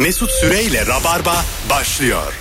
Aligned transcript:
Mesut 0.00 0.30
Süreyle 0.30 0.86
Rabarba 0.86 1.44
başlıyor. 1.70 2.32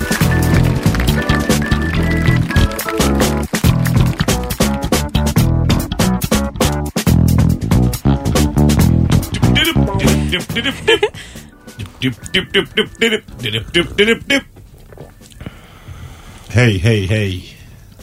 Hey 16.49 16.83
hey 16.83 17.09
hey. 17.09 17.55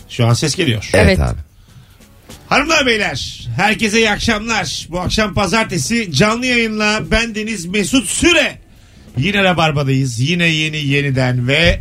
Şu 0.08 0.26
an 0.26 0.34
ses 0.34 0.54
geliyor. 0.56 0.90
Evet. 0.92 1.20
abi. 1.20 1.38
Hanımlar 2.48 2.86
beyler 2.86 3.48
herkese 3.56 3.98
iyi 3.98 4.10
akşamlar. 4.10 4.86
Bu 4.90 5.00
akşam 5.00 5.34
pazartesi 5.34 6.12
canlı 6.12 6.46
yayınla 6.46 7.10
bendeniz 7.10 7.66
Mesut 7.66 8.08
Süre. 8.08 8.65
Yine 9.16 9.44
Rabarba'dayız. 9.44 10.20
Yine 10.20 10.46
yeni 10.46 10.76
yeniden 10.76 11.48
ve 11.48 11.80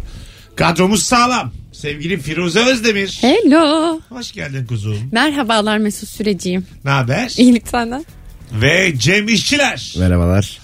kadromuz 0.55 1.03
sağlam. 1.03 1.51
Sevgili 1.71 2.17
Firuze 2.19 2.59
Özdemir. 2.59 3.17
Hello. 3.21 3.99
Hoş 4.09 4.31
geldin 4.31 4.65
kuzum. 4.65 4.97
Merhabalar 5.11 5.77
Mesut 5.77 6.09
Süreciyim. 6.09 6.65
Ne 6.85 6.91
haber? 6.91 7.33
İyilik 7.37 7.67
senden. 7.67 8.05
Ve 8.51 8.93
Cem 8.97 9.27
İşçiler. 9.27 9.93
Merhabalar. 9.99 10.59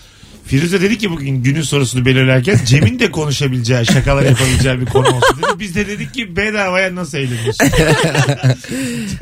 Firuze 0.45 0.81
dedi 0.81 0.97
ki 0.97 1.11
bugün 1.11 1.43
günün 1.43 1.61
sorusunu 1.61 2.05
belirlerken 2.05 2.59
Cem'in 2.65 2.99
de 2.99 3.11
konuşabileceği, 3.11 3.85
şakalar 3.85 4.23
yapabileceği 4.23 4.81
bir 4.81 4.85
konu 4.85 5.07
olsun 5.07 5.37
dedi. 5.37 5.59
Biz 5.59 5.75
de 5.75 5.87
dedik 5.87 6.13
ki 6.13 6.35
bedavaya 6.35 6.95
nasıl 6.95 7.17
eğleniyorsun? 7.17 7.67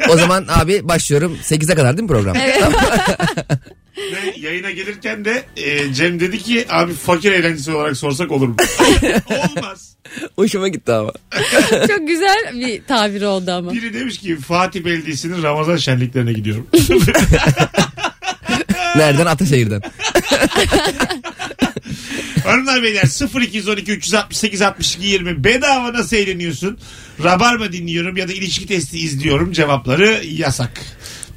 O 0.10 0.18
zaman 0.18 0.46
abi 0.50 0.88
başlıyorum. 0.88 1.38
8'e 1.44 1.76
kadar 1.76 1.98
değil 1.98 2.04
mi 2.04 2.08
program? 2.08 2.36
Ve 4.00 4.36
yayına 4.40 4.72
gelirken 4.72 5.26
de 5.26 5.44
e, 5.58 5.94
Cem 5.94 6.20
dedi 6.20 6.38
ki 6.40 6.66
abi 6.70 6.94
fakir 6.94 7.32
eğlencesi 7.32 7.72
olarak 7.72 7.98
sorsak 7.98 8.32
olur 8.32 8.48
mu? 8.48 8.56
Olmaz. 9.30 9.96
Hoşuma 10.36 10.68
gitti 10.68 10.92
ama. 10.92 11.12
Çok 11.88 12.08
güzel 12.08 12.52
bir 12.54 12.84
tabir 12.84 13.22
oldu 13.22 13.52
ama. 13.52 13.74
Biri 13.74 13.94
demiş 13.94 14.18
ki 14.18 14.38
Fatih 14.38 14.86
Belediyesi'nin 14.86 15.44
Ramazan 15.44 15.78
şenliklerine 15.78 16.34
gidiyorum. 16.34 16.68
Nereden? 18.96 19.26
Ataşehir'den. 19.26 19.82
Hanımlar 22.44 22.84
beyler 22.84 23.42
0212 23.42 23.92
368 23.92 24.62
62 24.62 25.08
20 25.08 25.44
bedava 25.44 25.94
nasıl 25.94 26.16
eğleniyorsun? 26.16 26.78
Rabarba 27.24 27.72
dinliyorum 27.72 28.18
ya 28.18 28.28
da 28.28 28.34
ilişki 28.34 28.68
testi 28.68 29.00
izliyorum 29.00 29.52
cevapları 29.52 30.22
yasak. 30.26 30.82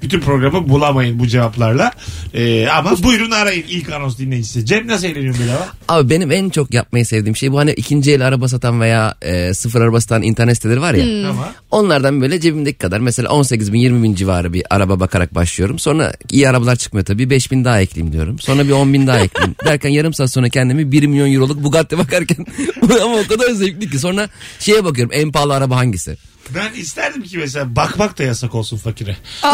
Bütün 0.03 0.21
programı 0.21 0.69
bulamayın 0.69 1.19
bu 1.19 1.27
cevaplarla. 1.27 1.91
Ee, 2.35 2.67
ama 2.69 3.03
buyurun 3.03 3.31
arayın 3.31 3.65
ilk 3.69 3.93
anons 3.93 4.19
dinleyicisi. 4.19 4.67
Cem 4.67 4.87
nasıl 4.89 5.07
eğleniyorsun 5.07 5.45
bedava? 5.45 5.69
Abi 5.89 6.11
benim 6.11 6.33
en 6.33 6.51
çok 6.51 6.75
yapmayı 6.75 7.07
sevdiğim 7.07 7.37
şey 7.37 7.53
bu 7.53 7.59
hani 7.59 7.71
ikinci 7.73 8.13
el 8.13 8.27
araba 8.27 8.49
satan 8.49 8.81
veya 8.81 9.15
e, 9.23 9.55
sıfır 9.55 9.81
araba 9.81 10.01
satan 10.01 10.23
internet 10.23 10.57
siteleri 10.57 10.81
var 10.81 10.95
ya. 10.95 11.29
Ama 11.31 11.53
Onlardan 11.71 12.21
böyle 12.21 12.41
cebimdeki 12.41 12.79
kadar 12.79 13.01
mesela 13.01 13.29
18 13.29 13.73
bin 13.73 13.79
20 13.79 14.03
bin 14.03 14.15
civarı 14.15 14.53
bir 14.53 14.65
araba 14.71 15.01
bakarak 15.01 15.35
başlıyorum. 15.35 15.79
Sonra 15.79 16.13
iyi 16.31 16.49
arabalar 16.49 16.77
çıkmıyor 16.77 17.07
tabii 17.07 17.31
5 17.31 17.51
bin 17.53 17.65
daha 17.65 17.81
ekleyeyim 17.81 18.13
diyorum. 18.13 18.39
Sonra 18.39 18.65
bir 18.65 18.73
10 18.73 18.93
bin 18.93 19.07
daha 19.07 19.19
ekleyeyim. 19.21 19.55
Derken 19.65 19.89
yarım 19.91 20.15
saat 20.15 20.31
sonra 20.31 20.49
kendimi 20.49 20.93
1 20.93 21.07
milyon 21.07 21.33
euroluk 21.33 21.63
Bugatti 21.65 21.99
bakarken 21.99 22.47
ama 23.03 23.17
o 23.17 23.27
kadar 23.29 23.51
zevkli 23.51 23.91
ki. 23.91 23.99
Sonra 23.99 24.29
şeye 24.59 24.85
bakıyorum 24.85 25.13
en 25.15 25.33
pahalı 25.33 25.55
araba 25.55 25.77
hangisi? 25.77 26.17
Ben 26.51 26.73
isterdim 26.73 27.23
ki 27.23 27.39
mesela 27.39 27.77
bakmak 27.77 28.19
da 28.19 28.23
yasak 28.23 28.55
olsun 28.55 28.77
fakire. 28.77 29.17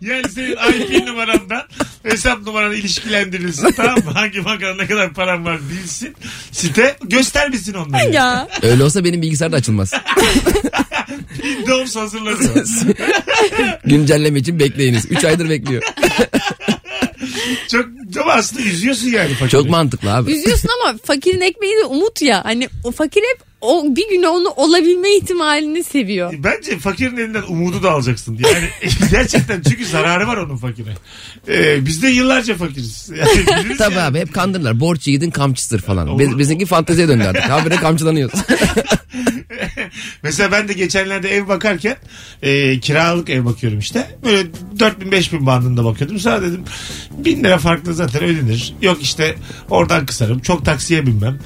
yani 0.00 0.28
senin 0.28 0.52
IP 0.52 1.06
numarandan 1.06 1.62
hesap 2.02 2.42
numaranı 2.46 2.74
ilişkilendirilsin 2.74 3.70
tamam 3.70 3.98
mı? 4.04 4.10
Hangi 4.10 4.44
bankada 4.44 4.74
ne 4.74 4.86
kadar 4.86 5.14
param 5.14 5.44
var 5.44 5.58
bilsin. 5.70 6.16
Site 6.52 6.96
göstermesin 7.02 7.74
onları. 7.74 8.12
Ya. 8.12 8.48
Öyle 8.62 8.84
olsa 8.84 9.04
benim 9.04 9.22
bilgisayar 9.22 9.52
da 9.52 9.56
açılmaz. 9.56 9.92
Windows 11.42 11.96
hazırladı. 11.96 12.64
Güncelleme 13.84 14.38
için 14.38 14.60
bekleyiniz. 14.60 15.06
3 15.10 15.24
aydır 15.24 15.48
bekliyor. 15.50 15.82
Çok 17.68 17.86
ama 18.22 18.32
aslında 18.32 18.62
üzüyorsun 18.62 19.08
yani 19.08 19.34
fakiri. 19.34 19.50
Çok 19.50 19.70
mantıklı 19.70 20.14
abi. 20.14 20.32
Üzüyorsun 20.32 20.68
ama 20.82 20.98
fakirin 21.04 21.40
ekmeği 21.40 21.72
de 21.76 21.84
umut 21.84 22.22
ya. 22.22 22.44
Hani 22.44 22.68
o 22.84 22.92
fakir 22.92 23.20
hep 23.20 23.47
o 23.60 23.96
bir 23.96 24.08
gün 24.10 24.22
onu 24.22 24.48
olabilme 24.48 25.16
ihtimalini 25.16 25.84
seviyor. 25.84 26.34
Bence 26.38 26.78
fakirin 26.78 27.16
elinden 27.16 27.42
umudu 27.48 27.82
da 27.82 27.90
alacaksın. 27.90 28.38
Yani 28.54 28.68
gerçekten 29.10 29.62
çünkü 29.70 29.86
zararı 29.86 30.26
var 30.26 30.36
onun 30.36 30.56
fakire. 30.56 30.90
Ee, 31.48 31.86
biz 31.86 32.02
de 32.02 32.08
yıllarca 32.08 32.54
fakiriz. 32.54 33.10
Yani 33.18 33.76
Tabii 33.78 33.94
yani. 33.94 34.02
abi 34.04 34.18
hep 34.18 34.34
kandırırlar. 34.34 34.80
Borç 34.80 35.06
yiğidin 35.06 35.30
kamçısıdır 35.30 35.80
falan. 35.82 36.18
Biz, 36.18 36.38
bizimki 36.38 36.66
fanteziye 36.66 37.08
döndü 37.08 37.24
artık. 37.24 37.50
Habire 37.50 37.76
kamçılanıyoruz. 37.76 38.40
Mesela 40.22 40.52
ben 40.52 40.68
de 40.68 40.72
geçenlerde 40.72 41.34
ev 41.36 41.48
bakarken 41.48 41.96
e, 42.42 42.80
kiralık 42.80 43.30
ev 43.30 43.44
bakıyorum 43.44 43.78
işte. 43.78 44.06
Böyle 44.24 44.48
4000 44.78 45.12
5000 45.12 45.46
bandında 45.46 45.84
bakıyordum. 45.84 46.18
Sonra 46.18 46.42
dedim 46.42 46.60
1000 47.18 47.44
lira 47.44 47.58
farklı 47.58 47.94
zaten 47.94 48.24
ödenir. 48.24 48.74
Yok 48.82 48.98
işte 49.02 49.34
oradan 49.70 50.06
kısarım. 50.06 50.40
Çok 50.40 50.64
taksiye 50.64 51.06
binmem. 51.06 51.38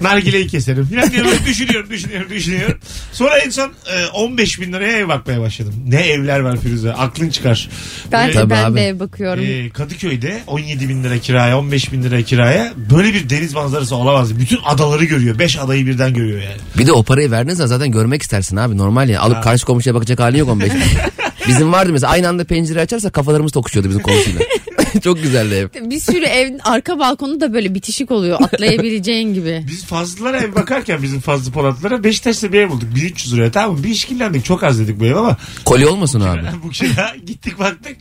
Nargileyi 0.00 0.46
keserim. 0.46 0.88
Yani 0.92 1.12
diye 1.12 1.24
böyle 1.24 1.46
düşünüyorum 1.46 1.90
düşünüyorum 1.90 2.30
düşünüyorum. 2.30 2.78
Sonra 3.12 3.38
en 3.38 3.50
son 3.50 3.68
e, 3.68 4.06
15 4.06 4.60
bin 4.60 4.72
liraya 4.72 4.98
ev 4.98 5.08
bakmaya 5.08 5.40
başladım. 5.40 5.74
Ne 5.88 6.00
evler 6.00 6.40
var 6.40 6.60
Firuze. 6.60 6.92
Aklın 6.92 7.30
çıkar. 7.30 7.68
Ben, 8.12 8.28
Böyle, 8.28 8.50
ben 8.50 8.64
abi. 8.64 8.76
de 8.76 8.88
ev 8.88 9.00
bakıyorum. 9.00 9.44
e, 9.46 9.70
Kadıköy'de 9.70 10.40
17 10.46 10.88
bin 10.88 11.04
lira 11.04 11.18
kiraya 11.18 11.58
15 11.58 11.92
bin 11.92 12.02
lira 12.02 12.22
kiraya 12.22 12.72
böyle 12.90 13.14
bir 13.14 13.30
deniz 13.30 13.54
manzarası 13.54 13.96
olamaz. 13.96 14.38
Bütün 14.38 14.58
adaları 14.64 15.04
görüyor. 15.04 15.38
5 15.38 15.58
adayı 15.58 15.86
birden 15.86 16.14
görüyor 16.14 16.42
yani. 16.42 16.56
Bir 16.78 16.86
de 16.86 16.92
o 16.92 17.02
parayı 17.02 17.30
verdiğin 17.30 17.56
zaman 17.56 17.68
zaten 17.68 17.90
görmek 17.96 18.22
istersin 18.22 18.56
abi. 18.56 18.78
Normal 18.78 19.08
ya. 19.08 19.20
Alıp 19.20 19.42
karşı 19.42 19.66
komşuya 19.66 19.94
bakacak 19.94 20.20
halin 20.20 20.38
yok 20.38 20.48
15 20.48 20.74
bin. 20.74 20.80
Bizim 21.48 21.72
vardı 21.72 21.92
mesela 21.92 22.12
aynı 22.12 22.28
anda 22.28 22.44
pencere 22.44 22.80
açarsa 22.80 23.10
kafalarımız 23.10 23.52
tokuşuyordu 23.52 23.88
bizim 23.88 24.02
komşuyla. 24.02 24.40
Çok 25.04 25.22
güzeldi 25.22 25.54
ev. 25.54 25.90
Bir 25.90 26.00
sürü 26.00 26.24
evin 26.24 26.58
arka 26.58 26.98
balkonu 26.98 27.40
da 27.40 27.52
böyle 27.52 27.74
bitişik 27.74 28.10
oluyor. 28.10 28.38
Atlayabileceğin 28.42 29.34
gibi. 29.34 29.64
Biz 29.68 29.84
fazlalara 29.84 30.38
ev 30.38 30.54
bakarken 30.54 31.02
bizim 31.02 31.20
fazla 31.20 31.52
Polatlara 31.52 32.04
Beşiktaş'ta 32.04 32.52
bir 32.52 32.60
ev 32.60 32.70
bulduk. 32.70 32.94
1300 32.94 33.34
liraya 33.34 33.50
tamam 33.50 33.76
mı? 33.76 33.84
Bir 33.84 33.88
işkillendik. 33.88 34.44
Çok 34.44 34.62
az 34.62 34.80
dedik 34.80 35.00
bu 35.00 35.04
ev 35.04 35.16
ama 35.16 35.36
Koli 35.64 35.86
olmasın 35.86 36.20
abi. 36.20 36.42
bu 36.64 36.70
kira 36.70 37.14
gittik 37.26 37.58
baktık. 37.58 37.96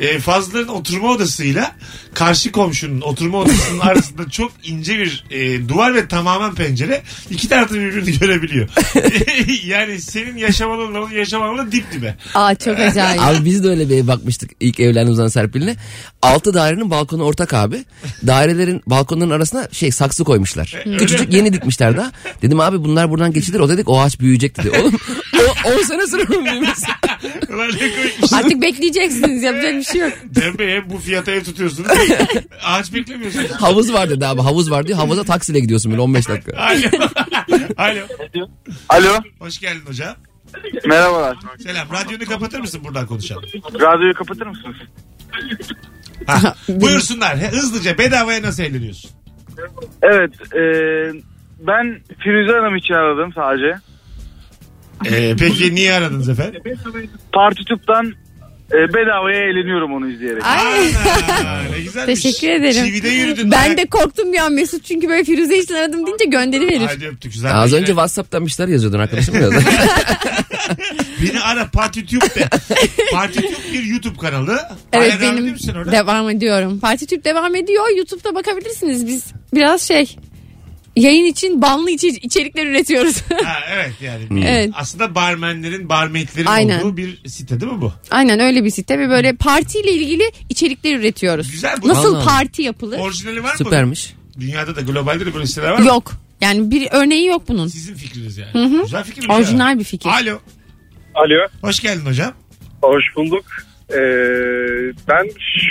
E, 0.00 0.18
fazlaların 0.18 0.74
oturma 0.74 1.08
odasıyla 1.08 1.76
karşı 2.16 2.52
komşunun 2.52 3.00
oturma 3.00 3.38
odasının 3.38 3.78
arasında 3.80 4.30
çok 4.30 4.52
ince 4.64 4.98
bir 4.98 5.24
e, 5.30 5.68
duvar 5.68 5.94
ve 5.94 6.08
tamamen 6.08 6.54
pencere. 6.54 7.02
İki 7.30 7.48
tarafta 7.48 7.74
birbirini 7.74 8.18
görebiliyor. 8.18 8.68
yani 9.64 10.00
senin 10.00 10.36
yaşam 10.36 10.70
alanınla 10.70 11.00
onun 11.00 11.10
yaşam 11.10 11.42
alanı 11.42 11.72
dip 11.72 11.92
dibe. 11.92 12.14
Aa 12.34 12.54
çok 12.54 12.78
acayip. 12.78 13.22
Abi 13.22 13.44
biz 13.44 13.64
de 13.64 13.68
öyle 13.68 13.88
bir 13.88 13.96
ev 13.96 14.06
bakmıştık 14.06 14.50
ilk 14.60 14.80
evlendiğimiz 14.80 15.16
zaman 15.16 15.28
Serpil'le. 15.28 15.76
Altı 16.22 16.54
dairenin 16.54 16.90
balkonu 16.90 17.22
ortak 17.22 17.54
abi. 17.54 17.84
Dairelerin 18.26 18.82
balkonların 18.86 19.30
arasına 19.30 19.68
şey 19.72 19.92
saksı 19.92 20.24
koymuşlar. 20.24 20.84
Küçücük 20.98 21.32
yeni 21.32 21.52
dikmişler 21.52 21.96
daha. 21.96 22.12
Dedim 22.42 22.60
abi 22.60 22.84
bunlar 22.84 23.10
buradan 23.10 23.32
geçilir. 23.32 23.60
O 23.60 23.68
dedik 23.68 23.88
o 23.88 24.00
ağaç 24.00 24.20
büyüyecek 24.20 24.58
dedi. 24.58 24.70
Oğlum 24.70 24.94
o 25.38 25.70
10 25.70 25.82
sene 25.82 26.06
sonra 26.06 26.22
mı 26.22 26.44
büyümesi? 26.44 26.86
Artık 28.32 28.62
bekleyeceksiniz 28.62 29.42
yapacak 29.42 29.74
bir 29.74 29.84
şey 29.84 30.00
yok. 30.00 30.12
Cem 30.32 30.58
Bey 30.58 30.76
hep 30.76 30.90
bu 30.90 30.98
fiyata 30.98 31.32
ev 31.32 31.44
tutuyorsunuz. 31.44 31.88
Ağaç 32.64 32.92
beklemiyorsunuz. 32.94 33.50
Havuz 33.50 33.92
var 33.92 34.10
dedi 34.10 34.26
abi. 34.26 34.40
Havuz 34.40 34.70
var 34.70 34.86
diyor. 34.86 34.98
Havuza 34.98 35.24
taksiyle 35.24 35.60
gidiyorsun 35.60 35.92
böyle 35.92 36.02
15 36.02 36.28
dakika. 36.28 36.52
Alo. 36.66 36.78
Alo. 37.76 38.00
Alo. 38.88 39.18
Hoş 39.38 39.58
geldin 39.60 39.86
hocam. 39.86 40.14
Merhabalar. 40.86 41.36
Selam. 41.58 41.88
Radyonu 41.92 42.24
kapatır 42.24 42.60
mısın 42.60 42.80
buradan 42.84 43.06
konuşalım? 43.06 43.42
Radyoyu 43.80 44.14
kapatır 44.14 44.46
mısınız? 44.46 44.76
Ha, 46.26 46.54
buyursunlar. 46.68 47.38
Hızlıca 47.38 47.98
bedavaya 47.98 48.42
nasıl 48.42 48.62
eğleniyorsun? 48.62 49.10
Evet. 50.02 50.32
e, 50.54 50.62
ben 51.58 52.00
Firuze 52.18 52.52
Hanım 52.52 52.76
için 52.76 52.94
aradım 52.94 53.32
sadece. 53.32 53.76
Ee, 55.06 55.36
peki 55.38 55.74
niye 55.74 55.94
aradınız 55.94 56.28
efendim? 56.28 56.62
Partitüp'ten 57.32 58.12
e, 58.72 58.94
bedavaya 58.94 59.40
eğleniyorum 59.40 59.94
onu 59.94 60.10
izleyerek. 60.10 60.44
Ay. 60.46 60.90
Ana, 61.40 61.62
ne 61.70 61.80
güzelmiş. 61.82 62.22
Teşekkür 62.22 62.48
ederim. 62.48 62.84
Çivide 62.86 63.08
yürüdün. 63.08 63.50
Ben 63.50 63.76
de 63.76 63.86
korktum 63.86 64.32
bir 64.32 64.38
an 64.38 64.52
Mesut 64.52 64.84
çünkü 64.84 65.08
böyle 65.08 65.24
Firuze 65.24 65.58
için 65.58 65.74
aradım 65.74 66.06
deyince 66.06 66.24
gönderi 66.24 66.68
verir. 66.68 66.86
Hadi 66.86 67.06
öptük. 67.06 67.32
Güzel. 67.32 67.56
Az 67.56 67.72
Yine 67.72 67.80
önce 67.80 67.92
WhatsApp'tan 67.92 68.46
bir 68.46 68.50
şeyler 68.50 68.72
yazıyordun 68.72 68.98
arkadaşım 68.98 69.34
mı 69.36 69.42
yazdı? 69.42 69.56
Beni 71.22 71.40
ara 71.40 71.66
Partitüp 71.66 72.22
de. 72.34 72.48
Partitüp 73.12 73.72
bir 73.72 73.82
YouTube 73.82 74.18
kanalı. 74.18 74.58
Evet 74.92 75.12
Hala 75.12 75.20
devam 75.20 75.32
ediyor 75.32 75.42
benim 75.42 75.52
musun 75.52 75.74
orada? 75.76 75.92
devam 75.92 76.30
ediyorum. 76.30 76.80
Parti 76.80 77.24
devam 77.24 77.54
ediyor. 77.54 77.96
YouTube'da 77.96 78.34
bakabilirsiniz. 78.34 79.06
Biz 79.06 79.24
biraz 79.54 79.82
şey 79.82 80.16
yayın 80.96 81.24
için 81.24 81.62
banlı 81.62 81.90
içi- 81.90 82.08
içerikler 82.22 82.66
üretiyoruz. 82.66 83.22
Ha, 83.44 83.58
evet 83.74 83.92
yani. 84.02 84.44
Evet. 84.48 84.70
Aslında 84.74 85.14
barmenlerin, 85.14 85.88
barmaidlerin 85.88 86.46
Aynen. 86.46 86.80
olduğu 86.80 86.96
bir 86.96 87.28
site 87.28 87.60
değil 87.60 87.72
mi 87.72 87.80
bu? 87.80 87.92
Aynen 88.10 88.40
öyle 88.40 88.64
bir 88.64 88.70
site 88.70 88.98
ve 88.98 89.08
böyle 89.08 89.32
partiyle 89.36 89.92
ilgili 89.92 90.22
içerikler 90.48 90.98
üretiyoruz. 90.98 91.50
Güzel 91.50 91.76
bu. 91.82 91.88
Nasıl 91.88 92.14
Allah. 92.14 92.24
parti 92.24 92.62
yapılır? 92.62 92.98
Orijinali 92.98 93.42
var 93.42 93.52
mı? 93.52 93.58
Süpermiş. 93.58 94.14
Dünyada 94.40 94.76
da 94.76 94.80
globalde 94.80 95.26
de 95.26 95.34
böyle 95.34 95.46
siteler 95.46 95.70
var 95.70 95.78
mı? 95.78 95.86
Yok. 95.86 96.12
Yani 96.40 96.70
bir 96.70 96.88
örneği 96.90 97.26
yok 97.26 97.42
bunun. 97.48 97.66
Sizin 97.68 97.94
fikriniz 97.94 98.38
yani. 98.38 98.82
Güzel 98.82 99.04
fikir. 99.04 99.28
Orijinal 99.28 99.78
bir 99.78 99.84
fikir. 99.84 100.08
Alo. 100.10 100.38
Alo. 101.14 101.46
Hoş 101.62 101.80
geldin 101.80 102.06
hocam. 102.06 102.32
Hoş 102.82 103.04
bulduk. 103.16 103.44
Ee, 103.90 103.96
ben 105.08 105.24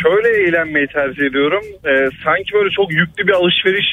şöyle 0.04 0.48
eğlenmeyi 0.48 0.88
tercih 0.88 1.24
ediyorum. 1.30 1.64
Ee, 1.86 1.90
sanki 2.26 2.54
böyle 2.54 2.70
çok 2.76 2.92
yüklü 2.92 3.28
bir 3.28 3.32
alışveriş 3.34 3.86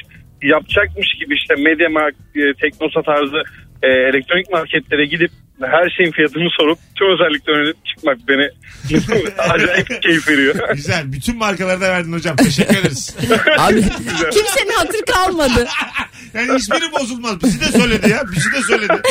yapacakmış 0.42 1.08
gibi 1.20 1.34
işte 1.34 1.54
Media 1.54 1.90
Markt, 1.90 2.36
e, 2.36 2.54
Teknosa 2.60 3.02
tarzı 3.02 3.42
e, 3.82 3.88
elektronik 3.88 4.50
marketlere 4.50 5.06
gidip 5.06 5.30
her 5.60 5.90
şeyin 5.90 6.12
fiyatını 6.12 6.48
sorup 6.60 6.78
tüm 6.94 7.06
özelliklerini 7.12 7.60
öğrenip 7.60 7.86
çıkmak 7.86 8.18
beni 8.28 8.48
acayip 9.38 10.02
keyif 10.02 10.28
veriyor. 10.28 10.54
Güzel. 10.74 11.12
Bütün 11.12 11.36
markaları 11.36 11.80
da 11.80 11.88
verdin 11.88 12.12
hocam. 12.12 12.36
Teşekkür 12.36 12.76
ederiz. 12.76 13.16
Abi 13.58 13.82
Kimsenin 14.32 14.72
hatır 14.76 15.02
kalmadı. 15.12 15.66
Yani 16.34 16.58
hiçbiri 16.58 16.92
bozulmaz. 17.00 17.42
Bizi 17.42 17.60
de 17.60 17.78
söyledi 17.78 18.10
ya. 18.10 18.22
Bizi 18.36 18.52
de 18.52 18.62
söyledi. 18.66 19.02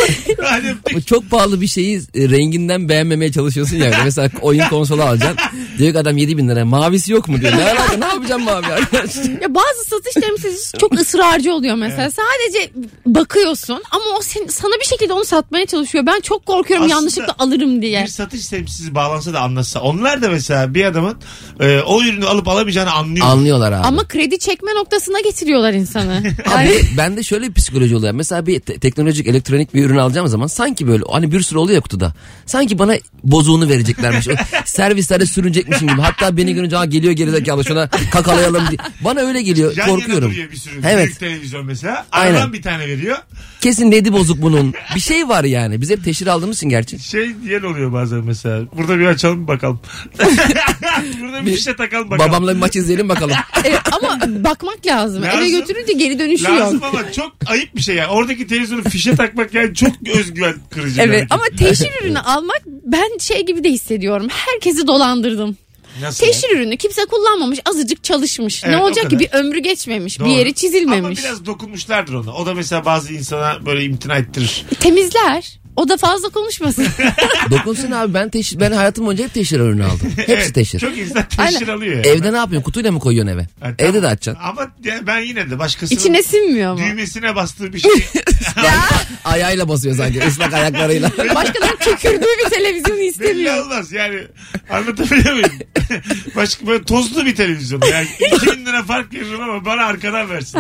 Hadi 0.42 0.68
öptük. 0.68 0.98
bu 0.98 1.02
çok 1.02 1.30
pahalı 1.30 1.62
bir 1.62 1.68
şeyi 1.68 1.98
e, 1.98 2.30
renginden 2.30 2.90
beğenmemeye 2.90 3.32
çalışıyorsun 3.32 3.78
ya. 3.78 4.02
Mesela 4.04 4.30
oyun 4.42 4.68
konsolu 4.70 5.04
alacaksın. 5.04 5.38
Diyor 5.78 5.94
ki 5.94 6.00
adam 6.00 6.18
7 6.18 6.38
bin 6.38 6.50
lira. 6.50 6.66
Mavisi 6.66 7.12
yok 7.14 7.28
mu 7.28 7.42
diyor. 7.42 7.52
Ne 7.58 7.64
alaka 7.64 7.98
ne 7.98 8.06
yapacağım 8.06 8.44
mavi 8.44 8.66
arkadaş? 8.66 9.16
Ya 9.42 9.56
bazı 9.56 9.84
satış 9.90 10.14
temsilcisi 10.14 10.78
çok 10.78 10.94
ısrarcı 10.94 11.54
oluyor 11.54 11.76
mesela. 11.76 12.10
Sadece 12.12 12.72
bakıyorsun 13.06 13.84
ama 13.92 14.06
o 14.18 14.22
sen, 14.22 14.46
sana 14.62 14.80
bir 14.82 14.86
şekilde 14.86 15.14
onu 15.14 15.26
satmaya 15.26 15.66
çalışıyor. 15.66 16.06
Ben 16.06 16.20
çok 16.22 16.46
korkuyorum 16.46 16.86
Aslında 16.86 16.96
yanlışlıkla 17.00 17.36
alırım 17.40 17.82
diye. 17.82 18.04
Bir 18.04 18.08
satış 18.08 18.48
temsilcisi 18.48 18.96
bağlansa 18.96 19.34
da 19.34 19.40
anlatsa. 19.42 19.80
Onlar 19.82 20.22
da 20.22 20.30
mesela 20.30 20.74
bir 20.74 20.86
adamın 20.86 21.18
e, 21.60 21.80
o 21.80 22.02
ürünü 22.04 22.26
alıp 22.26 22.48
alamayacağını 22.48 22.92
anlıyor. 22.92 23.26
Anlıyorlar 23.28 23.72
abi. 23.72 23.88
Ama 23.88 24.08
kredi 24.08 24.40
çekme 24.40 24.76
noktasına 24.76 25.20
getiriyorlar 25.20 25.74
insanı. 25.74 26.18
Abi 26.46 26.68
Yani 26.68 26.82
bende 26.98 27.24
şöyle 27.24 27.50
bir 27.50 27.54
psikoloji 27.54 27.96
oluyor. 27.96 28.14
Mesela 28.14 28.46
bir 28.46 28.60
te- 28.60 28.80
teknolojik 28.80 29.28
elektronik 29.28 29.74
bir 29.74 29.86
ürün 29.86 29.98
alacağım 29.98 30.28
zaman 30.28 30.48
sanki 30.48 30.88
böyle 30.88 31.04
hani 31.12 31.32
bir 31.32 31.42
sürü 31.42 31.60
oluyor 31.60 31.76
ya 31.76 31.82
kutuda. 31.82 32.14
Sanki 32.46 32.80
bana 32.80 32.96
bozuğunu 33.24 33.70
vereceklermiş. 33.70 34.28
Servislerde 34.66 35.26
sürünecekmişim 35.26 35.88
gibi. 35.88 36.02
Hatta 36.02 36.38
beni 36.38 36.54
görünce 36.54 36.76
ha 36.76 36.86
geliyor 36.86 37.14
gerizekalı 37.14 37.66
şuna 37.66 37.90
kakalayalım 38.12 38.68
diye. 38.68 38.78
Bana 39.02 39.20
öyle 39.20 39.42
geliyor. 39.42 39.78
Yan 39.78 39.90
korkuyorum. 39.90 40.32
bir 40.52 40.58
sürü. 40.58 40.82
Evet. 40.86 41.06
Büyük 41.06 41.20
televizyon 41.20 41.66
mesela. 41.66 42.06
Aynen. 42.12 42.34
Aradan 42.34 42.54
bir 42.54 42.62
tane 42.62 42.88
veriyor. 42.88 43.18
Kesin 43.62 43.92
nedi 43.92 44.14
bozuk 44.14 44.42
bunun. 44.52 44.74
Bir 44.96 45.00
şey 45.00 45.30
var 45.30 45.44
yani. 45.44 45.82
Biz 45.82 45.90
hep 45.90 46.04
teşhir 46.04 46.28
aldığımız 46.28 46.58
için 46.58 46.70
gerçi. 46.70 47.00
Şey 47.00 47.30
diyen 47.46 47.62
oluyor 47.62 47.94
bazen 47.94 48.20
mesela. 48.26 48.66
Burada 48.78 49.00
bir 49.00 49.06
açalım 49.06 49.48
bakalım. 49.48 49.80
Burada 51.22 51.42
bir, 51.42 51.46
Bir- 51.46 51.56
fişe 51.56 51.76
takalım 51.76 52.12
bakalım. 52.12 52.32
Babamla 52.32 52.54
bir 52.56 52.60
maç 52.60 52.76
izleyelim 52.76 53.10
bakalım. 53.10 53.36
evet, 53.66 53.80
ama 53.92 54.20
bakmak 54.44 54.88
lazım. 54.88 55.24
Lazım. 55.24 55.40
Eve 55.40 55.50
götürünce 55.50 55.94
geri 55.94 56.20
dönüşü 56.20 56.44
Lazım 56.44 56.74
yok. 56.76 56.84
ama 56.94 57.12
çok 57.12 57.32
ayıp 57.46 57.76
bir 57.76 57.82
şey 57.82 57.96
yani. 57.96 58.08
Oradaki 58.12 58.48
televizyonu 58.48 58.84
fişe 58.84 59.16
takmak 59.16 59.54
yani 59.54 59.76
çok 59.76 59.92
özgüven 60.16 60.56
kırıcı. 60.70 61.02
Evet 61.02 61.28
ama 61.30 61.44
teşhir 61.58 61.90
ürünü 62.04 62.20
almak 62.20 62.62
ben 62.66 63.18
şey 63.18 63.46
gibi 63.46 63.64
de 63.64 63.70
hissediyorum. 63.70 64.28
Herkesi 64.30 64.88
dolandırdım. 64.88 65.58
Nasıl? 66.02 66.26
Teşhir 66.26 66.56
ürünü 66.56 66.78
kimse 66.78 67.06
kullanmamış 67.06 67.60
azıcık 67.66 68.04
çalışmış. 68.04 68.64
Evet, 68.64 68.76
ne 68.76 68.82
olacak 68.84 69.10
ki 69.10 69.20
bir 69.20 69.30
ömrü 69.34 69.60
geçmemiş. 69.60 70.20
Doğru. 70.20 70.28
Bir 70.30 70.34
yeri 70.34 70.54
çizilmemiş. 70.54 71.20
Ama 71.20 71.28
biraz 71.30 71.46
dokunmuşlardır 71.46 72.14
ona. 72.14 72.34
O 72.34 72.46
da 72.46 72.54
mesela 72.54 72.86
bazı 72.86 73.14
insana 73.14 73.66
böyle 73.66 73.84
imtina 73.84 74.16
ettirir. 74.18 74.66
Temizler. 74.80 75.62
O 75.76 75.90
da 75.90 75.98
fazla 75.98 76.30
konuşmasın. 76.30 76.88
Dokunsun 77.52 77.92
abi 77.92 78.14
ben 78.14 78.30
teşhir, 78.30 78.60
ben 78.60 78.72
hayatım 78.72 79.06
boyunca 79.06 79.24
hep 79.24 79.34
teşhir 79.34 79.60
ürünü 79.60 79.86
aldım. 79.86 80.14
Hepsi 80.16 80.32
Evet, 80.34 80.56
teşhir. 80.56 80.80
Çok 80.80 80.98
insan 80.98 81.24
teşhir 81.28 81.68
alıyor 81.68 81.94
yani. 81.96 82.08
Evde 82.08 82.34
ne 82.34 82.38
yapıyorsun? 82.38 82.64
Kutuyla 82.66 82.92
mı 82.92 83.00
koyuyorsun 83.00 83.34
eve? 83.34 83.42
Ha, 83.42 83.48
tamam. 83.62 83.76
Evde 83.80 84.02
de 84.02 84.08
açacaksın. 84.08 84.44
Ama 84.44 84.62
ya 84.84 85.00
ben 85.08 85.20
yine 85.20 85.50
de 85.50 85.60
başkasının 85.60 86.00
İçine 86.00 86.24
sinmiyor 86.24 86.74
mu? 86.74 86.80
düğmesine 86.80 87.36
bastığı 87.36 87.74
bir 87.74 87.80
şey. 87.80 87.92
Ayağıyla 89.26 89.68
basıyor 89.70 89.96
sanki 89.96 90.20
ıslak 90.28 90.54
ayaklarıyla. 90.54 91.10
Başkalarının 91.36 91.78
tükürdüğü 91.80 92.26
bir 92.46 92.50
televizyon 92.50 92.98
Belli 92.98 93.08
istemiyor. 93.08 93.58
olmaz 93.66 93.92
yani. 93.92 94.20
Anlatabiliyor 94.72 95.34
muyum? 95.34 95.50
Başka 96.36 96.68
böyle 96.68 96.84
tozlu 96.84 97.26
bir 97.26 97.36
televizyon. 97.36 97.82
Yani 97.92 98.08
2000 98.36 98.66
lira 98.66 98.84
fark 98.84 99.14
veririm 99.14 99.42
ama 99.42 99.66
bana 99.66 99.82
arkadan 99.86 100.30
versin. 100.30 100.60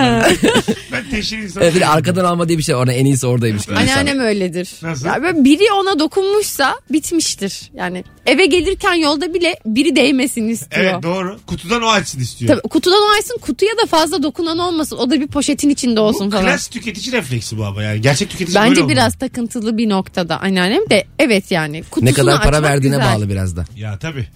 ben 0.92 1.10
teşhir 1.12 1.38
insanı. 1.38 1.64
Evet, 1.64 1.76
bir 1.76 1.80
de 1.80 1.88
arkadan 1.88 2.26
alma 2.26 2.48
diye 2.48 2.58
bir 2.58 2.64
şey 2.64 2.76
var. 2.76 2.84
Ona 2.84 2.94
en 2.94 3.06
iyisi 3.06 3.28
oradaymış. 3.28 3.66
gibi. 3.66 3.76
Anneannem 3.76 4.20
öyledir. 4.20 4.70
Nasıl? 4.82 5.06
Ya 5.06 5.24
böyle 5.24 5.44
biri 5.44 5.72
ona 5.74 6.00
dokunmuşsa 6.00 6.76
bitmiştir. 6.92 7.72
Yani 7.74 8.04
eve 8.26 8.46
gelirken 8.46 8.94
yolda 8.94 9.34
bile 9.34 9.60
biri 9.66 9.96
değmesini 9.96 10.52
istiyor. 10.52 10.86
Evet 10.86 11.04
doğru. 11.04 11.40
Kutudan 11.48 11.82
o 11.82 11.88
açsın 11.88 12.20
istiyor. 12.20 12.52
Tabii 12.58 12.70
kutudan 12.70 13.00
o 13.04 13.18
açsın 13.20 13.38
kutuya 13.42 13.72
da 13.84 13.86
fazla 13.88 14.24
dokunan 14.24 14.58
olmasın. 14.58 14.98
O 14.98 15.10
da 15.10 15.22
bir 15.22 15.28
poşetin 15.28 15.70
içinde 15.70 16.00
olsun 16.00 16.28
bu 16.28 16.32
falan. 16.32 16.46
klas 16.46 16.68
tüketici 16.68 17.12
refleksi 17.12 17.58
bu 17.58 17.66
ama 17.66 17.84
yani. 17.84 18.02
Gerçek 18.02 18.30
tüketici 18.30 18.56
böyle 18.56 18.70
Bence 18.70 18.82
olmalı. 18.82 18.94
biraz 18.94 19.16
takıntılı 19.16 19.78
bir 19.78 19.90
noktada 19.90 20.40
anneannem 20.42 20.90
de 20.90 21.06
evet 21.20 21.52
yani 21.52 21.84
kutusunu 21.84 22.06
Ne 22.10 22.14
kadar 22.14 22.38
para 22.44 22.56
açmak 22.58 22.72
verdiğine 22.72 22.96
güzel. 22.96 23.16
bağlı 23.16 23.30
biraz 23.30 23.56
da. 23.56 23.66
Ya 23.76 23.98
tabii. 24.02 24.28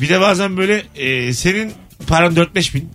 Bir 0.00 0.08
de 0.08 0.20
bazen 0.20 0.56
böyle 0.56 0.82
e, 0.96 1.32
senin 1.32 1.72
paran 2.06 2.34
4-5 2.34 2.74
bin. 2.74 2.88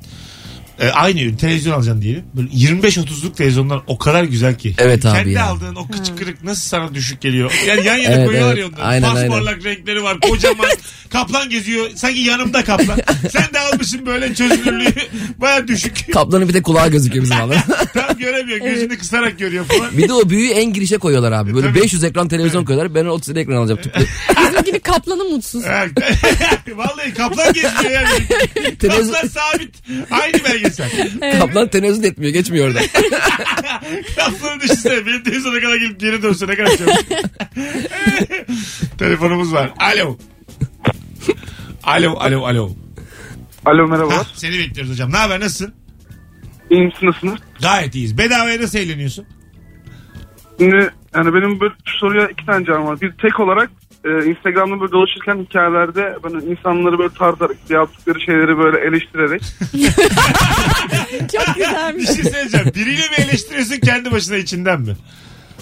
E, 0.79 0.89
aynı 0.89 1.21
ürün 1.21 1.35
televizyon 1.35 1.73
alacaksın 1.73 2.01
diyelim. 2.01 2.23
Böyle 2.33 2.47
25-30'luk 2.49 3.35
televizyonlar 3.35 3.81
o 3.87 3.97
kadar 3.97 4.23
güzel 4.23 4.55
ki. 4.57 4.75
Evet 4.77 5.05
abi 5.05 5.17
Kendi 5.17 5.29
ya. 5.31 5.45
aldığın 5.45 5.75
o 5.75 5.87
kıçı 5.87 6.15
kırık 6.15 6.43
nasıl 6.43 6.61
sana 6.69 6.93
düşük 6.95 7.21
geliyor. 7.21 7.51
Yani 7.67 7.85
yan 7.85 7.95
yana 7.95 8.15
Evet, 8.15 8.25
koyuyorlar 8.27 8.53
evet. 8.53 8.61
ya 8.63 8.67
onları. 8.67 8.83
Aynen, 8.83 9.13
Pasparlak 9.13 9.65
renkleri 9.65 10.03
var. 10.03 10.19
Kocaman 10.19 10.65
kaplan 11.09 11.49
geziyor. 11.49 11.89
Sanki 11.95 12.19
yanımda 12.19 12.63
kaplan. 12.63 12.99
Sen 13.31 13.53
de 13.53 13.59
almışsın 13.59 14.05
böyle 14.05 14.35
çözünürlüğü. 14.35 14.93
Baya 15.37 15.67
düşük. 15.67 16.13
Kaplanın 16.13 16.49
bir 16.49 16.53
de 16.53 16.61
kulağı 16.61 16.91
gözüküyor 16.91 17.23
bizim 17.25 17.37
abi. 17.37 17.55
Tam 17.93 18.17
göremiyor. 18.17 18.57
Gözünü 18.59 18.97
kısarak 18.97 19.39
görüyor 19.39 19.65
falan. 19.65 19.97
bir 19.97 20.07
de 20.09 20.13
o 20.13 20.29
büyüğü 20.29 20.49
en 20.51 20.73
girişe 20.73 20.97
koyuyorlar 20.97 21.31
abi. 21.31 21.55
Böyle 21.55 21.67
Tabii. 21.67 21.81
500 21.81 22.03
ekran 22.03 22.27
televizyon 22.27 22.65
koyuyorlar. 22.65 22.95
Ben 22.95 23.05
30 23.05 23.37
ekran 23.37 23.55
alacağım 23.55 23.81
tüplü. 23.81 24.05
Bizimkini 24.51 24.79
kaplanı 24.79 25.23
mutsuz. 25.23 25.63
Vallahi 26.75 27.13
kaplan 27.13 27.53
geziyor 27.53 27.91
yani. 27.91 28.07
Televizyon- 28.79 29.13
Kaplan 29.13 29.27
sabit. 29.27 29.75
Aynı 30.11 30.43
belgesel. 30.43 30.89
Kaplan 31.39 31.67
tenezzül 31.67 32.03
etmiyor. 32.03 32.33
Geçmiyor 32.33 32.67
orada. 32.67 32.79
Kaplanı 34.15 34.61
düşünsene. 34.61 35.05
Benim 35.05 35.23
televizyona 35.23 35.59
kadar 35.61 35.75
gelip 35.75 35.99
geri 35.99 36.23
dönse 36.23 36.47
ne 36.47 36.55
kadar 36.55 36.77
çok. 36.77 36.87
Telefonumuz 38.97 39.53
var. 39.53 39.71
Alo. 39.79 40.17
Alo, 41.83 42.15
alo, 42.19 42.45
alo. 42.45 42.69
Alo 43.65 43.87
merhaba. 43.87 44.17
Hah, 44.17 44.25
seni 44.33 44.57
bekliyoruz 44.59 44.91
hocam. 44.91 45.11
Ne 45.11 45.17
haber, 45.17 45.39
nasılsın? 45.39 45.73
İyi 46.69 46.81
misiniz? 46.81 47.03
nasılsınız? 47.03 47.39
Gayet 47.61 47.95
iyiyiz. 47.95 48.17
Bedavaya 48.17 48.61
nasıl 48.61 48.79
eğleniyorsun? 48.79 49.25
Şimdi 50.59 50.89
yani 51.15 51.33
benim 51.33 51.59
böyle 51.59 51.73
şu 51.85 51.97
soruya 51.97 52.27
iki 52.27 52.45
tane 52.45 52.65
cevabım 52.65 52.85
var. 52.87 53.01
Bir 53.01 53.11
tek 53.11 53.39
olarak 53.39 53.69
e, 54.05 54.25
Instagram'da 54.25 54.81
böyle 54.81 54.91
dolaşırken 54.91 55.37
hikayelerde 55.49 56.17
böyle 56.23 56.45
insanları 56.45 56.99
böyle 56.99 57.13
tartarak 57.13 57.57
yaptıkları 57.69 58.21
şeyleri 58.21 58.57
böyle 58.57 58.77
eleştirerek 58.79 59.41
Çok 61.31 61.55
Bir 61.55 61.61
güzelmiş. 61.65 62.05
şey 62.05 62.23
söyleyeceğim. 62.23 62.67
Biriyle 62.75 63.01
mi 63.01 63.15
eleştiriyorsun 63.29 63.79
kendi 63.79 64.11
başına 64.11 64.37
içinden 64.37 64.81
mi? 64.81 64.93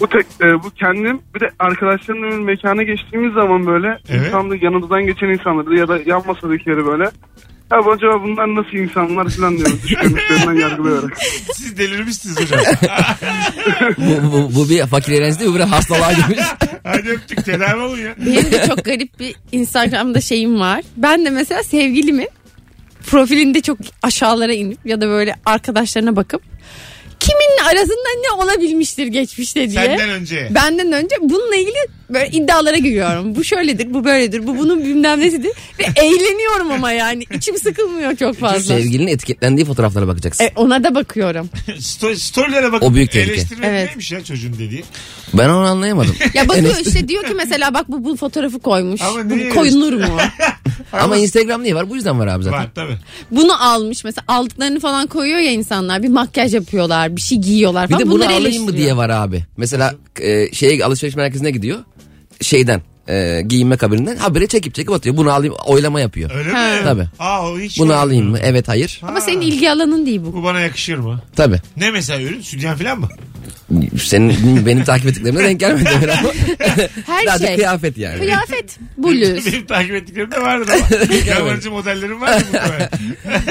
bu 0.00 0.08
tek 0.08 0.26
e, 0.40 0.62
bu 0.62 0.70
kendim 0.70 1.20
bir 1.34 1.40
de 1.40 1.50
arkadaşlarımla 1.58 2.26
bir 2.30 2.42
mekana 2.44 2.82
geçtiğimiz 2.82 3.32
zaman 3.34 3.66
böyle 3.66 3.98
Evet. 4.08 4.26
insanlı 4.26 4.56
yanımızdan 4.64 5.06
geçen 5.06 5.28
insanları 5.28 5.78
ya 5.78 5.88
da 5.88 5.98
yan 6.06 6.22
masadakileri 6.26 6.86
böyle 6.86 7.10
ya 7.72 7.84
bu 7.84 7.92
acaba 7.92 8.22
bunlar 8.22 8.54
nasıl 8.54 8.76
insanlar 8.76 9.28
falan 9.28 9.56
diyoruz 9.56 9.82
dış 9.82 9.94
görünüşlerinden 9.94 10.60
yargılayarak. 10.60 11.18
Siz 11.52 11.78
delirmişsiniz 11.78 12.40
hocam. 12.40 12.60
bu, 13.98 14.32
bu, 14.32 14.54
bu 14.54 14.70
bir 14.70 14.86
fakir 14.86 15.12
eğlence 15.12 15.38
değil. 15.38 15.50
Bu 15.50 15.54
bir 15.54 15.60
hastalığa 15.60 16.12
girmiş. 16.12 16.44
Hadi 16.84 17.08
öptük 17.10 17.44
tedavi 17.44 17.80
olun 17.80 17.98
ya. 17.98 18.14
Benim 18.26 18.52
de 18.52 18.66
çok 18.66 18.84
garip 18.84 19.20
bir 19.20 19.34
Instagram'da 19.52 20.20
şeyim 20.20 20.60
var. 20.60 20.82
Ben 20.96 21.24
de 21.24 21.30
mesela 21.30 21.62
sevgilimin 21.62 22.28
profilinde 23.06 23.60
çok 23.60 23.78
aşağılara 24.02 24.52
inip 24.52 24.78
ya 24.84 25.00
da 25.00 25.08
böyle 25.08 25.34
arkadaşlarına 25.46 26.16
bakıp 26.16 26.42
kiminle 27.20 27.62
arasında 27.70 28.08
ne 28.22 28.42
olabilmiştir 28.42 29.06
geçmişte 29.06 29.70
diye. 29.70 29.84
Senden 29.84 30.10
önce. 30.10 30.48
Benden 30.50 30.92
önce 30.92 31.16
bununla 31.20 31.56
ilgili 31.56 31.76
böyle 32.10 32.28
iddialara 32.30 32.76
giriyorum. 32.76 33.34
Bu 33.36 33.44
şöyledir, 33.44 33.94
bu 33.94 34.04
böyledir, 34.04 34.46
bu 34.46 34.58
bunun 34.58 34.84
bilmem 34.84 35.20
nesidir. 35.20 35.52
Ve 35.78 35.84
eğleniyorum 35.96 36.70
ama 36.72 36.92
yani. 36.92 37.24
içim 37.34 37.58
sıkılmıyor 37.58 38.16
çok 38.16 38.36
fazla. 38.36 38.60
Sevgilinin 38.76 39.06
etiketlendiği 39.12 39.64
fotoğraflara 39.66 40.06
bakacaksın. 40.08 40.44
E, 40.44 40.52
ona 40.56 40.84
da 40.84 40.94
bakıyorum. 40.94 41.48
Sto- 41.68 42.16
Storylere 42.16 42.72
bakıp 42.72 42.82
O 42.88 42.94
büyük 42.94 43.10
tehlike. 43.12 43.32
eleştirmek 43.32 43.64
Evet. 43.68 43.86
neymiş 43.88 44.12
ya 44.12 44.24
çocuğun 44.24 44.52
dediği. 44.52 44.84
Ben 45.34 45.48
onu 45.48 45.66
anlayamadım. 45.66 46.14
Ya 46.34 46.48
bakıyor 46.48 46.76
işte 46.86 47.08
diyor 47.08 47.24
ki 47.24 47.34
mesela 47.36 47.74
bak 47.74 47.88
bu, 47.88 48.04
bu 48.04 48.16
fotoğrafı 48.16 48.58
koymuş. 48.58 49.00
Ama 49.02 49.30
Bu 49.30 49.36
niye 49.36 49.48
koyulur 49.48 49.92
mu? 49.92 50.16
Ama 50.92 51.16
Instagram 51.16 51.62
niye 51.62 51.74
var? 51.74 51.90
Bu 51.90 51.96
yüzden 51.96 52.18
var 52.18 52.26
abi 52.26 52.44
zaten. 52.44 52.58
Var 52.58 52.68
tabii. 52.74 52.96
Bunu 53.30 53.64
almış 53.72 54.04
mesela 54.04 54.24
aldıklarını 54.28 54.80
falan 54.80 55.06
koyuyor 55.06 55.38
ya 55.38 55.50
insanlar. 55.52 56.02
Bir 56.02 56.08
makyaj 56.08 56.54
yapıyorlar, 56.54 57.16
bir 57.16 57.20
şey 57.20 57.38
giyiyorlar 57.38 57.88
Bir 57.88 57.94
falan. 57.94 58.00
de 58.06 58.10
bunu 58.10 58.14
Bunları 58.14 58.28
alayım 58.28 58.42
mı 58.44 58.48
eleştiriyor. 58.70 58.76
diye 58.84 58.96
var 58.96 59.10
abi. 59.10 59.44
Mesela 59.56 59.94
e, 60.20 60.52
şeye 60.54 60.84
alışveriş 60.84 61.16
merkezine 61.16 61.50
gidiyor. 61.50 61.78
Şeyden 62.40 62.82
e, 63.08 63.42
giyinme 63.46 63.76
kabininden 63.76 64.16
habire 64.16 64.46
çekip 64.46 64.74
çekip 64.74 64.92
atıyor. 64.92 65.16
Bunu 65.16 65.32
alayım 65.32 65.54
oylama 65.66 66.00
yapıyor. 66.00 66.30
Öyle 66.34 66.50
Ha. 66.50 66.74
mi? 66.74 66.80
Tabii. 66.84 67.04
Aa, 67.18 67.50
o 67.52 67.58
hiç 67.58 67.78
Bunu 67.78 67.94
alayım 67.94 68.26
mı? 68.30 68.38
Evet 68.42 68.68
hayır. 68.68 69.00
Ama 69.02 69.20
senin 69.20 69.40
ilgi 69.40 69.70
alanın 69.70 70.06
değil 70.06 70.20
bu. 70.24 70.32
Bu 70.32 70.42
bana 70.44 70.60
yakışır 70.60 70.98
mı? 70.98 71.22
Tabii. 71.36 71.60
Ne 71.76 71.90
mesela 71.90 72.20
ürün? 72.22 72.40
Sütyen 72.40 72.76
falan 72.76 73.00
mı? 73.00 73.08
Senin 74.02 74.66
benim 74.66 74.84
takip 74.84 75.06
ettiklerime 75.06 75.44
denk 75.44 75.60
gelmedi 75.60 75.88
öyle 76.02 76.12
ama. 76.18 76.28
Her 77.06 77.24
Sadece 77.26 77.46
şey. 77.46 77.56
kıyafet 77.56 77.98
yani. 77.98 78.18
Kıyafet, 78.18 78.78
bluz. 78.98 79.46
Benim 79.52 79.66
takip 79.66 79.94
ettiklerim 79.94 80.30
de 80.30 80.40
vardı 80.42 80.70
ama. 80.72 81.14
Yabancı 81.28 81.70
modellerim 81.70 82.20
vardı 82.20 82.44
muhtemelen. 82.52 82.90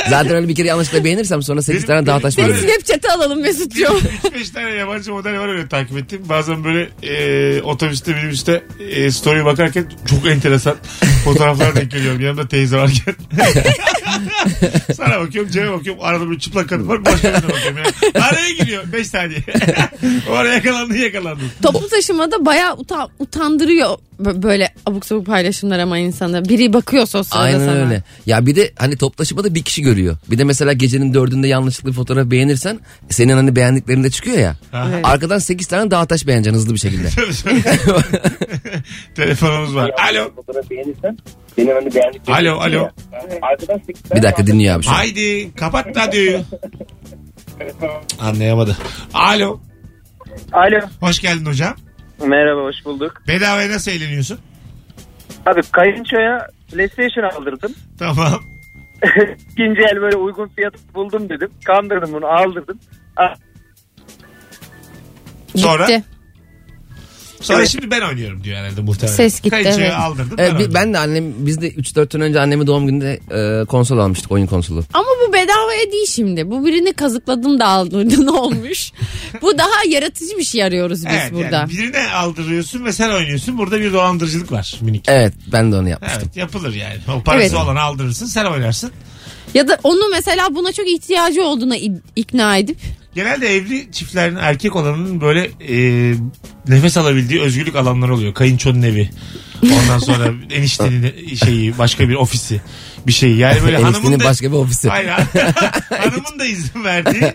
Zaten 0.09 0.35
öyle 0.35 0.47
bir 0.47 0.55
kere 0.55 0.67
yanlışlıkla 0.67 1.03
beğenirsem 1.03 1.41
sonra 1.43 1.61
8 1.61 1.77
Benim- 1.81 1.87
tane 1.87 2.05
daha 2.07 2.19
taş 2.19 2.37
benim- 2.37 2.49
var. 2.51 2.55
Snapchat'e 2.57 3.11
alalım 3.11 3.41
Mesut'cuğum. 3.41 3.99
3-5 4.23 4.53
tane 4.53 4.69
yabancı 4.69 5.11
model 5.11 5.39
var 5.39 5.47
öyle 5.47 5.67
takip 5.67 5.97
ettim. 5.97 6.21
Bazen 6.29 6.63
böyle 6.63 6.89
e, 7.03 7.61
otobüste 7.61 8.13
minibüste 8.13 8.63
e, 8.89 9.11
story 9.11 9.44
bakarken 9.45 9.85
çok 10.09 10.27
enteresan 10.27 10.75
fotoğraflar 11.23 11.75
denk 11.75 11.91
geliyorum. 11.91 12.21
Yanımda 12.21 12.47
teyze 12.47 12.77
varken. 12.77 13.15
Sana 14.95 15.19
bakıyorum 15.19 15.51
Cem'e 15.51 15.71
bakıyorum. 15.71 16.03
Arada 16.03 16.31
bir 16.31 16.39
çıplak 16.39 16.69
kadın 16.69 16.87
var. 16.87 17.05
Başka 17.05 17.27
birine 17.27 17.43
bakıyorum. 17.53 17.77
Ya. 18.15 18.23
Araya 18.23 18.49
giriyor 18.51 18.83
5 18.93 19.07
saniye. 19.07 19.39
o 20.29 20.33
ara 20.33 20.53
yakalandı 20.53 20.97
yakalandı. 20.97 21.41
Toplu 21.63 21.89
taşımada 21.89 22.45
bayağı 22.45 22.73
uta- 22.73 23.09
utandırıyor 23.19 23.97
bö- 24.23 24.43
böyle 24.43 24.73
abuk 24.85 25.05
sabuk 25.05 25.25
paylaşımlar 25.25 25.79
ama 25.79 25.97
insanı. 25.97 26.49
Biri 26.49 26.73
bakıyorsa 26.73 27.19
o 27.19 27.23
sırada 27.23 27.43
Aynen 27.43 27.59
sana. 27.59 27.71
öyle. 27.71 28.03
Ya 28.25 28.45
bir 28.45 28.55
de 28.55 28.71
hani 28.75 28.97
top 28.97 29.17
taşımada 29.17 29.55
bir 29.55 29.63
kişi 29.63 29.81
görüyor. 29.81 30.17
Bir 30.31 30.37
de 30.37 30.43
mesela 30.43 30.73
gecenin 30.73 31.13
dördünde 31.13 31.47
yanlışlıkla 31.47 31.89
bir 31.89 31.95
fotoğraf 31.95 32.31
beğenirsen 32.31 32.79
senin 33.09 33.33
hani 33.33 33.55
beğendiklerinde 33.55 34.09
çıkıyor 34.09 34.37
ya. 34.37 34.55
Evet. 34.73 35.05
Arkadan 35.05 35.39
8 35.39 35.67
tane 35.67 35.91
daha 35.91 36.05
taş 36.05 36.27
beğeneceksin 36.27 36.57
hızlı 36.59 36.73
bir 36.73 36.79
şekilde. 36.79 37.07
Telefonumuz 39.15 39.75
var. 39.75 39.91
Alo. 40.11 40.31
Fotoğrafı 40.35 40.69
beğenirsen 40.69 41.17
benim 41.57 41.75
hani 41.75 41.95
beğendiklerim. 41.95 42.47
Alo, 42.47 42.59
alo. 42.59 42.89
Arkadan 43.41 43.77
sekiz 43.77 44.11
bir 44.15 44.21
dakika 44.23 44.47
dinliyor 44.47 44.75
abi 44.75 44.83
şu 44.83 44.89
an. 44.89 44.93
Haydi 44.93 45.55
kapat 45.55 45.97
radyoyu. 45.97 46.39
Anlayamadı. 48.19 48.77
Alo. 49.13 49.59
Alo. 50.51 50.79
Hoş 50.99 51.19
geldin 51.19 51.45
hocam. 51.45 51.75
Merhaba 52.25 52.61
hoş 52.61 52.75
bulduk. 52.85 53.21
Bedavaya 53.27 53.69
nasıl 53.71 53.91
eğleniyorsun? 53.91 54.39
Abi 55.45 55.61
kayınçoya 55.71 56.47
PlayStation 56.71 57.23
aldırdım. 57.23 57.73
Tamam. 57.99 58.39
İkinci 59.51 59.81
el 59.81 60.01
böyle 60.01 60.15
uygun 60.15 60.47
fiyat 60.47 60.73
buldum 60.93 61.29
dedim. 61.29 61.49
Kandırdım 61.65 62.13
bunu 62.13 62.25
aldırdım. 62.25 62.79
Sonra? 65.55 65.85
Gitti. 65.85 66.03
Sonra 67.41 67.59
Evet. 67.59 67.69
şimdi 67.69 67.91
ben 67.91 68.01
oynuyorum 68.01 68.43
diyor 68.43 68.57
herhalde 68.57 68.81
muhtemelen. 68.81 69.15
Ses 69.17 69.35
gitti, 69.37 69.49
Kayınçoya 69.49 69.77
evet. 69.87 69.93
aldırdım. 69.99 70.37
Bir- 70.37 70.43
oynadım. 70.43 70.73
ben 70.73 70.93
de 70.93 70.97
annem 70.97 71.23
biz 71.37 71.61
de 71.61 71.69
3-4 71.71 72.09
gün 72.13 72.19
önce 72.21 72.39
annemi 72.39 72.67
doğum 72.67 72.87
gününde 72.87 73.19
e, 73.31 73.65
konsol 73.65 73.97
almıştık 73.97 74.31
oyun 74.31 74.45
konsolu. 74.47 74.83
Ama 74.93 75.07
bu 75.27 75.33
bedavaya 75.33 75.91
değil 75.91 76.07
şimdi. 76.07 76.49
Bu 76.51 76.65
birini 76.65 76.93
kazıkladın 76.93 77.59
da 77.59 77.65
aldırdın 77.67 78.27
olmuş. 78.37 78.91
bu 79.41 79.57
daha 79.57 79.69
yaratıcı 79.89 80.37
bir 80.37 80.43
şey 80.43 80.63
arıyoruz 80.63 81.05
biz 81.05 81.13
Evet, 81.13 81.33
burada. 81.33 81.55
Yani 81.55 81.69
birine 81.69 82.11
aldırıyorsun 82.11 82.85
ve 82.85 82.93
sen 82.93 83.09
oynuyorsun. 83.09 83.57
Burada 83.57 83.79
bir 83.79 83.93
dolandırıcılık 83.93 84.51
var 84.51 84.75
minik. 84.81 85.05
Evet 85.07 85.33
ben 85.51 85.71
de 85.71 85.75
onu 85.75 85.89
yapmıştım. 85.89 86.21
Evet 86.25 86.37
yapılır 86.37 86.73
yani. 86.73 86.95
O 87.19 87.23
parası 87.23 87.41
Evet. 87.45 87.53
olan 87.65 87.75
aldırırsın 87.75 88.25
sen 88.25 88.45
oynarsın. 88.45 88.91
Ya 89.53 89.67
da 89.67 89.77
onu 89.83 90.09
mesela 90.11 90.55
buna 90.55 90.71
çok 90.71 90.87
ihtiyacı 90.87 91.43
olduğuna 91.43 91.75
ikna 92.15 92.57
edip 92.57 92.77
Genelde 93.15 93.55
evli 93.55 93.91
çiftlerin 93.91 94.35
erkek 94.35 94.75
olanının 94.75 95.21
böyle 95.21 95.49
e, 95.69 96.13
nefes 96.67 96.97
alabildiği 96.97 97.41
özgürlük 97.41 97.75
alanları 97.75 98.13
oluyor. 98.13 98.33
Kayınçonun 98.33 98.81
evi. 98.81 99.09
Ondan 99.63 99.99
sonra 99.99 100.33
eniştenin 100.51 101.35
şeyi 101.45 101.77
başka 101.77 102.09
bir 102.09 102.15
ofisi 102.15 102.61
bir 103.07 103.11
şey. 103.11 103.35
Yani 103.35 103.61
böyle 103.63 103.77
hanımın 103.77 103.93
Eniştenin 103.97 104.19
da... 104.19 104.23
başka 104.23 104.47
bir 104.51 104.55
ofisi. 104.57 104.89
Hayır, 104.89 105.09
hanımın 105.89 106.39
da 106.39 106.45
izin 106.45 106.83
verdiği. 106.83 107.21
böyle 107.21 107.33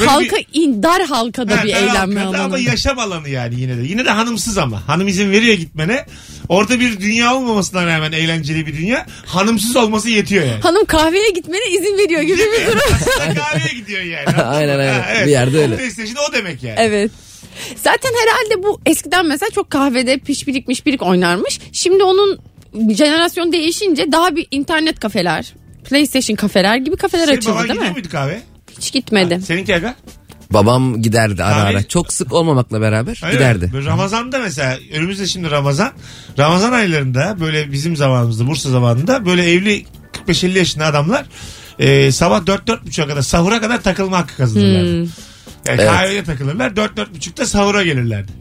bir- 0.00 0.06
halka 0.06 0.36
in, 0.52 0.82
dar 0.82 1.02
halkada 1.06 1.58
Ha, 1.58 1.64
bir 1.64 1.72
dar 1.72 1.76
eğlenme 1.82 2.20
halkada 2.20 2.38
alanı. 2.42 2.44
Ama 2.54 2.58
yaşam 2.58 2.98
alanı 2.98 3.28
yani 3.28 3.60
yine 3.60 3.76
de. 3.78 3.82
Yine 3.82 4.04
de 4.04 4.10
hanımsız 4.10 4.58
ama. 4.58 4.88
Hanım 4.88 5.08
izin 5.08 5.30
veriyor 5.30 5.54
gitmene. 5.54 6.06
Orada 6.48 6.80
bir 6.80 7.00
dünya 7.00 7.34
olmamasına 7.34 7.86
rağmen 7.86 8.12
eğlenceli 8.12 8.66
bir 8.66 8.76
dünya. 8.76 9.06
Hanımsız 9.26 9.76
olması 9.76 10.08
yetiyor 10.10 10.44
yani. 10.46 10.60
Hanım 10.60 10.84
kahveye 10.84 11.30
gitmene 11.30 11.66
izin 11.70 11.98
veriyor 11.98 12.20
gibi 12.22 12.38
bir 12.38 12.66
durum. 12.66 12.80
Kahveye 13.34 13.74
gidiyor 13.80 14.02
yani. 14.02 14.36
Aynen, 14.42 14.78
aynen. 14.78 15.00
Ha, 15.00 15.26
Bir 15.26 15.30
yerde 15.30 15.58
öyle. 15.58 15.74
O 15.74 15.76
PlayStation 15.76 16.16
o 16.30 16.32
demek 16.32 16.62
yani. 16.62 16.76
evet. 16.78 17.10
Zaten 17.76 18.10
herhalde 18.22 18.62
bu 18.62 18.80
eskiden 18.86 19.26
mesela 19.26 19.50
çok 19.54 19.70
kahvede 19.70 20.18
piş 20.18 20.46
birik 20.46 20.68
miş 20.68 20.86
birik 20.86 21.02
oynarmış. 21.02 21.60
Şimdi 21.72 22.02
onun 22.04 22.38
jenerasyon 22.94 23.52
değişince 23.52 24.12
daha 24.12 24.36
bir 24.36 24.46
internet 24.50 25.00
kafeler, 25.00 25.54
PlayStation 25.84 26.36
kafeler 26.36 26.76
gibi 26.76 26.96
kafeler 26.96 27.26
Senin 27.26 27.36
açıldı 27.38 27.54
baban 27.54 27.62
değil 27.68 27.72
gidiyor 27.74 27.90
mi? 27.90 27.92
muydu 27.94 28.08
kahve? 28.12 28.40
Hiç 28.78 28.92
gitmedi. 28.92 29.40
Seninki 29.46 29.74
aga? 29.74 29.94
Babam 30.50 31.02
giderdi 31.02 31.44
ara 31.44 31.62
Abi- 31.62 31.70
ara. 31.76 31.82
Çok 31.82 32.12
sık 32.12 32.32
olmamakla 32.32 32.80
beraber 32.80 33.20
Öyle 33.24 33.34
giderdi. 33.34 33.66
mi? 33.66 33.72
Böyle 33.72 33.86
Ramazan'da 33.86 34.38
mesela 34.38 34.78
önümüzde 34.94 35.26
şimdi 35.26 35.50
Ramazan. 35.50 35.92
Ramazan 36.38 36.72
aylarında 36.72 37.36
böyle 37.40 37.72
bizim 37.72 37.96
zamanımızda 37.96 38.46
Bursa 38.46 38.70
zamanında 38.70 39.26
böyle 39.26 39.50
evli 39.52 39.84
45-50 40.28 40.58
yaşında 40.58 40.84
adamlar 40.86 41.26
e, 41.78 42.12
sabah 42.12 42.40
4-4.30'a 42.40 43.06
kadar 43.06 43.22
sahura 43.22 43.60
kadar 43.60 43.82
takılma 43.82 44.18
hakkı 44.18 44.36
kazanırlardı. 44.36 45.08
Yani 45.66 45.80
Evet. 45.80 45.90
kahveye 45.90 46.24
takılırlar 46.24 46.70
4-4.30'da 46.70 47.46
sahura 47.46 47.82
gelirlerdi. 47.82 48.32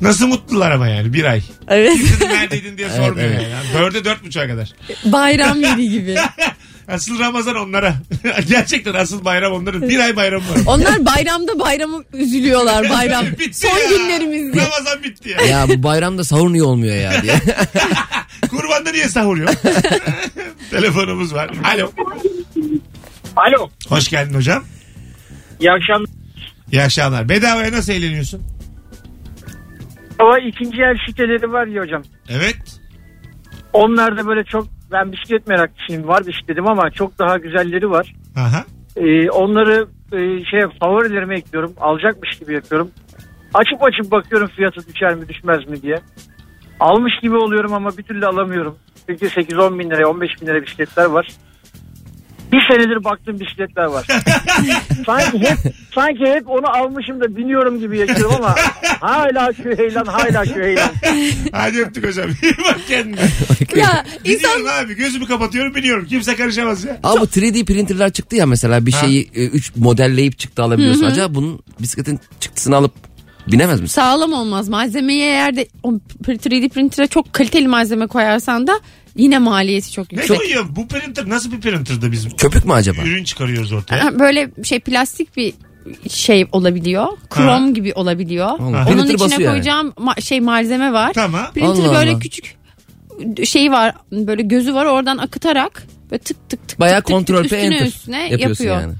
Nasıl 0.00 0.26
mutlular 0.26 0.70
ama 0.70 0.88
yani 0.88 1.12
bir 1.12 1.24
ay. 1.24 1.42
Evet. 1.68 1.92
Kızım 1.98 2.28
neredeydin 2.28 2.78
diye 2.78 2.88
sormuyor 2.96 3.28
evet. 3.28 3.42
yani. 3.42 3.52
yani. 3.52 3.66
Dörde 3.74 4.04
dört 4.04 4.24
buçuğa 4.24 4.46
kadar. 4.46 4.72
Bayram 5.04 5.62
yeri 5.62 5.88
gibi. 5.90 6.16
Asıl 6.88 7.18
Ramazan 7.18 7.56
onlara. 7.56 7.94
Gerçekten 8.48 8.94
asıl 8.94 9.24
bayram 9.24 9.52
onların. 9.52 9.88
Bir 9.88 9.98
ay 9.98 10.16
bayram 10.16 10.40
var. 10.40 10.58
Onlar 10.66 11.06
bayramda 11.06 11.58
bayramı 11.58 12.04
üzülüyorlar 12.12 12.90
bayram. 12.90 13.26
Bitti 13.26 13.58
Son 13.68 13.78
ya. 13.78 13.88
günlerimiz 13.98 14.52
diye. 14.52 14.64
Ramazan 14.64 15.02
bitti 15.02 15.28
ya. 15.30 15.46
ya 15.46 15.68
bu 15.68 15.82
bayramda 15.82 16.24
sahur 16.24 16.52
niye 16.52 16.62
olmuyor 16.62 16.96
ya 16.96 17.22
diye. 17.22 17.40
Kurbanda 18.50 18.90
niye 18.92 19.08
sahur 19.08 19.36
yok? 19.36 19.50
Telefonumuz 20.70 21.34
var. 21.34 21.50
Alo. 21.74 21.92
Alo. 23.36 23.70
Hoş 23.88 24.08
geldin 24.08 24.34
hocam. 24.34 24.64
İyi 25.60 25.70
akşamlar. 25.72 26.10
İyi 26.72 26.82
akşamlar. 26.82 27.28
Bedavaya 27.28 27.72
nasıl 27.72 27.92
eğleniyorsun? 27.92 28.42
Ama 30.18 30.38
ikinci 30.38 30.82
el 30.82 30.96
siteleri 31.06 31.52
var 31.52 31.66
ya 31.66 31.82
hocam. 31.82 32.02
Evet. 32.28 32.80
Onlarda 33.72 34.26
böyle 34.26 34.44
çok 34.44 34.66
ben 34.92 35.12
bisiklet 35.12 35.46
meraklısıyım. 35.46 36.08
Var 36.08 36.26
bisikletim 36.26 36.66
ama 36.66 36.90
çok 36.90 37.18
daha 37.18 37.36
güzelleri 37.38 37.90
var. 37.90 38.14
Aha. 38.36 38.64
Ee, 38.96 39.30
onları 39.30 39.88
e, 40.12 40.18
şey 40.44 40.60
favorilerime 40.80 41.38
ekliyorum. 41.38 41.74
Alacakmış 41.80 42.38
gibi 42.38 42.54
yapıyorum. 42.54 42.90
Açıp 43.54 43.82
açıp 43.84 44.12
bakıyorum 44.12 44.48
fiyatı 44.56 44.94
düşer 44.94 45.14
mi 45.14 45.28
düşmez 45.28 45.68
mi 45.68 45.82
diye. 45.82 45.96
Almış 46.80 47.12
gibi 47.22 47.36
oluyorum 47.36 47.72
ama 47.72 47.98
bir 47.98 48.02
türlü 48.02 48.26
alamıyorum. 48.26 48.78
Çünkü 49.08 49.26
8-10 49.26 49.78
bin 49.78 49.90
liraya 49.90 50.06
15 50.08 50.30
bin 50.40 50.46
liraya 50.46 50.62
bisikletler 50.62 51.04
var. 51.04 51.28
Bir 52.52 52.60
senedir 52.70 53.04
baktığım 53.04 53.40
bisikletler 53.40 53.84
var. 53.84 54.06
sanki 55.06 55.38
hep 55.38 55.58
sanki 55.94 56.26
hep 56.26 56.48
onu 56.48 56.76
almışım 56.76 57.20
da 57.20 57.36
biniyorum 57.36 57.80
gibi 57.80 57.98
yaşıyorum 57.98 58.34
ama 58.36 58.54
hala 59.00 59.52
şu 59.52 59.78
heyelan 59.78 60.06
hala 60.06 60.44
şu 60.44 60.54
heyelan. 60.54 60.90
Hadi 61.52 61.80
öptük 61.80 62.06
hocam. 62.06 62.30
İyi 62.42 62.54
bak 62.68 62.78
kendine. 62.88 63.20
Ya 63.76 64.04
insan 64.24 64.58
Biniyorum 64.58 64.84
abi. 64.84 64.94
Gözümü 64.96 65.26
kapatıyorum 65.26 65.74
biniyorum. 65.74 66.06
Kimse 66.06 66.36
karışamaz 66.36 66.84
ya. 66.84 67.00
Ama 67.02 67.20
bu 67.20 67.24
3D 67.24 67.64
printerler 67.64 68.12
çıktı 68.12 68.36
ya 68.36 68.46
mesela 68.46 68.86
bir 68.86 68.92
şeyi 68.92 69.30
3 69.30 69.76
modelleyip 69.76 70.38
çıktı 70.38 70.62
alabiliyorsun. 70.62 71.04
Acaba 71.04 71.34
bunun 71.34 71.60
bisikletin 71.80 72.20
çıktısını 72.40 72.76
alıp 72.76 73.07
binemez 73.52 73.80
misin? 73.80 73.94
sağlam 73.94 74.32
olmaz. 74.32 74.68
Malzemeyi 74.68 75.22
eğer 75.22 75.56
de 75.56 75.68
o 75.82 75.92
3D 76.22 76.68
printer'a 76.68 77.06
çok 77.06 77.32
kaliteli 77.32 77.68
malzeme 77.68 78.06
koyarsan 78.06 78.66
da 78.66 78.80
yine 79.16 79.38
maliyeti 79.38 79.92
çok 79.92 80.12
Ne 80.12 80.18
yüksek. 80.18 80.36
koyuyor? 80.38 80.64
Bu 80.70 80.88
printer 80.88 81.28
nasıl 81.28 81.52
bir 81.52 81.60
printer'da 81.60 82.12
biz 82.12 82.28
Köpük 82.36 82.64
mü 82.66 82.72
acaba? 82.72 83.02
ürün 83.02 83.24
çıkarıyoruz 83.24 83.72
ortaya? 83.72 84.04
Ha, 84.04 84.18
Böyle 84.18 84.50
şey 84.64 84.80
plastik 84.80 85.36
bir 85.36 85.54
şey 86.10 86.46
olabiliyor. 86.52 87.06
Krom 87.30 87.74
gibi 87.74 87.92
olabiliyor. 87.94 88.46
Allah. 88.46 88.60
Onun 88.60 88.84
Printer 88.86 89.04
içine 89.04 89.18
basıyor 89.20 89.40
yani. 89.40 89.50
koyacağım 89.52 89.88
ma- 89.96 90.22
şey 90.22 90.40
malzeme 90.40 90.92
var. 90.92 91.12
Tamam. 91.14 91.46
Printer 91.54 91.68
Allah 91.84 91.94
böyle 91.98 92.10
Allah. 92.10 92.18
küçük 92.18 92.56
şeyi 93.44 93.72
var 93.72 93.94
böyle 94.12 94.42
gözü 94.42 94.74
var 94.74 94.84
oradan 94.86 95.18
akıtarak 95.18 95.86
böyle 96.10 96.22
tık 96.22 96.48
tık 96.48 96.68
tık 96.68 96.80
Bayağı 96.80 96.98
tık 96.98 97.06
tık 97.06 97.14
kontrol 97.16 97.42
tık 97.42 97.50
P 97.50 97.56
üstüne 97.56 97.74
enter 97.76 97.86
üstüne 97.86 98.22
yapıyorsun 98.30 98.64
yapıyor. 98.64 98.80
yani. 98.80 98.94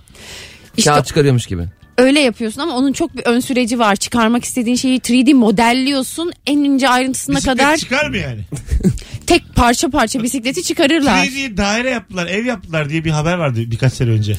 İşte 0.76 0.90
Kağıt 0.90 1.06
çıkarıyormuş 1.06 1.46
gibi. 1.46 1.62
Öyle 1.98 2.20
yapıyorsun 2.20 2.60
ama 2.60 2.76
onun 2.76 2.92
çok 2.92 3.16
bir 3.16 3.22
ön 3.26 3.40
süreci 3.40 3.78
var. 3.78 3.96
Çıkarmak 3.96 4.44
istediğin 4.44 4.76
şeyi 4.76 4.98
3D 4.98 5.34
modelliyorsun. 5.34 6.32
En 6.46 6.58
ince 6.58 6.88
ayrıntısına 6.88 7.36
Bisiklet 7.36 7.58
kadar 7.58 7.76
çıkar 7.76 8.08
mı 8.08 8.16
yani? 8.16 8.40
tek 9.26 9.54
parça 9.54 9.88
parça 9.90 10.22
bisikleti 10.22 10.62
çıkarırlar. 10.62 11.24
3D 11.24 11.56
daire 11.56 11.90
yaptılar, 11.90 12.26
ev 12.26 12.44
yaptılar 12.46 12.88
diye 12.90 13.04
bir 13.04 13.10
haber 13.10 13.34
vardı 13.34 13.60
birkaç 13.66 13.92
sene 13.92 14.10
önce. 14.10 14.32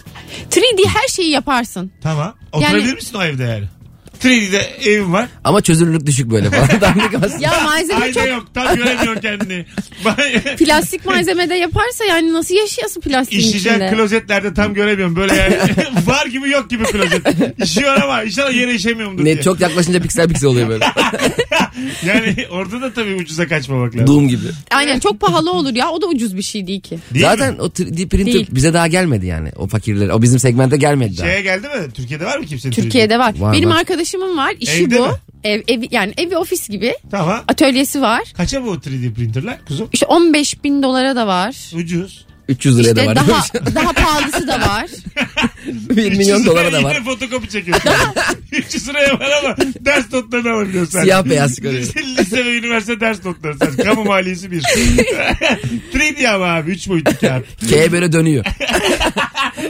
3D 0.51 0.87
her 0.87 1.07
şeyi 1.07 1.29
yaparsın. 1.29 1.91
Tamam. 2.01 2.35
Oturabilir 2.51 2.85
Yani- 2.85 2.93
misin 2.95 3.17
o 3.17 3.23
evde 3.23 3.43
yani? 3.43 3.65
3D'de 4.23 4.57
evim 4.85 5.13
var. 5.13 5.27
Ama 5.43 5.61
çözünürlük 5.61 6.05
düşük 6.05 6.31
böyle 6.31 6.49
falan. 6.49 6.69
Dandik. 6.81 7.41
Ya 7.41 7.51
malzeme 7.63 7.99
Ayna 7.99 8.13
çok 8.13 8.27
yok. 8.27 8.45
Tam 8.53 8.75
göremiyor 8.75 9.21
kendini. 9.21 9.65
Plastik 10.57 11.05
malzemede 11.05 11.55
yaparsa 11.55 12.05
yani 12.05 12.33
nasıl 12.33 12.55
yaşayasın 12.55 13.01
plastiğin 13.01 13.41
İşeyeceğin 13.41 13.75
içinde? 13.75 13.95
klozetlerde 13.95 14.53
tam 14.53 14.73
göremiyorum. 14.73 15.15
Böyle 15.15 15.35
yani 15.35 15.57
var 16.07 16.25
gibi 16.25 16.49
yok 16.49 16.69
gibi 16.69 16.83
klozet. 16.83 17.21
İşiyor 17.63 18.01
ama 18.01 18.23
inşallah 18.23 18.53
yere 18.53 18.73
işemiyorumdur 18.75 19.25
diye. 19.25 19.35
Ne 19.35 19.41
çok 19.41 19.59
yaklaşınca 19.61 20.01
piksel 20.01 20.27
piksel 20.27 20.49
oluyor 20.49 20.69
böyle. 20.69 20.85
Yani 22.05 22.35
orada 22.51 22.81
da 22.81 22.93
tabii 22.93 23.15
ucuza 23.15 23.47
kaçmamak 23.47 23.95
lazım. 23.95 24.07
Doom 24.07 24.27
gibi. 24.27 24.45
Aynen 24.71 24.99
çok 24.99 25.19
pahalı 25.19 25.51
olur 25.51 25.75
ya 25.75 25.89
o 25.89 26.01
da 26.01 26.07
ucuz 26.07 26.37
bir 26.37 26.41
şey 26.41 26.67
değil 26.67 26.81
ki. 26.81 26.99
Değil 27.13 27.25
Zaten 27.25 27.53
mi? 27.53 27.61
o 27.61 27.67
3D 27.67 28.07
printer 28.09 28.33
Değil. 28.33 28.47
bize 28.51 28.73
daha 28.73 28.87
gelmedi 28.87 29.25
yani. 29.25 29.51
O 29.55 29.67
fakirler. 29.67 30.09
O 30.09 30.21
bizim 30.21 30.39
segmente 30.39 30.77
gelmedi 30.77 31.17
daha. 31.17 31.27
Şeye 31.27 31.41
geldi 31.41 31.67
mi? 31.67 31.91
Türkiye'de 31.93 32.25
var 32.25 32.37
mı 32.37 32.45
kimsenin? 32.45 32.73
Türkiye'de 32.73 33.19
var. 33.19 33.33
Var, 33.39 33.53
Benim 33.53 33.69
var. 33.69 33.75
Arkadaşımın 34.09 34.37
var. 34.37 34.53
İşi 34.59 34.83
Evde 34.83 34.99
bu. 34.99 35.05
mi? 35.07 35.11
Ev, 35.43 35.61
ev, 35.67 35.83
yani 35.91 36.13
evi 36.17 36.37
ofis 36.37 36.69
gibi. 36.69 36.93
Tamam. 37.11 37.43
Atölyesi 37.47 38.01
var. 38.01 38.33
Kaça 38.37 38.63
bu 38.65 38.75
3D 38.75 39.13
printerler 39.13 39.65
kuzum? 39.65 39.89
İşte 39.93 40.05
15 40.05 40.63
bin 40.63 40.83
dolara 40.83 41.15
da 41.15 41.27
var. 41.27 41.71
Ucuz. 41.75 42.25
300 42.49 42.77
liraya 42.79 42.89
İşte 42.89 43.01
da 43.01 43.05
var. 43.05 43.15
daha 43.15 43.25
daha 43.75 43.93
pahalısı 43.93 44.47
da 44.47 44.59
var. 44.61 44.85
1 45.67 46.11
milyon 46.17 46.35
300 46.39 46.45
dolara 46.45 46.71
da 46.73 46.83
var. 46.83 46.95
Yine 46.95 47.03
fotokopi 47.03 47.49
çekiyorsun. 47.49 47.89
300 48.51 48.87
liraya 48.89 49.19
var 49.19 49.29
ama 49.43 49.55
ders 49.85 50.13
notlarını 50.13 50.51
alabiliyorsun. 50.51 50.91
sen. 50.91 51.03
Siyah 51.03 51.25
beyaz 51.25 51.55
çıkarıyor. 51.55 51.81
Lise, 51.83 52.03
lise 52.05 52.45
ve 52.45 52.57
üniversite 52.57 52.99
ders 52.99 53.25
notları. 53.25 53.57
Sen. 53.57 53.75
Kamu 53.85 54.03
maliyesi 54.03 54.51
bir. 54.51 54.61
3D 55.93 56.27
ama 56.29 56.45
abi 56.45 56.71
3 56.71 56.89
boyutlu 56.89 57.17
kağıt. 57.21 57.45
K 57.69 57.91
böyle 57.91 58.11
dönüyor. 58.11 58.45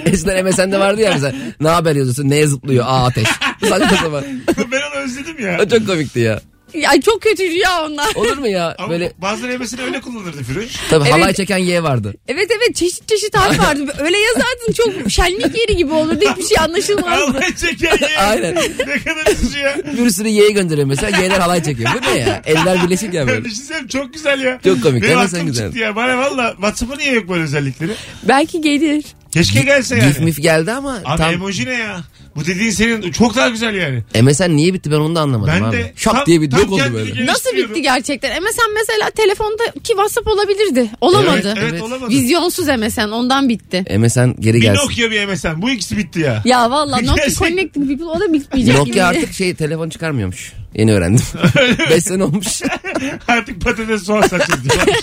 Eskiden 0.05 0.45
MSN'de 0.45 0.79
vardı 0.79 1.01
ya 1.01 1.11
mesela. 1.13 1.33
Ne 1.61 1.67
haber 1.69 1.95
yazıyorsun? 1.95 2.29
Neye 2.29 2.47
zıplıyor? 2.47 2.85
Aa 2.87 3.05
ateş. 3.05 3.27
Saçma 3.69 3.97
sapan. 3.97 4.23
ben 4.71 4.81
onu 4.91 5.03
özledim 5.03 5.45
ya. 5.45 5.57
O 5.61 5.69
çok 5.69 5.87
komikti 5.87 6.19
ya. 6.19 6.41
Ya 6.73 7.01
çok 7.01 7.21
kötüydü 7.21 7.55
ya 7.55 7.85
onlar. 7.85 8.15
Olur 8.15 8.37
mu 8.37 8.47
ya? 8.47 8.75
Ama 8.79 8.89
Böyle 8.89 9.11
bazıları 9.17 9.59
MS'ini 9.59 9.81
öyle 9.81 10.01
kullanırdı 10.01 10.43
Firuş. 10.43 10.65
tabii 10.89 11.03
Evet. 11.03 11.13
halay 11.13 11.33
çeken 11.33 11.57
Y 11.57 11.83
vardı. 11.83 12.13
Evet 12.27 12.47
evet 12.57 12.75
çeşit 12.75 13.07
çeşit 13.07 13.37
harf 13.37 13.59
vardı. 13.59 13.93
Öyle 13.99 14.17
yazardın 14.17 14.73
çok 14.73 15.11
şenlik 15.11 15.59
yeri 15.59 15.77
gibi 15.77 15.93
olurdu. 15.93 16.19
Hiçbir 16.31 16.55
şey 16.55 16.63
anlaşılmazdı. 16.63 17.23
Allah 17.23 17.41
çeken 17.61 17.97
ye. 18.07 18.17
Aynen. 18.19 18.55
Ne 18.87 18.99
kadar 19.03 19.31
üzücü 19.33 19.59
ya. 19.59 19.77
Bir 20.05 20.09
sürü 20.09 20.27
Y'ye 20.27 20.49
gönderiyor 20.51 20.87
mesela. 20.87 21.17
Y'ler 21.23 21.39
halay 21.39 21.63
çekiyor. 21.63 21.89
Bu 22.01 22.07
ne 22.15 22.17
ya? 22.19 22.41
Eller 22.45 22.83
birleşik 22.83 23.13
ya 23.13 23.27
böyle. 23.27 23.45
Düşünsene 23.45 23.87
çok 23.87 24.13
güzel 24.13 24.41
ya. 24.41 24.59
Çok 24.63 24.83
komik. 24.83 25.03
Benim 25.03 25.13
Hemen 25.15 25.27
sen 25.27 25.37
aklım 25.37 25.47
güzel. 25.51 25.65
çıktı 25.65 25.79
ya. 25.79 25.95
Bana 25.95 26.17
valla 26.17 26.51
WhatsApp'a 26.51 26.95
niye 26.95 27.13
yok 27.13 27.29
böyle 27.29 27.43
özellikleri? 27.43 27.91
Belki 28.23 28.61
gelir. 28.61 29.03
Keşke 29.31 29.61
gelse 29.61 29.95
yani. 29.97 30.07
Gif 30.07 30.19
mif 30.19 30.41
geldi 30.41 30.71
ama 30.71 30.99
Abi 31.05 31.17
tam 31.17 31.33
emoji 31.33 31.65
ne 31.65 31.73
ya? 31.73 31.99
Bu 32.39 32.45
dediğin 32.45 32.71
senin 32.71 33.11
çok 33.11 33.35
daha 33.35 33.49
güzel 33.49 33.75
yani. 33.75 34.03
MSN 34.23 34.49
niye 34.55 34.73
bitti 34.73 34.91
ben 34.91 34.95
onu 34.95 35.15
da 35.15 35.21
anlamadım 35.21 35.53
Ben 35.57 35.63
abi. 35.63 35.77
de 35.77 35.93
Şak 35.95 36.13
tam- 36.13 36.25
diye 36.25 36.41
bir 36.41 36.49
tam 36.51 36.59
yok 36.59 36.71
oldu 36.71 36.77
kendini 36.77 36.95
böyle. 36.95 37.09
Nasıl 37.09 37.23
Geliştiriyorum. 37.25 37.71
bitti 37.71 37.81
gerçekten? 37.81 38.43
MSN 38.43 38.73
mesela 38.75 39.09
telefondaki 39.09 39.87
WhatsApp 39.87 40.27
olabilirdi. 40.27 40.89
Olamadı. 41.01 41.29
Evet, 41.33 41.45
evet, 41.59 41.69
Evet. 41.71 41.81
olamadı. 41.81 42.09
Vizyonsuz 42.09 42.67
MSN 42.67 43.11
ondan 43.11 43.49
bitti. 43.49 43.85
MSN 43.97 44.35
geri 44.39 44.57
Bir 44.57 44.61
gelsin. 44.61 44.83
Nokia 44.83 45.11
bir 45.11 45.25
MSN. 45.25 45.61
Bu 45.61 45.69
ikisi 45.69 45.97
bitti 45.97 46.19
ya. 46.19 46.41
Ya 46.45 46.71
valla 46.71 46.97
Nokia 47.01 47.15
Gerçekten. 47.15 47.49
Connecting 47.49 47.87
People 47.87 48.05
o 48.05 48.19
da 48.19 48.33
bitmeyecek 48.33 48.75
gibi. 48.75 48.87
Nokia 48.89 49.07
artık 49.07 49.33
şey 49.33 49.53
telefon 49.55 49.89
çıkarmıyormuş. 49.89 50.53
Yeni 50.75 50.93
öğrendim. 50.93 51.23
5 51.89 52.03
sene 52.03 52.23
olmuş. 52.23 52.61
Artık 53.27 53.61
patates 53.61 54.03
soğan 54.03 54.21
saçıyoruz 54.21 54.63
diyorlar. 54.69 54.95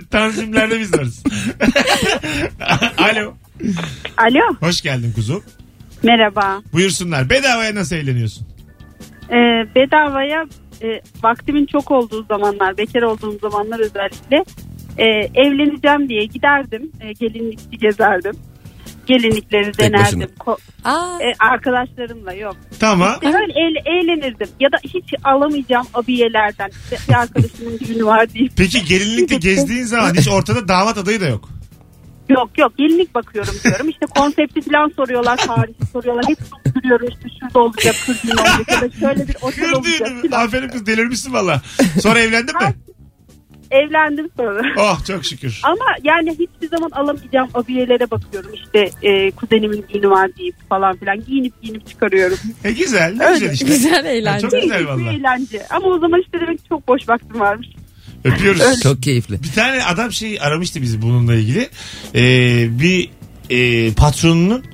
Tanzimlerde 0.10 0.80
biz 0.80 0.94
varız. 0.94 1.22
Alo. 2.98 3.34
Alo 4.16 4.40
Hoş 4.60 4.80
geldin 4.82 5.12
kuzum. 5.14 5.42
Merhaba. 6.02 6.62
Buyursunlar. 6.72 7.30
Bedavaya 7.30 7.74
nasıl 7.74 7.96
eğleniyorsun? 7.96 8.46
Ee, 9.30 9.34
bedavaya 9.74 10.44
e, 10.82 11.00
vaktimin 11.22 11.66
çok 11.66 11.90
olduğu 11.90 12.24
zamanlar 12.24 12.76
bekar 12.78 13.02
olduğum 13.02 13.38
zamanlar 13.38 13.80
özellikle 13.80 14.44
e, 14.98 15.04
evleneceğim 15.34 16.08
diye 16.08 16.24
giderdim 16.24 16.92
e, 17.00 17.12
gelinlikçi 17.12 17.78
gezerdim. 17.78 18.32
Gelinlikleri 19.06 19.78
denerdim. 19.78 20.28
Ko- 20.40 20.58
Aa, 20.84 21.18
e, 21.22 21.32
arkadaşlarımla 21.38 22.32
yok. 22.32 22.56
Tamam. 22.80 23.12
İşte 23.22 23.32
böyle 23.32 23.52
eğl- 23.52 23.88
eğlenirdim. 23.88 24.48
Ya 24.60 24.72
da 24.72 24.76
hiç 24.84 25.04
alamayacağım 25.24 25.86
abiyelerden. 25.94 26.70
İşte 26.84 26.96
bir 27.08 27.14
arkadaşımın 27.14 27.78
düğünü 27.88 28.04
var 28.04 28.34
deyip. 28.34 28.52
Peki 28.56 28.84
gelinlikle 28.84 29.36
gezdiğin 29.36 29.84
zaman 29.84 30.14
hiç 30.14 30.28
ortada 30.28 30.68
damat 30.68 30.98
adayı 30.98 31.20
da 31.20 31.26
yok. 31.26 31.48
Yok 32.32 32.58
yok 32.58 32.78
gelinlik 32.78 33.14
bakıyorum 33.14 33.54
diyorum. 33.64 33.88
İşte 33.88 34.06
konsepti 34.06 34.60
falan 34.60 34.88
soruyorlar. 34.96 35.36
Tarihi 35.36 35.86
soruyorlar. 35.92 36.24
Hep 36.28 36.38
duruyorum 36.74 37.08
işte 37.08 37.28
şurada 37.40 37.58
olacak 37.60 37.94
kır 38.06 38.22
düğünü 38.22 38.32
olacak. 38.40 38.68
Ya 38.70 38.80
da 38.80 38.90
şöyle 38.90 39.28
bir 39.28 39.36
otel 39.42 39.72
olacak 39.72 40.08
falan. 40.30 40.44
Aferin 40.46 40.68
kız 40.68 40.86
delirmişsin 40.86 41.32
valla. 41.32 41.62
Sonra 42.00 42.20
evlendin 42.20 42.54
mi? 42.56 42.74
Evlendim 43.70 44.28
sonra. 44.36 44.62
Oh 44.78 45.04
çok 45.06 45.24
şükür. 45.24 45.60
Ama 45.64 45.84
yani 46.04 46.30
hiçbir 46.30 46.68
zaman 46.68 46.90
alamayacağım 46.90 47.48
abiyelere 47.54 48.10
bakıyorum. 48.10 48.50
İşte 48.54 48.90
e, 49.02 49.30
kuzenimin 49.30 49.84
düğünü 49.88 50.10
var 50.10 50.30
deyip 50.38 50.54
falan 50.68 50.96
filan 50.96 51.24
giyinip 51.24 51.62
giyinip 51.62 51.86
çıkarıyorum. 51.88 52.38
E 52.64 52.72
güzel. 52.72 53.14
Ne 53.16 53.24
Öyle. 53.24 53.38
güzel 53.38 53.52
işte. 53.54 53.66
güzel 53.66 54.04
eğlence. 54.04 54.40
Çok 54.50 54.62
güzel 54.62 54.80
Bir 54.80 54.84
valla. 54.86 55.12
eğlence. 55.12 55.66
Ama 55.70 55.86
o 55.86 55.98
zaman 55.98 56.20
işte 56.20 56.40
demek 56.40 56.58
ki 56.58 56.68
çok 56.68 56.88
boş 56.88 57.08
vaktim 57.08 57.40
varmış. 57.40 57.66
Öpüyoruz. 58.24 58.80
Çok 58.82 59.02
keyifli. 59.02 59.42
Bir 59.42 59.52
tane 59.52 59.84
adam 59.84 60.12
şey 60.12 60.38
aramıştı 60.40 60.82
bizi 60.82 61.02
bununla 61.02 61.34
ilgili. 61.34 61.68
Ee, 62.14 62.68
bir 62.80 63.10
e, 63.50 63.92
patronunun 63.92 64.64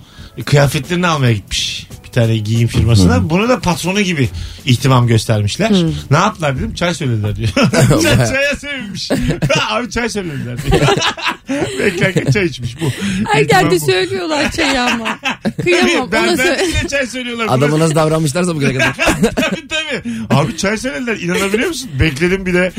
kıyafetlerini 0.45 1.07
almaya 1.07 1.33
gitmiş. 1.33 1.78
Bir 2.09 2.13
tane 2.13 2.37
giyim 2.37 2.69
firmasına. 2.69 3.31
Bunu 3.31 3.49
da 3.49 3.61
patronu 3.61 4.01
gibi 4.01 4.29
ihtimam 4.67 5.07
göstermişler. 5.07 5.73
Ne 6.11 6.17
yaptılar 6.17 6.57
dedim 6.59 6.75
çay 6.75 6.95
söylediler 6.95 7.37
diyor. 7.37 7.49
Çay- 8.03 8.27
Çaya 8.29 8.57
sevinmiş. 8.57 9.11
Abi 9.71 9.91
çay 9.91 10.09
söylediler 10.09 10.59
diyor. 10.63 10.87
Beklerken 11.79 12.31
çay 12.33 12.45
içmiş 12.47 12.81
bu. 12.81 12.85
Her 13.33 13.41
İhtimam 13.43 13.63
yerde 13.65 13.81
bu. 13.81 13.87
söylüyorlar 13.87 14.51
çayı 14.53 14.83
ama. 14.83 15.19
Kıyamam. 15.63 16.13
Ben, 16.13 16.23
ona 16.29 16.39
ben 16.39 16.45
sö- 16.47 16.69
bile 16.69 16.89
çay 16.89 17.07
söylüyorlar. 17.07 17.47
Adamı 17.49 17.79
nasıl 17.79 17.95
davranmışlarsa 17.95 18.55
bugüne 18.55 18.73
kadar. 18.75 18.95
tabii 19.37 19.69
tabii. 19.69 20.03
Abi 20.31 20.57
çay 20.57 20.77
söylediler 20.79 21.17
inanabiliyor 21.17 21.69
musun? 21.69 21.91
Bekledim 22.01 22.47
bir 22.47 22.55
de. 22.55 22.73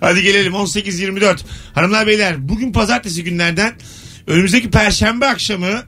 Hadi 0.00 0.22
gelelim 0.22 0.52
18.24. 0.52 1.38
Hanımlar 1.74 2.06
beyler 2.06 2.48
bugün 2.48 2.72
pazartesi 2.72 3.24
günlerden 3.24 3.72
önümüzdeki 4.26 4.70
perşembe 4.70 5.26
akşamı 5.26 5.82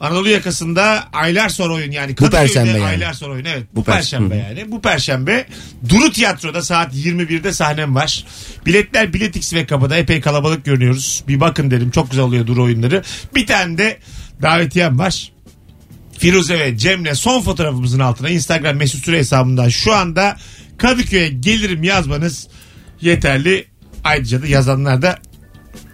Anadolu 0.00 0.28
yakasında 0.28 1.08
aylar 1.12 1.48
sonra 1.48 1.74
oyun 1.74 1.90
yani 1.90 2.14
Kadıköy'de 2.14 2.42
perşembe 2.42 2.70
yani. 2.70 2.84
aylar 2.84 3.12
sonra 3.12 3.32
oyun 3.32 3.44
evet 3.44 3.66
bu, 3.74 3.80
Bu 3.80 3.84
per- 3.84 3.92
perşembe 3.94 4.34
Hı. 4.34 4.38
yani 4.38 4.70
bu 4.72 4.82
perşembe 4.82 5.46
Duru 5.88 6.12
Tiyatro'da 6.12 6.62
saat 6.62 6.94
21'de 6.94 7.52
sahnem 7.52 7.94
var 7.94 8.24
biletler 8.66 9.12
Biletix 9.12 9.54
ve 9.54 9.66
kapıda 9.66 9.96
epey 9.96 10.20
kalabalık 10.20 10.64
görünüyoruz 10.64 11.24
bir 11.28 11.40
bakın 11.40 11.70
dedim 11.70 11.90
çok 11.90 12.10
güzel 12.10 12.24
oluyor 12.24 12.46
Duru 12.46 12.62
oyunları 12.64 13.02
bir 13.34 13.46
tane 13.46 13.78
de 13.78 13.98
davetiyem 14.42 14.98
var 14.98 15.32
Firuze 16.18 16.58
ve 16.58 16.78
Cem'le 16.78 17.14
son 17.14 17.42
fotoğrafımızın 17.42 17.98
altına 17.98 18.28
Instagram 18.28 18.76
mesut 18.76 19.04
süre 19.04 19.18
hesabından 19.18 19.68
şu 19.68 19.94
anda 19.94 20.36
Kadıköy'e 20.78 21.28
gelirim 21.28 21.82
yazmanız 21.82 22.48
yeterli. 23.00 23.66
Ayrıca 24.04 24.42
da 24.42 24.46
yazanlar 24.46 25.02
da 25.02 25.18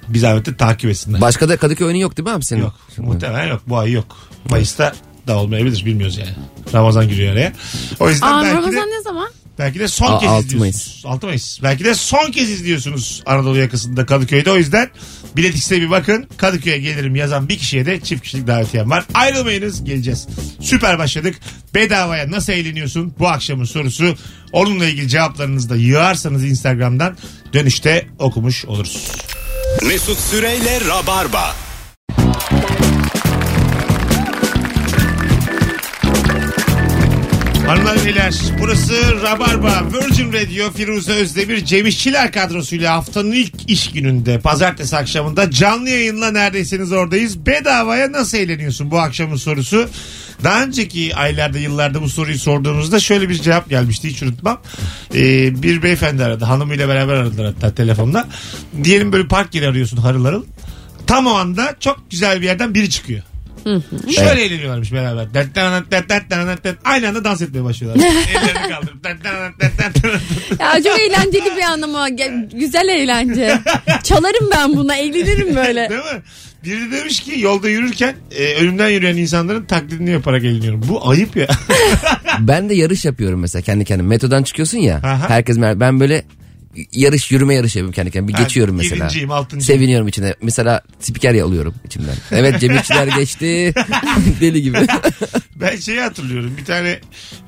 bir 0.08 0.18
zahmet 0.18 0.46
de 0.46 0.56
takip 0.56 0.90
etsinler. 0.90 1.20
Başka 1.20 1.48
da 1.48 1.56
Kadıköy 1.56 1.86
oyunu 1.86 1.98
yok 2.00 2.16
değil 2.16 2.28
mi 2.28 2.34
abi 2.34 2.44
senin? 2.44 2.60
yok. 2.62 2.74
Muhtemelen 2.98 3.46
yok. 3.48 3.62
Bu 3.66 3.78
ay 3.78 3.92
yok. 3.92 4.16
Mayıs'ta 4.50 4.94
da 5.26 5.36
olmayabilir 5.38 5.84
bilmiyoruz 5.84 6.18
yani. 6.18 6.30
Ramazan 6.74 7.08
giriyor 7.08 7.32
araya. 7.32 7.52
O 8.00 8.10
yüzden 8.10 8.32
Aa, 8.32 8.42
belki, 8.42 8.56
Ramazan 8.56 8.74
de, 8.74 8.92
ne 8.98 9.02
zaman? 9.02 9.28
belki 9.58 9.78
de 9.80 9.88
son 9.88 10.12
Aa, 10.12 10.18
kez 10.18 10.28
6 10.28 10.46
izliyorsunuz. 10.46 10.60
Mayıs. 10.60 11.06
6 11.16 11.26
Mayıs. 11.26 11.62
Belki 11.62 11.84
de 11.84 11.94
son 11.94 12.30
kez 12.30 12.50
izliyorsunuz 12.50 13.22
Anadolu 13.26 13.58
yakasında 13.58 14.06
Kadıköy'de. 14.06 14.50
O 14.50 14.56
yüzden 14.56 14.90
Bilet 15.36 15.54
X'e 15.56 15.80
bir 15.80 15.90
bakın. 15.90 16.26
Kadıköy'e 16.36 16.78
gelirim 16.78 17.16
yazan 17.16 17.48
bir 17.48 17.58
kişiye 17.58 17.86
de 17.86 18.00
çift 18.00 18.22
kişilik 18.22 18.46
davetiyem 18.46 18.90
var. 18.90 19.04
Ayrılmayınız 19.14 19.84
geleceğiz. 19.84 20.28
Süper 20.60 20.98
başladık. 20.98 21.34
Bedavaya 21.74 22.30
nasıl 22.30 22.52
eğleniyorsun? 22.52 23.14
Bu 23.18 23.28
akşamın 23.28 23.64
sorusu. 23.64 24.16
Onunla 24.52 24.86
ilgili 24.86 25.08
cevaplarınızı 25.08 25.68
da 25.70 25.76
yığarsanız 25.76 26.44
Instagram'dan 26.44 27.16
dönüşte 27.52 28.06
okumuş 28.18 28.64
oluruz. 28.64 29.08
Mesut 29.82 30.18
Süreyle 30.18 30.80
Rabarba. 30.88 31.54
Hanımlar 37.66 38.04
beyler 38.04 38.34
burası 38.60 39.22
Rabarba 39.22 39.82
Virgin 39.92 40.32
Radio 40.32 40.70
Firuze 40.70 41.12
Özdemir 41.12 41.64
Cem 41.64 42.30
kadrosuyla 42.30 42.96
haftanın 42.96 43.32
ilk 43.32 43.70
iş 43.70 43.92
gününde 43.92 44.38
pazartesi 44.38 44.96
akşamında 44.96 45.50
canlı 45.50 45.88
yayınla 45.88 46.30
neredeyseniz 46.30 46.92
oradayız. 46.92 47.46
Bedavaya 47.46 48.12
nasıl 48.12 48.38
eğleniyorsun 48.38 48.90
bu 48.90 48.98
akşamın 48.98 49.36
sorusu. 49.36 49.88
Daha 50.44 50.62
önceki 50.62 51.16
aylarda 51.16 51.58
yıllarda 51.58 52.02
bu 52.02 52.08
soruyu 52.08 52.38
sorduğumuzda 52.38 53.00
şöyle 53.00 53.28
bir 53.28 53.34
cevap 53.34 53.70
gelmişti 53.70 54.08
hiç 54.08 54.22
unutmam. 54.22 54.60
Ee, 55.14 55.62
bir 55.62 55.82
beyefendi 55.82 56.24
aradı 56.24 56.44
hanımıyla 56.44 56.88
beraber 56.88 57.14
aradılar 57.14 57.46
hatta 57.46 57.74
telefonla. 57.74 58.28
Diyelim 58.84 59.12
böyle 59.12 59.28
park 59.28 59.54
yeri 59.54 59.68
arıyorsun 59.68 59.96
harıl 59.96 60.24
harıl. 60.24 60.44
Tam 61.06 61.26
o 61.26 61.30
anda 61.30 61.76
çok 61.80 62.10
güzel 62.10 62.40
bir 62.40 62.46
yerden 62.46 62.74
biri 62.74 62.90
çıkıyor. 62.90 63.22
Şöyle 64.14 64.44
eğleniyorlarmış 64.44 64.92
beraber. 64.92 65.34
Dat 65.34 65.46
dat 65.54 65.90
dat 65.92 66.10
dat 66.10 66.30
dat 66.30 66.64
dat. 66.64 66.74
Aynı 66.84 67.08
anda 67.08 67.24
dans 67.24 67.42
etmeye 67.42 67.64
başlıyorlar. 67.64 68.04
Ellerini 68.30 68.72
kaldırıp. 68.74 69.04
dat 69.04 69.16
dat 69.24 69.52
dat 69.60 69.72
dat 69.78 70.02
dat. 70.04 70.60
Ya 70.60 70.82
çok 70.82 71.00
eğlenceli 71.00 71.56
bir 71.56 71.62
anlamı. 71.62 71.98
Ge- 71.98 72.58
Güzel 72.58 72.88
eğlence. 72.88 73.58
Çalarım 74.02 74.50
ben 74.56 74.76
buna 74.76 74.96
eğlenirim 74.96 75.56
böyle. 75.56 75.88
Değil 75.90 76.00
mi? 76.00 76.22
Biri 76.64 76.90
de 76.92 76.96
demiş 76.96 77.20
ki 77.20 77.40
yolda 77.40 77.68
yürürken 77.68 78.14
e, 78.30 78.54
önümden 78.54 78.88
yürüyen 78.88 79.16
insanların 79.16 79.64
taklidini 79.64 80.10
yaparak 80.10 80.44
eğleniyorum. 80.44 80.82
Bu 80.88 81.08
ayıp 81.10 81.36
ya. 81.36 81.46
Ben 82.40 82.68
de 82.68 82.74
yarış 82.74 83.04
yapıyorum 83.04 83.40
mesela 83.40 83.62
kendi 83.62 83.84
kendime. 83.84 84.08
Metodan 84.08 84.42
çıkıyorsun 84.42 84.78
ya. 84.78 84.96
Aha. 84.96 85.28
Herkes 85.30 85.58
ben 85.60 86.00
böyle 86.00 86.24
yarış 86.92 87.30
yürüme 87.30 87.54
yarışı 87.54 87.78
yapıyorum 87.78 87.94
kendi 87.94 88.10
kendime. 88.10 88.28
Bir 88.28 88.38
Ha, 88.38 88.42
geçiyorum 88.42 88.74
mesela. 88.76 89.04
yedinciyim, 89.04 89.30
altıncıyım. 89.30 89.78
Seviniyorum 89.80 90.08
içine. 90.08 90.34
Mesela 90.42 90.82
spiker 91.00 91.34
alıyorum 91.40 91.74
içimden. 91.86 92.14
Evet 92.30 92.60
Cemilçiler 92.60 93.06
geçti. 93.18 93.74
Deli 94.40 94.62
gibi. 94.62 94.78
Ben 95.56 95.76
şeyi 95.76 96.00
hatırlıyorum. 96.00 96.56
Bir 96.58 96.64
tane 96.64 96.98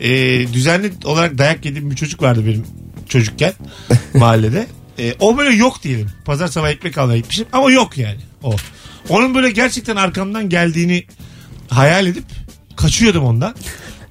e, 0.00 0.08
düzenli 0.52 0.92
olarak 1.04 1.38
dayak 1.38 1.64
yediğim 1.64 1.90
bir 1.90 1.96
çocuk 1.96 2.22
vardı 2.22 2.42
benim 2.46 2.64
çocukken 3.08 3.52
mahallede. 4.14 4.66
E, 4.98 5.14
o 5.20 5.38
böyle 5.38 5.56
yok 5.56 5.82
diyelim. 5.82 6.10
Pazar 6.24 6.48
sabah 6.48 6.70
ekmek 6.70 6.98
almaya 6.98 7.16
gitmişim 7.18 7.46
ama 7.52 7.70
yok 7.70 7.98
yani 7.98 8.18
o. 8.42 8.56
Onun 9.08 9.34
böyle 9.34 9.50
gerçekten 9.50 9.96
arkamdan 9.96 10.48
geldiğini 10.48 11.04
hayal 11.68 12.06
edip 12.06 12.24
kaçıyordum 12.76 13.24
ondan. 13.24 13.54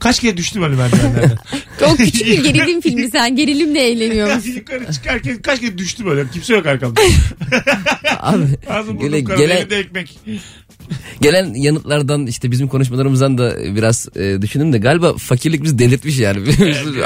Kaç 0.05 0.19
kere 0.19 0.37
düştüm 0.37 0.63
öyle 0.63 0.75
merdivenlerden. 0.75 1.37
Çok 1.79 1.97
küçük 1.97 2.27
bir 2.27 2.43
gerilim 2.43 2.81
filmi 2.85 3.09
sen. 3.11 3.35
Gerilimle 3.35 3.79
eğleniyor 3.87 4.27
Ya 4.29 4.35
musun? 4.35 4.51
yukarı 4.51 4.91
çıkarken 4.93 5.37
kaç 5.41 5.59
kere 5.59 5.77
düştüm 5.77 6.09
öyle. 6.09 6.23
Kimse 6.33 6.53
yok 6.55 6.65
arkamda. 6.65 7.01
Abi 8.19 8.43
Ağzım 8.69 8.99
Gele- 8.99 9.25
burnum 9.25 9.37
gelen- 9.37 9.57
elimde 9.57 9.77
ekmek. 9.77 10.19
gelen 11.21 11.53
yanıtlardan 11.53 12.27
işte 12.27 12.51
bizim 12.51 12.67
konuşmalarımızdan 12.67 13.37
da 13.37 13.75
biraz 13.75 14.07
e, 14.15 14.41
düşündüm 14.41 14.73
de 14.73 14.77
galiba 14.77 15.13
fakirlik 15.17 15.63
bizi 15.63 15.79
delirtmiş 15.79 16.19
yani. 16.19 16.39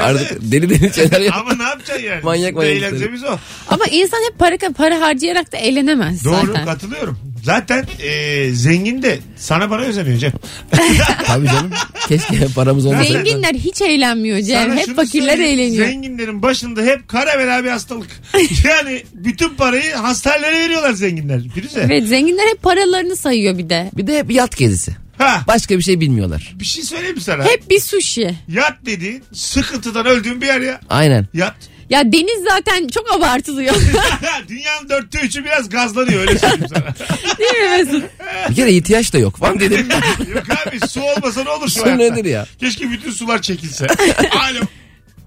Artık 0.00 0.38
deli 0.52 0.70
deli 0.70 0.94
şeyler 0.94 1.20
yap. 1.20 1.34
Ama 1.40 1.54
ne 1.54 1.62
yapacaksın 1.62 2.04
yani? 2.06 2.20
Manyak 2.22 2.54
manyak 2.54 2.72
Eğlencemiz 2.72 3.24
o. 3.24 3.38
Ama 3.68 3.84
insan 3.90 4.18
hep 4.30 4.38
para 4.38 4.56
para 4.76 5.00
harcayarak 5.00 5.52
da 5.52 5.56
eğlenemez 5.56 6.24
Doğru 6.24 6.46
zaten. 6.46 6.64
katılıyorum. 6.64 7.18
Zaten 7.42 7.86
e, 8.02 8.50
zengin 8.50 9.02
de 9.02 9.18
sana 9.36 9.70
bana 9.70 9.82
özeniyor 9.82 10.18
Cem. 10.18 10.32
Tabii 11.26 11.46
canım. 11.46 11.70
Keşke 12.08 12.46
paramız 12.54 12.86
olmasaydı. 12.86 13.12
Zenginler 13.12 13.54
hiç 13.54 13.80
eğlenmiyor 13.82 14.40
Cem. 14.40 14.68
Sana 14.68 14.80
Hep 14.80 14.96
fakirler 14.96 15.36
söyleyeyim, 15.36 15.60
eğleniyor. 15.60 15.86
Zenginlerin 15.86 16.42
başında 16.42 16.82
hep 16.82 17.08
kara 17.08 17.38
bela 17.38 17.64
bir 17.64 17.70
hastalık. 17.70 18.10
yani 18.64 19.02
bütün 19.14 19.48
parayı 19.48 19.94
hastanelere 19.94 20.58
veriyorlar 20.58 20.92
zenginler. 20.92 21.40
Firuze. 21.54 21.80
Evet 21.80 22.08
zenginler 22.08 22.48
hep 22.52 22.62
paralarını 22.62 23.16
sayıyor 23.16 23.58
bir 23.58 23.70
de. 23.70 23.90
Bir 23.96 24.06
de 24.06 24.18
hep 24.18 24.30
yat 24.30 24.56
gezisi. 24.56 24.96
Ha, 25.18 25.40
Başka 25.48 25.78
bir 25.78 25.82
şey 25.82 26.00
bilmiyorlar. 26.00 26.54
bir 26.60 26.64
şey 26.64 26.84
söyleyeyim 26.84 27.16
mi 27.16 27.22
sana? 27.22 27.44
Hep 27.44 27.70
bir 27.70 27.80
sushi. 27.80 28.34
Yat 28.48 28.74
dediğin 28.86 29.22
sıkıntıdan 29.32 30.06
öldüğün 30.06 30.40
bir 30.40 30.46
yer 30.46 30.60
ya. 30.60 30.80
Aynen. 30.90 31.26
Yat. 31.34 31.54
Ya 31.90 32.12
deniz 32.12 32.44
zaten 32.50 32.88
çok 32.88 33.12
abartılıyor. 33.12 33.74
Dünyanın 34.48 34.88
dörtte 34.88 35.20
üçü 35.20 35.44
biraz 35.44 35.68
gazlanıyor 35.68 36.20
öyle 36.20 36.38
söyleyeyim 36.38 36.66
sana. 36.74 36.94
Değil 37.38 37.50
mi 37.62 37.68
Mesut? 37.84 38.04
Bir 38.50 38.54
kere 38.54 38.72
ihtiyaç 38.72 39.12
da 39.12 39.18
yok. 39.18 39.36
Falan 39.36 39.60
dedim. 39.60 39.88
Yok 40.34 40.44
abi 40.66 40.88
su 40.88 41.00
olmasa 41.02 41.42
ne 41.44 41.50
olur 41.50 41.68
şu 41.68 41.74
Su 41.74 41.82
hayatta? 41.86 42.02
nedir 42.02 42.24
ya? 42.24 42.46
Keşke 42.60 42.90
bütün 42.90 43.10
sular 43.10 43.42
çekilse. 43.42 43.86
Alo. 44.32 44.60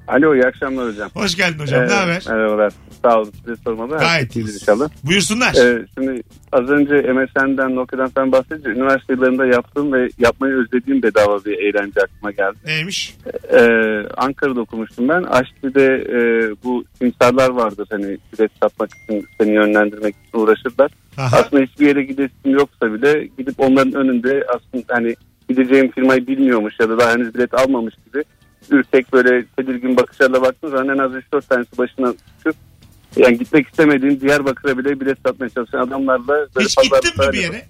Alo 0.07 0.35
iyi 0.35 0.43
akşamlar 0.45 0.87
hocam. 0.87 1.09
Hoş 1.13 1.35
geldin 1.35 1.59
hocam. 1.59 1.83
Ee, 1.83 1.87
ne 1.87 1.93
haber? 1.93 2.23
Merhabalar. 2.29 2.73
Sağ 3.01 3.19
olun 3.19 3.31
size 3.45 3.55
sormalı. 3.63 3.97
Gayet 3.97 4.35
iyiyiz. 4.35 4.55
inşallah. 4.61 4.89
Buyursunlar. 5.03 5.53
Ee, 5.53 5.85
şimdi 5.97 6.21
az 6.51 6.69
önce 6.69 6.93
MSN'den 6.93 7.75
Nokia'dan 7.75 8.09
falan 8.09 8.31
bahsedince 8.31 8.69
üniversite 8.69 9.13
yıllarında 9.13 9.45
yaptığım 9.45 9.93
ve 9.93 10.09
yapmayı 10.19 10.53
özlediğim 10.53 11.03
bedava 11.03 11.45
bir 11.45 11.57
eğlence 11.57 12.01
aklıma 12.01 12.31
geldi. 12.31 12.57
Neymiş? 12.65 13.17
Ee, 13.53 13.67
Ankara'da 14.17 14.61
okumuştum 14.61 15.09
ben. 15.09 15.23
Aşti'de 15.23 15.85
e, 15.95 16.19
bu 16.63 16.83
simsarlar 16.97 17.49
vardır 17.49 17.87
hani 17.91 18.17
bilet 18.33 18.51
satmak 18.63 18.89
için 19.03 19.27
seni 19.39 19.53
yönlendirmek 19.53 20.15
için 20.27 20.39
uğraşırlar. 20.39 20.91
Aha. 21.17 21.37
Aslında 21.37 21.63
hiçbir 21.63 21.87
yere 21.87 22.03
gidesim 22.03 22.51
yoksa 22.51 22.93
bile 22.93 23.29
gidip 23.37 23.59
onların 23.59 23.93
önünde 23.93 24.45
aslında 24.55 24.83
hani 24.89 25.15
gideceğim 25.49 25.91
firmayı 25.91 26.27
bilmiyormuş 26.27 26.73
ya 26.79 26.89
da 26.89 26.99
daha 26.99 27.11
henüz 27.11 27.33
bilet 27.35 27.53
almamış 27.53 27.95
gibi 28.05 28.23
ürkek 28.69 29.13
böyle 29.13 29.45
tedirgin 29.45 29.97
bakışlarla 29.97 30.41
baktığın 30.41 30.69
zaman 30.69 30.89
en 30.89 30.97
az 30.97 31.11
3-4 31.11 31.41
tanesi 31.49 31.77
başına 31.77 32.13
çıkıp 32.37 32.55
yani 33.15 33.37
gitmek 33.37 33.67
istemediğim 33.67 34.21
Diyarbakır'a 34.21 34.77
bile 34.77 34.99
bilet 34.99 35.17
satmaya 35.25 35.49
çalışan 35.49 35.79
adamlarla 35.79 36.47
böyle 36.55 36.65
Hiç 36.65 36.75
gittin 36.83 37.25
mi 37.25 37.33
bir 37.33 37.41
yere? 37.41 37.65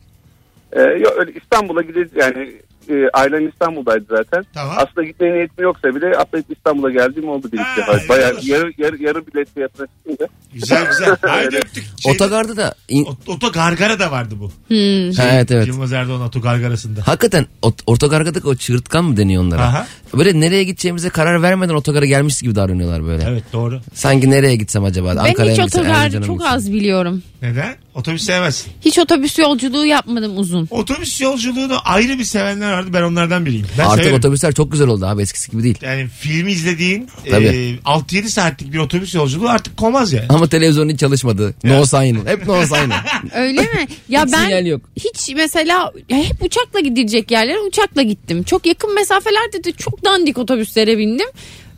Ee, 0.71 0.81
yok 0.81 1.13
öyle 1.17 1.33
İstanbul'a 1.33 1.81
gideceğiz 1.81 2.09
yani 2.15 2.53
e, 2.89 3.09
ailem 3.13 3.47
İstanbul'daydı 3.49 4.05
zaten. 4.09 4.45
Tamam. 4.53 4.75
Aslında 4.77 5.07
gitmeye 5.07 5.33
niyetim 5.33 5.63
yoksa 5.63 5.95
bile 5.95 6.17
atlayıp 6.17 6.45
İstanbul'a 6.57 6.91
geldiğim 6.91 7.29
oldu 7.29 7.49
bir 7.53 7.57
iki 7.59 7.81
defa. 7.81 8.09
Bayağı 8.09 8.33
yarı, 8.43 8.71
yarı, 8.77 9.03
yarı 9.03 9.27
bilet 9.27 9.53
fiyatına 9.53 9.87
çıkınca. 9.97 10.27
Güzel 10.53 10.85
güzel. 10.89 11.15
Haydi 11.21 11.55
öptük. 11.57 11.83
Şeyde- 11.99 12.15
Otogarda 12.15 12.57
da 12.57 12.75
in- 12.89 13.05
Ot- 13.05 13.29
Otogargara 13.29 13.99
da 13.99 14.11
vardı 14.11 14.35
bu. 14.39 14.45
Hmm. 14.67 15.13
Şey, 15.13 15.25
Evet, 15.35 15.51
evet. 15.51 15.67
Yılmaz 15.67 15.93
Erdoğan 15.93 16.21
otogargarasında. 16.21 17.01
hakikaten 17.07 17.45
ot- 17.61 17.83
otogargadaki 17.87 18.47
o 18.47 18.55
çığırtkan 18.55 19.05
mı 19.05 19.17
deniyor 19.17 19.43
onlara? 19.43 19.61
Aha. 19.61 19.87
Böyle 20.17 20.39
nereye 20.39 20.63
gideceğimize 20.63 21.09
karar 21.09 21.41
vermeden 21.41 21.73
otogara 21.73 22.05
gelmiş 22.05 22.41
gibi 22.41 22.55
davranıyorlar 22.55 23.05
böyle. 23.05 23.23
Evet 23.29 23.43
doğru. 23.53 23.79
Sanki 23.93 24.29
nereye 24.29 24.55
gitsem 24.55 24.83
acaba? 24.83 25.09
Ben 25.09 25.15
Ankara'ya 25.17 25.51
hiç 25.51 25.57
mı 25.59 25.63
gitsem, 25.65 25.81
otogar 25.81 25.97
Erzincan'a 26.05 26.19
mı 26.21 26.27
çok 26.27 26.37
gitsem? 26.39 26.53
az 26.55 26.71
biliyorum. 26.73 27.23
Neden? 27.41 27.75
Otobüs 27.95 28.23
sevmezsin. 28.23 28.71
Hiç 28.81 28.99
otobüs 28.99 29.39
yolculuğu 29.39 29.85
yapmadım 29.85 30.37
uzun. 30.37 30.67
Otobüs 30.71 31.21
yolculuğunu 31.21 31.77
ayrı 31.85 32.19
bir 32.19 32.23
sevenler 32.23 32.72
vardı. 32.73 32.89
Ben 32.93 33.01
onlardan 33.01 33.45
biriyim. 33.45 33.65
Ben 33.77 33.83
Artık 33.85 33.97
severim. 33.99 34.15
otobüsler 34.17 34.53
çok 34.53 34.71
güzel 34.71 34.87
oldu 34.87 35.05
abi 35.05 35.21
eskisi 35.21 35.51
gibi 35.51 35.63
değil. 35.63 35.77
Yani 35.81 36.07
filmi 36.19 36.51
izlediğin 36.51 37.07
Tabii. 37.29 37.45
e, 37.45 37.89
6-7 37.89 38.27
saatlik 38.29 38.73
bir 38.73 38.77
otobüs 38.77 39.15
yolculuğu 39.15 39.49
artık 39.49 39.77
komaz 39.77 40.13
yani. 40.13 40.25
Ama 40.29 40.47
televizyonun 40.47 40.89
hiç 40.89 40.99
çalışmadı. 40.99 41.53
No 41.63 41.85
sign. 41.85 42.15
Hep 42.25 42.47
no 42.47 42.65
sign. 42.65 42.91
Öyle 43.35 43.61
mi? 43.61 43.87
Ya 44.09 44.25
Hiç 44.25 44.33
ben 44.33 44.43
sinyal 44.43 44.65
yok. 44.65 44.81
hiç 44.95 45.29
mesela 45.35 45.91
ya 46.09 46.17
hep 46.17 46.43
uçakla 46.43 46.79
gidilecek 46.79 47.31
yerlere 47.31 47.59
uçakla 47.59 48.01
gittim. 48.01 48.43
Çok 48.43 48.65
yakın 48.65 48.95
mesafelerde 48.95 49.63
de 49.63 49.71
çok 49.71 50.05
dandik 50.05 50.37
otobüslere 50.37 50.97
bindim. 50.97 51.27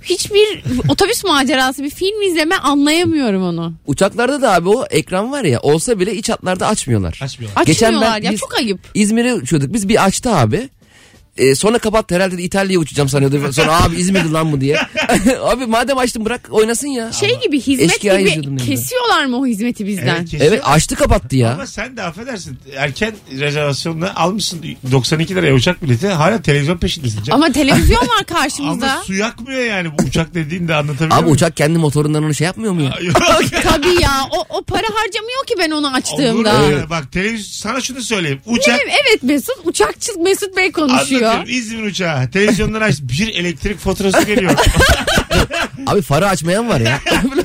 Hiçbir 0.04 0.64
otobüs 0.90 1.24
macerası 1.24 1.84
bir 1.84 1.90
film 1.90 2.22
izleme 2.22 2.56
anlayamıyorum 2.56 3.44
onu. 3.44 3.74
Uçaklarda 3.88 4.42
da 4.42 4.54
abi 4.54 4.70
o 4.70 4.86
ekran 4.90 5.32
var 5.32 5.44
ya 5.44 5.60
olsa 5.60 6.00
bile 6.00 6.16
iç 6.16 6.30
hatlarda 6.30 6.68
açmıyorlar. 6.68 7.20
Açmıyorlar. 7.22 7.64
Geçen 7.66 7.92
ben- 7.92 7.96
Açmıyorlar 7.98 8.22
ya 8.22 8.32
biz- 8.32 8.40
çok 8.40 8.58
ayıp. 8.58 8.80
İzmir'e 8.94 9.34
uçuyorduk. 9.34 9.74
Biz 9.74 9.90
bir 9.90 10.06
açtı 10.06 10.30
abi. 10.36 10.70
Ee, 11.38 11.56
sonra 11.56 11.78
kapattı 11.78 12.16
herhalde 12.16 12.38
de 12.38 12.42
İtalya'ya 12.44 12.80
uçacağım 12.80 13.10
sanıyordu. 13.10 13.54
Sonra 13.54 13.84
abi 13.84 13.96
İzmir'di 13.96 14.32
lan 14.32 14.52
bu 14.52 14.62
diye. 14.62 14.78
abi 15.42 15.66
madem 15.66 15.98
açtın 15.98 16.26
bırak 16.26 16.48
oynasın 16.52 16.88
ya. 16.88 17.12
Şey 17.12 17.40
gibi 17.42 17.62
hizmet 17.62 17.92
Eşkıya 17.92 18.22
gibi 18.22 18.58
kesiyorlar 18.58 19.26
mı 19.26 19.38
o 19.40 19.46
hizmeti 19.46 19.88
bizden? 19.88 20.16
Evet, 20.16 20.30
kesiyor. 20.30 20.52
Evet 20.52 20.62
açtı 20.66 20.96
kapattı 20.96 21.36
ya. 21.36 21.54
Ama 21.54 21.68
sen 21.68 21.98
de 21.98 22.04
affedersin. 22.04 22.58
Erken 22.76 23.14
rezervasyonla 23.40 24.16
almışsın 24.16 24.62
92 24.92 25.36
liraya 25.36 25.54
uçak 25.54 25.84
bileti. 25.84 26.08
Hala 26.08 26.42
televizyon 26.42 26.78
peşindesin. 26.78 27.24
canım. 27.24 27.44
Ama 27.44 27.52
televizyon 27.54 28.00
var 28.02 28.08
Ama 28.30 28.42
karşımızda. 28.42 29.04
su 29.06 29.14
yakmıyor 29.14 29.62
yani 29.62 29.90
bu 29.98 30.04
uçak 30.04 30.34
dediğin 30.34 30.68
de 30.68 30.76
anlatabiliyor 30.76 31.12
Abi 31.18 31.22
muyum? 31.22 31.36
uçak 31.36 31.58
kendi 31.58 31.80
motorundan 31.80 32.24
onu 32.24 32.34
şey 32.34 32.46
yapmıyor 32.46 32.74
mu 32.74 32.82
ya? 32.82 32.92
Tabii 33.64 34.02
ya 34.02 34.12
o, 34.32 34.58
o 34.58 34.62
para 34.62 34.88
harcamıyor 34.94 35.46
ki 35.48 35.56
ben 35.60 35.72
onu 35.72 35.88
Olur 35.88 35.96
açtığımda. 35.98 36.62
öyle. 36.64 36.90
Bak 36.90 37.12
televizyon 37.12 37.52
sana 37.72 37.82
şunu 37.82 38.02
söyleyeyim. 38.02 38.40
Uçak 38.46 38.80
Evet, 38.84 38.94
evet 39.08 39.24
Mesut 39.24 39.56
uçakçı 39.64 40.12
Mesut 40.20 40.58
Bey 40.58 40.72
konuşuyor. 40.72 41.25
Anlatıyorum 41.30 41.60
İzmir 41.60 41.84
uçağı. 41.84 42.30
Televizyondan 42.32 42.82
aç 42.82 42.96
bir 43.02 43.28
elektrik 43.36 43.80
faturası 43.80 44.26
geliyor. 44.26 44.52
Abi 45.88 46.02
farı 46.02 46.28
açmayan 46.28 46.70
var 46.70 46.80
ya. 46.80 47.00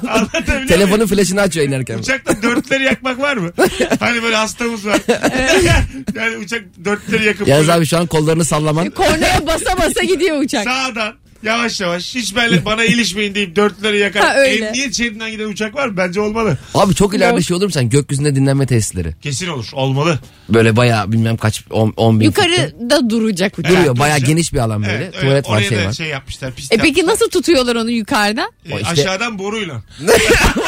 Anlatabiliyor? 0.08 0.68
Telefonun 0.68 1.06
flaşını 1.06 1.40
açıyor 1.40 1.66
inerken. 1.66 1.98
Uçakta 1.98 2.42
dörtleri 2.42 2.84
yakmak 2.84 3.18
var 3.18 3.36
mı? 3.36 3.52
Hani 4.00 4.22
böyle 4.22 4.36
hastamız 4.36 4.86
var. 4.86 5.00
yani 6.14 6.36
uçak 6.36 6.62
dörtleri 6.84 7.24
yakıp 7.24 7.48
Yalnız 7.48 7.68
böyle 7.68 7.78
abi 7.78 7.86
şu 7.86 7.98
an 7.98 8.06
kollarını 8.06 8.44
sallaman. 8.44 8.90
Kornaya 8.90 9.46
basa 9.46 9.78
basa 9.78 10.02
gidiyor 10.02 10.42
uçak. 10.42 10.64
sağdan 10.64 11.14
yavaş 11.42 11.80
yavaş 11.80 12.14
hiç 12.14 12.36
benle, 12.36 12.64
bana 12.64 12.84
ilişmeyin 12.84 13.34
deyip 13.34 13.56
dörtleri 13.56 13.98
yakar. 13.98 14.20
Ha, 14.30 14.34
öyle. 14.36 14.66
Emniyet 14.66 14.94
şeridinden 14.94 15.30
giden 15.30 15.48
uçak 15.48 15.74
var 15.74 15.88
mı? 15.88 15.96
Bence 15.96 16.20
olmalı. 16.20 16.58
Abi 16.74 16.94
çok 16.94 17.14
ileride 17.14 17.34
Yok. 17.34 17.42
şey 17.44 17.56
olur 17.56 17.64
mu 17.64 17.70
sen? 17.72 17.88
Gökyüzünde 17.90 18.34
dinlenme 18.34 18.66
tesisleri. 18.66 19.14
Kesin 19.22 19.48
olur. 19.48 19.66
Olmalı. 19.72 20.18
Böyle 20.48 20.76
bayağı 20.76 21.12
bilmem 21.12 21.36
kaç 21.36 21.64
10 21.70 22.20
bin 22.20 22.30
footte. 22.32 22.50
Yukarıda 22.52 23.10
duracak 23.10 23.58
uçak. 23.58 23.72
Duruyor 23.72 23.98
bayağı 23.98 24.16
duracak. 24.16 24.28
geniş 24.28 24.52
bir 24.52 24.58
alan 24.58 24.82
böyle. 24.82 24.92
Evet, 24.94 25.20
Tuvalet 25.20 25.48
var 25.48 25.56
oraya 25.56 25.68
şey 25.68 25.78
da 25.78 25.84
var. 25.86 25.92
şey 25.92 26.06
yapmışlar. 26.06 26.52
Pist 26.52 26.72
E 26.72 26.76
peki 26.76 26.86
yapmışlar. 26.88 27.12
nasıl 27.12 27.30
tutuyorlar 27.30 27.76
onu 27.76 27.90
yukarıda? 27.90 28.50
E, 28.70 28.74
O 28.74 28.78
işte- 28.78 28.88
Aşağıdan 28.90 29.38
boruyla. 29.38 29.82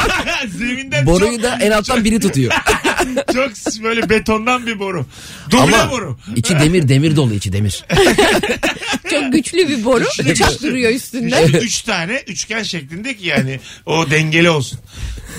Zeminden 0.58 1.06
Boruyu 1.06 1.32
çok- 1.32 1.42
da 1.42 1.58
en 1.60 1.70
alttan 1.70 2.04
biri 2.04 2.20
tutuyor. 2.20 2.52
Çok 3.34 3.50
böyle 3.82 4.08
betondan 4.10 4.66
bir 4.66 4.78
boru. 4.78 5.06
Duble 5.50 5.76
Ama 5.76 5.90
boru. 5.90 6.18
içi 6.36 6.58
demir 6.58 6.88
demir 6.88 7.16
dolu 7.16 7.34
içi 7.34 7.52
demir. 7.52 7.84
Çok 9.10 9.32
güçlü 9.32 9.68
bir 9.68 9.84
boru. 9.84 10.04
Bıçak 10.28 10.62
duruyor 10.62 10.92
üstünde. 10.92 11.42
Üç, 11.44 11.54
üç 11.54 11.82
tane 11.82 12.22
üçgen 12.26 12.62
şeklinde 12.62 13.16
ki 13.16 13.26
yani 13.26 13.60
o 13.86 14.10
dengeli 14.10 14.50
olsun. 14.50 14.78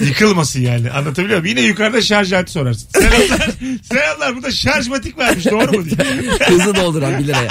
Yıkılmasın 0.01 0.61
yani. 0.61 0.91
Anlatabiliyor 0.91 1.39
muyum? 1.39 1.57
Yine 1.57 1.67
yukarıda 1.67 2.01
şarj 2.01 2.33
aleti 2.33 2.51
sorarsın. 2.51 2.87
Selamlar. 2.93 3.49
Selamlar. 3.91 4.35
Burada 4.35 4.51
şarjmatik 4.51 5.17
vermiş. 5.17 5.45
Doğru 5.45 5.71
mu 5.79 5.85
diye. 5.85 6.31
Hızlı 6.47 6.75
dolduran 6.75 7.19
1 7.19 7.27
liraya. 7.27 7.47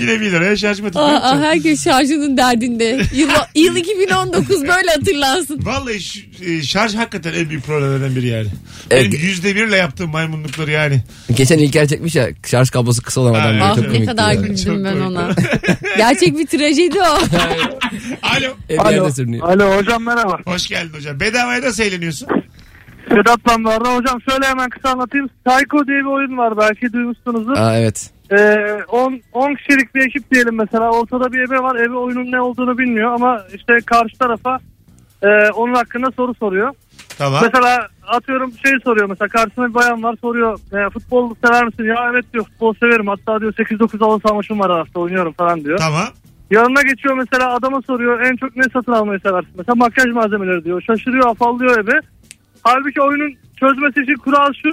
Yine 0.00 0.20
1 0.20 0.30
liraya 0.32 0.56
şarjmatik 0.56 0.96
Aa, 0.96 1.06
vermiş. 1.06 1.22
aa, 1.24 1.40
herkes 1.40 1.84
şarjının 1.84 2.36
derdinde. 2.36 3.00
Yıl, 3.14 3.28
yıl 3.54 3.76
2019 3.76 4.62
böyle 4.62 4.90
hatırlansın. 4.96 5.60
Vallahi 5.66 6.00
şu- 6.00 6.20
e, 6.46 6.62
şarj 6.62 6.94
hakikaten 6.94 7.34
en 7.34 7.48
büyük 7.50 7.64
problemlerden 7.64 8.16
biri 8.16 8.26
yani. 8.26 8.48
Evet. 8.90 9.04
Benim 9.12 9.24
yüzde 9.26 9.54
birle 9.56 9.76
yaptığım 9.76 10.10
maymunlukları 10.10 10.70
yani. 10.70 11.02
Geçen 11.36 11.58
İlker 11.58 11.86
çekmiş 11.88 12.14
ya 12.16 12.28
şarj 12.46 12.70
kablosu 12.70 13.02
kısa 13.02 13.20
olan 13.20 13.34
adam. 13.34 13.52
diye. 13.52 13.62
Ah, 13.62 13.74
Çok 13.76 13.90
ne 13.90 14.04
kadar 14.04 14.28
ya. 14.32 14.40
güldüm 14.40 14.56
Çok 14.56 14.84
ben 14.84 14.92
komik. 14.92 15.06
ona. 15.06 15.30
Gerçek 15.96 16.38
bir 16.38 16.46
trajedi 16.46 16.98
o. 17.00 17.18
Alo. 18.78 19.10
Sürünüyor. 19.10 19.48
Alo 19.48 19.76
hocam 19.76 20.02
merhaba. 20.04 20.38
Hoş 20.44 20.66
geldin 20.66 20.94
hocam. 20.96 21.20
Bedavaya 21.20 21.62
nasıl 21.62 21.82
eğleniyorsun? 21.82 22.28
Sedat 23.08 23.46
Damlar'da 23.48 23.94
hocam 23.94 24.18
şöyle 24.30 24.46
hemen 24.46 24.70
kısa 24.70 24.88
anlatayım. 24.88 25.28
Psycho 25.46 25.86
diye 25.86 25.98
bir 25.98 26.04
oyun 26.16 26.38
var 26.38 26.58
belki 26.58 26.92
duymuşsunuzdur. 26.92 27.56
Aa 27.56 27.78
evet. 27.78 28.10
10 28.88 29.20
10 29.32 29.54
kişilik 29.54 29.94
bir 29.94 30.06
ekip 30.06 30.30
diyelim 30.32 30.56
mesela 30.56 30.90
ortada 30.90 31.32
bir 31.32 31.38
ebe 31.38 31.58
var 31.62 31.76
ebe 31.76 31.94
oyunun 31.96 32.32
ne 32.32 32.40
olduğunu 32.40 32.78
bilmiyor 32.78 33.12
ama 33.12 33.40
işte 33.54 33.72
karşı 33.86 34.18
tarafa 34.18 34.58
e, 35.22 35.50
onun 35.50 35.74
hakkında 35.74 36.10
soru 36.10 36.34
soruyor. 36.34 36.74
Tamam. 37.18 37.40
Mesela 37.44 37.88
atıyorum 38.06 38.52
şey 38.62 38.72
soruyor 38.84 39.08
mesela 39.08 39.28
karşısında 39.28 39.68
bir 39.68 39.74
bayan 39.74 40.02
var 40.02 40.16
soruyor 40.20 40.58
e, 40.72 40.90
futbol 40.90 41.34
sever 41.44 41.64
misin? 41.64 41.84
Ya 41.84 42.10
evet 42.12 42.32
diyor 42.32 42.44
futbol 42.44 42.74
severim 42.74 43.06
hatta 43.06 43.40
diyor 43.40 43.52
8-9 43.52 43.98
halı 43.98 44.20
saha 44.20 44.34
maçım 44.34 44.60
var 44.60 44.70
hafta 44.70 45.00
oynuyorum 45.00 45.32
falan 45.32 45.64
diyor. 45.64 45.78
Tamam. 45.78 46.06
Yanına 46.50 46.82
geçiyor 46.82 47.14
mesela 47.14 47.54
adama 47.54 47.82
soruyor 47.82 48.20
en 48.20 48.36
çok 48.36 48.56
ne 48.56 48.62
satın 48.62 48.92
almayı 48.92 49.20
seversin? 49.20 49.50
Mesela 49.58 49.74
makyaj 49.74 50.06
malzemeleri 50.06 50.64
diyor. 50.64 50.82
Şaşırıyor 50.82 51.26
afallıyor 51.30 51.78
ebe. 51.78 52.00
Halbuki 52.62 53.02
oyunun 53.02 53.34
çözmesi 53.60 54.00
için 54.00 54.14
kural 54.14 54.52
şu. 54.62 54.70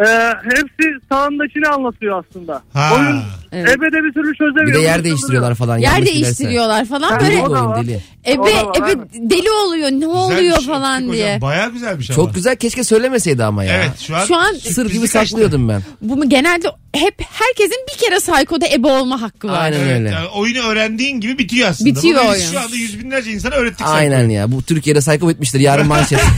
E, 0.00 0.34
hepsi 0.44 0.98
sağındakini 1.12 1.68
anlatıyor 1.68 2.24
aslında. 2.28 2.62
Ha. 2.72 2.90
Oyun 2.96 3.20
Evet. 3.52 3.68
ebe 3.68 3.86
de 3.92 4.04
bir 4.04 4.12
türlü 4.12 4.34
çözemiyor. 4.34 4.66
Bir 4.66 4.74
de 4.74 4.78
yer 4.80 5.04
değiştiriyorlar 5.04 5.54
falan. 5.54 5.78
Yer 5.78 5.90
yanlış 5.92 6.00
giderse. 6.12 6.24
değiştiriyorlar 6.24 6.84
falan. 6.84 7.10
Ha, 7.10 7.20
Böyle 7.20 7.42
o 7.42 7.50
da 7.50 7.66
var. 7.66 7.84
deli. 7.86 8.00
ebe, 8.26 8.40
O 8.40 8.46
da 8.46 8.66
var, 8.66 8.92
ebe 8.92 9.00
deli 9.30 9.50
oluyor 9.50 9.90
ne 9.90 9.94
Güzel 9.94 10.08
oluyor 10.10 10.40
bir 10.56 10.62
şey 10.62 10.66
falan 10.74 10.94
yaptık 11.00 11.12
diye. 11.12 11.26
Hocam. 11.36 11.40
Bayağı 11.40 11.70
güzelmiş 11.72 12.10
ama. 12.10 12.16
Çok 12.16 12.34
güzel 12.34 12.56
keşke 12.56 12.84
söylemeseydi 12.84 13.44
ama 13.44 13.64
ya. 13.64 13.74
Evet 13.76 13.98
şu 13.98 14.16
an, 14.16 14.24
Şu 14.24 14.36
an 14.36 14.52
Sır 14.54 14.86
gibi 14.90 15.00
kaçtı. 15.08 15.28
saklıyordum 15.28 15.68
ben. 15.68 15.82
Bu 16.02 16.16
mu 16.16 16.28
genelde 16.28 16.68
hep 16.94 17.14
herkesin 17.20 17.86
bir 17.92 17.98
kere 17.98 18.16
Psycho'da 18.18 18.66
ebe 18.68 18.86
olma 18.86 19.22
hakkı 19.22 19.48
var. 19.48 19.62
Aynen 19.62 19.80
öyle. 19.80 20.10
yani 20.10 20.28
oyunu 20.28 20.58
öğrendiğin 20.58 21.20
gibi 21.20 21.38
bitiyor 21.38 21.68
aslında. 21.68 21.90
Bitiyor 21.90 22.24
Bunu 22.24 22.32
biz 22.34 22.40
oyun. 22.40 22.52
Şu 22.52 22.60
anda 22.60 22.76
yüz 22.76 23.00
binlerce 23.00 23.30
insana 23.32 23.54
öğrettik. 23.54 23.86
Aynen 23.86 24.28
ya. 24.28 24.52
Bu 24.52 24.62
Türkiye'de 24.62 25.00
psycho 25.00 25.28
bitmiştir. 25.28 25.60
Yarın 25.60 25.86
manşet. 25.86 26.20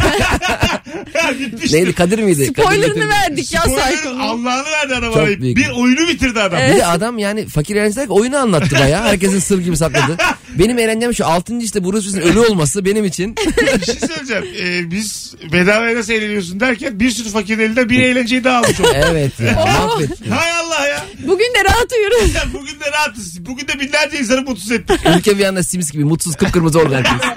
Bitmiştir. 1.41 1.77
Neydi 1.79 1.93
Kadir 1.93 2.19
miydi? 2.19 2.53
Kadir 2.53 2.63
Spoilerını 2.63 3.09
verdik 3.09 3.55
ya 3.55 3.61
Spoiler 3.61 3.93
Psycho'nun. 3.95 4.19
Allah'ını 4.21 4.65
verdi 4.71 4.95
adama. 4.95 5.15
Çok 5.15 5.27
Bir 5.29 5.41
büyük. 5.41 5.77
oyunu 5.77 6.09
bitirdi 6.09 6.41
adam. 6.41 6.59
Bir 6.73 6.77
de 6.77 6.87
adam 6.87 7.19
yani 7.19 7.47
fakir 7.47 7.77
öğrenciler 7.77 8.07
oyunu 8.09 8.37
anlattı 8.37 8.77
baya. 8.81 9.05
Herkesin 9.05 9.39
sır 9.39 9.59
gibi 9.59 9.77
sakladı. 9.77 10.17
Benim 10.59 10.79
eğlencem 10.79 11.15
şu 11.15 11.27
6. 11.27 11.59
işte 11.59 11.85
Bruce 11.85 12.01
Willis'in 12.01 12.33
ölü 12.33 12.41
olması 12.41 12.85
benim 12.85 13.05
için. 13.05 13.37
Bir 13.81 13.85
şey 13.85 13.95
söyleyeceğim. 13.95 14.45
Ee, 14.61 14.91
biz 14.91 15.35
bedavaya 15.53 15.97
nasıl 15.97 16.13
eğleniyorsun 16.13 16.61
derken 16.61 17.01
bir 17.01 17.11
sürü 17.11 17.29
fakirin 17.29 17.59
elinden 17.61 17.89
bir 17.89 18.03
eğlenceyi 18.03 18.45
daha 18.45 18.59
almış 18.59 18.81
olduk. 18.81 18.93
evet 18.95 19.41
ya 19.41 19.53
mahvetti. 19.89 20.31
Hay 20.31 20.53
Allah 20.53 20.87
ya. 20.87 21.05
Bugün 21.27 21.45
de 21.55 21.65
rahat 21.65 21.93
uyuyoruz. 21.93 22.35
Ya 22.35 22.43
Bugün 22.53 22.81
de 22.81 22.93
rahatız. 22.93 23.47
Bugün 23.47 23.69
de 23.69 23.81
binlerce 23.81 24.19
insanı 24.19 24.43
mutsuz 24.43 24.73
ettik. 24.73 25.01
Ülke 25.19 25.39
bir 25.39 25.45
anda 25.45 25.63
Sims 25.63 25.91
gibi 25.91 26.05
mutsuz 26.05 26.37
kıpkırmızı 26.37 26.81
oldu 26.81 26.95
herkes. 26.95 27.29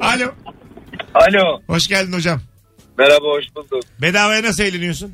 Alo. 0.00 0.32
Alo. 1.14 1.60
Hoş 1.66 1.86
geldin 1.88 2.12
hocam. 2.12 2.40
Merhaba 2.98 3.26
hoş 3.26 3.44
bulduk. 3.56 3.82
Bedavaya 4.02 4.42
nasıl 4.42 4.62
eğleniyorsun? 4.62 5.12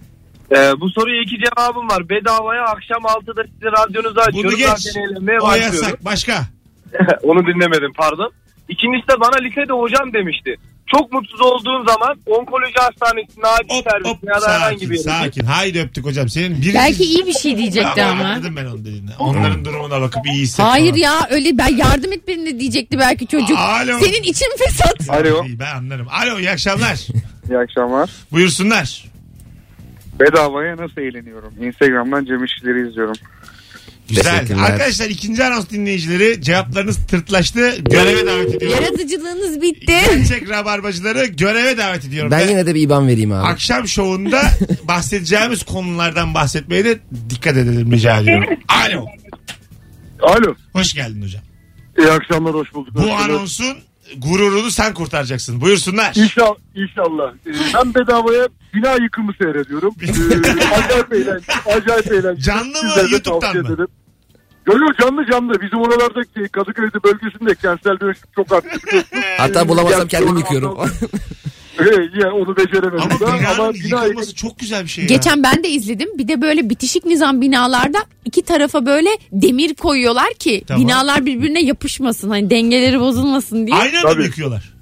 Ee, 0.52 0.56
bu 0.80 0.90
soruya 0.90 1.22
iki 1.22 1.36
cevabım 1.44 1.88
var. 1.88 2.08
Bedavaya 2.08 2.62
akşam 2.62 3.02
6'da 3.02 3.42
sizin 3.52 3.66
radyonuzu 3.66 4.20
açıyorum. 4.20 4.50
Bunu 4.50 4.56
geç. 4.58 4.68
Zaten 4.68 5.00
eğlenmeye 5.00 5.38
O 5.40 5.42
başlıyorum. 5.46 5.74
yasak. 5.76 6.04
Başka? 6.04 6.44
Onu 7.22 7.46
dinlemedim 7.46 7.92
pardon. 7.96 8.32
İkincisi 8.68 9.08
de 9.08 9.20
bana 9.20 9.36
lisede 9.36 9.72
hocam 9.72 10.12
demişti. 10.12 10.56
Çok 10.86 11.12
mutsuz 11.12 11.40
olduğun 11.40 11.86
zaman 11.86 12.16
onkoloji 12.26 12.72
hastanesinde 12.78 13.46
acil 13.46 13.68
Hop 13.70 13.84
servis 13.90 14.06
hop. 14.06 14.18
ya 14.24 14.40
da 14.42 14.50
herhangi 14.52 14.74
Sakin 14.78 14.90
bir 14.90 14.94
yere. 14.98 15.02
sakin. 15.24 15.44
Haydi 15.44 15.80
öptük 15.80 16.04
hocam. 16.04 16.28
Senin 16.28 16.62
bir... 16.62 16.74
Belki 16.74 17.04
iyi 17.04 17.26
bir 17.26 17.32
şey 17.32 17.56
diyecekti 17.56 18.02
ama. 18.02 18.24
Anladım 18.24 18.56
ben 18.56 18.64
onu 18.66 18.78
dediğini. 18.80 19.10
Onların 19.18 19.64
durumuna 19.64 20.00
bakıp 20.00 20.26
iyi 20.26 20.42
hisset. 20.42 20.66
Hayır 20.66 20.90
falan. 20.90 20.98
ya 20.98 21.28
öyle 21.30 21.58
ben 21.58 21.76
yardım 21.76 22.12
et 22.12 22.28
birine 22.28 22.60
diyecekti 22.60 22.98
belki 22.98 23.26
çocuk. 23.26 23.58
Alo. 23.58 23.98
Senin 23.98 24.22
için 24.22 24.46
fesat. 24.58 25.10
Alo. 25.10 25.44
İyi, 25.46 25.58
Ben 25.58 25.76
anlarım. 25.76 26.06
Alo 26.08 26.38
iyi 26.38 26.50
akşamlar. 26.50 27.06
İyi 27.50 27.58
akşamlar. 27.58 28.10
Buyursunlar. 28.32 29.04
Bedavaya 30.20 30.76
nasıl 30.76 31.00
eğleniyorum? 31.00 31.54
Instagram'dan 31.62 32.24
Cem 32.24 32.44
İşçileri 32.44 32.88
izliyorum. 32.88 33.14
Güzel. 34.08 34.46
Arkadaşlar 34.60 35.06
ikinci 35.06 35.44
anons 35.44 35.70
dinleyicileri 35.70 36.42
cevaplarınız 36.42 36.96
tırtlaştı. 37.06 37.76
Göreve 37.80 38.26
davet 38.26 38.54
ediyorum. 38.54 38.82
Yaratıcılığınız 38.84 39.62
bitti. 39.62 39.86
Gerçek 39.86 40.48
rabarbacıları 40.50 41.26
göreve 41.26 41.78
davet 41.78 42.04
ediyorum. 42.04 42.30
Ben 42.30 42.46
Ve 42.46 42.50
yine 42.50 42.66
de 42.66 42.74
bir 42.74 42.80
IBAN 42.82 43.08
vereyim 43.08 43.32
abi. 43.32 43.46
Akşam 43.46 43.88
şovunda 43.88 44.42
bahsedeceğimiz 44.84 45.62
konulardan 45.62 46.34
bahsetmeye 46.34 46.84
de 46.84 46.98
dikkat 47.30 47.56
edelim 47.56 47.92
rica 47.92 48.20
ediyorum. 48.20 48.48
Alo. 48.68 49.06
Alo. 50.22 50.54
Hoş 50.72 50.94
geldin 50.94 51.22
hocam. 51.22 51.42
İyi 51.98 52.10
akşamlar 52.10 52.54
hoş 52.54 52.74
bulduk. 52.74 52.94
Bu 52.94 53.12
anonsun 53.12 53.76
gururunu 54.16 54.70
sen 54.70 54.94
kurtaracaksın. 54.94 55.60
Buyursunlar. 55.60 56.12
İnşallah. 56.16 56.54
inşallah. 56.74 57.32
Ee, 57.46 57.50
Ben 57.74 57.94
bedavaya 57.94 58.48
bina 58.74 58.92
yıkımı 58.94 59.32
seyrediyorum. 59.42 59.94
Ee, 60.02 60.74
acayip 60.74 61.12
eğlenceli. 61.12 61.42
Acayip 61.76 62.06
eğlenceli. 62.12 62.40
Canlı 62.42 62.64
mı, 62.70 62.74
Sizlere 62.80 63.06
de 63.06 63.10
YouTube'dan 63.10 63.56
mı? 63.56 63.66
ederim. 63.66 63.88
Yo 64.68 64.74
yo 64.78 64.86
canlı 65.00 65.26
canlı. 65.30 65.60
Bizim 65.60 65.78
oralardaki 65.78 66.48
Kadıköy'de 66.52 67.02
bölgesinde 67.04 67.54
kentsel 67.54 68.00
dönüşüm 68.00 68.28
çok 68.34 68.52
arttı 68.52 68.68
biliyorsunuz. 68.86 69.22
Hatta 69.38 69.68
bulamazsam 69.68 69.98
Yani 70.00 70.08
kendim 70.08 70.36
yıkıyorum. 70.36 70.70
ondan- 70.72 70.90
Ee, 71.80 72.20
ya 72.22 72.32
onu 72.32 72.56
beceremedim. 72.56 73.00
Ama 73.02 73.20
binanın 73.20 73.44
Ama 73.44 73.74
bina 73.74 74.04
yıkılması 74.04 74.34
çok 74.34 74.58
güzel 74.58 74.84
bir 74.84 74.88
şey 74.88 75.04
ya. 75.04 75.08
Geçen 75.08 75.42
ben 75.42 75.64
de 75.64 75.68
izledim. 75.68 76.18
Bir 76.18 76.28
de 76.28 76.42
böyle 76.42 76.70
bitişik 76.70 77.04
nizam 77.06 77.40
binalarda 77.40 77.98
iki 78.24 78.42
tarafa 78.42 78.86
böyle 78.86 79.08
demir 79.32 79.74
koyuyorlar 79.74 80.34
ki 80.34 80.64
Tamam. 80.66 80.82
binalar 80.82 81.26
birbirine 81.26 81.62
yapışmasın. 81.62 82.30
Hani 82.30 82.50
dengeleri 82.50 83.00
bozulmasın 83.00 83.66
diye. 83.66 83.76
Aynı 83.76 83.98
anda 83.98 84.08
mı 84.08 84.14
Tabii. 84.14 84.24
yıkıyorlar? 84.24 84.72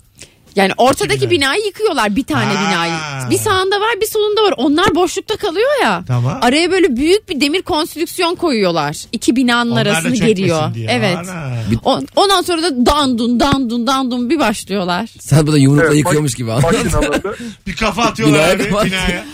Yani 0.57 0.73
ortadaki 0.77 1.21
binayı. 1.21 1.31
binayı 1.31 1.65
yıkıyorlar 1.67 2.17
bir 2.17 2.25
tane 2.25 2.55
Ha. 2.55 2.71
binayı. 2.71 2.93
Bir 3.31 3.39
sağında 3.39 3.81
var 3.81 4.01
bir 4.01 4.07
solunda 4.07 4.43
var. 4.43 4.55
Onlar 4.57 4.95
boşlukta 4.95 5.37
kalıyor 5.37 5.71
ya. 5.83 6.05
Tamam. 6.09 6.39
Araya 6.43 6.71
böyle 6.71 6.97
büyük 6.97 7.29
bir 7.29 7.41
demir 7.41 7.63
konstrüksiyon 7.63 8.35
koyuyorlar. 8.35 8.97
İki 9.13 9.37
binanın 9.37 9.71
Onlar 9.71 9.85
da 9.87 9.91
arasını 9.91 10.17
geriyor. 10.17 10.75
diye. 10.75 10.89
Evet. 10.91 11.17
Ana. 11.17 11.53
O- 11.85 12.01
Ondan 12.17 12.43
sonra 12.43 12.63
da 12.63 12.87
dandun 12.87 13.41
dandun 13.41 13.87
dandun 13.87 14.31
bir 14.31 14.39
başlıyorlar. 14.39 15.11
Sen 15.21 15.47
burada 15.47 15.59
yumrukla 15.59 15.87
Evet, 15.89 15.97
yıkıyormuş 15.99 16.35
gibi 16.35 16.53
anladın. 16.53 17.23
Bir 17.67 17.77
kafa 17.77 18.03
atıyorlar 18.03 18.59
Binaya 18.59 18.81
abi 18.81 18.87
binaya. 18.91 19.25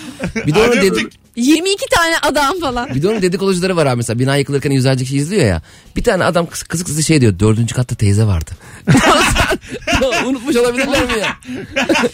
Bir 0.47 0.55
de 0.55 0.59
onun 0.63 0.77
Alo. 0.77 1.09
Dedik 1.37 1.47
22 1.49 1.87
tane 1.91 2.19
adam 2.23 2.61
falan. 2.61 2.95
Bir 2.95 3.03
de 3.03 3.09
onun 3.09 3.23
dedikoducuları 3.23 3.77
var 3.77 3.87
abi 3.87 3.97
mesela 3.97 4.19
bina 4.19 4.37
yıkılırken 4.37 4.71
yüzlerce 4.71 5.05
kişi 5.05 5.17
izliyor 5.17 5.47
ya. 5.47 5.63
Bir 5.97 6.03
tane 6.03 6.25
adam 6.25 6.47
kıs 6.47 6.63
kısık 6.63 6.87
kısık 6.87 7.07
şey 7.07 7.21
diyor 7.21 7.39
dördüncü 7.39 7.75
katta 7.75 7.95
teyze 7.95 8.25
vardı. 8.25 8.51
Unutmuş 10.27 10.57
olabilirler 10.57 11.05
mi 11.05 11.21
ya? 11.21 11.37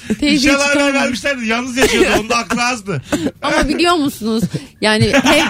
Teyzeyi 0.21 0.53
İnşallah 0.53 0.95
vermişlerdi. 0.95 1.47
Yalnız 1.47 1.77
yaşıyordu. 1.77 2.09
Onun 2.21 2.29
da 2.29 2.37
aklı 2.37 2.63
azdı. 2.63 3.03
Ama 3.43 3.69
biliyor 3.69 3.95
musunuz? 3.95 4.45
Yani 4.81 5.13
hem 5.23 5.47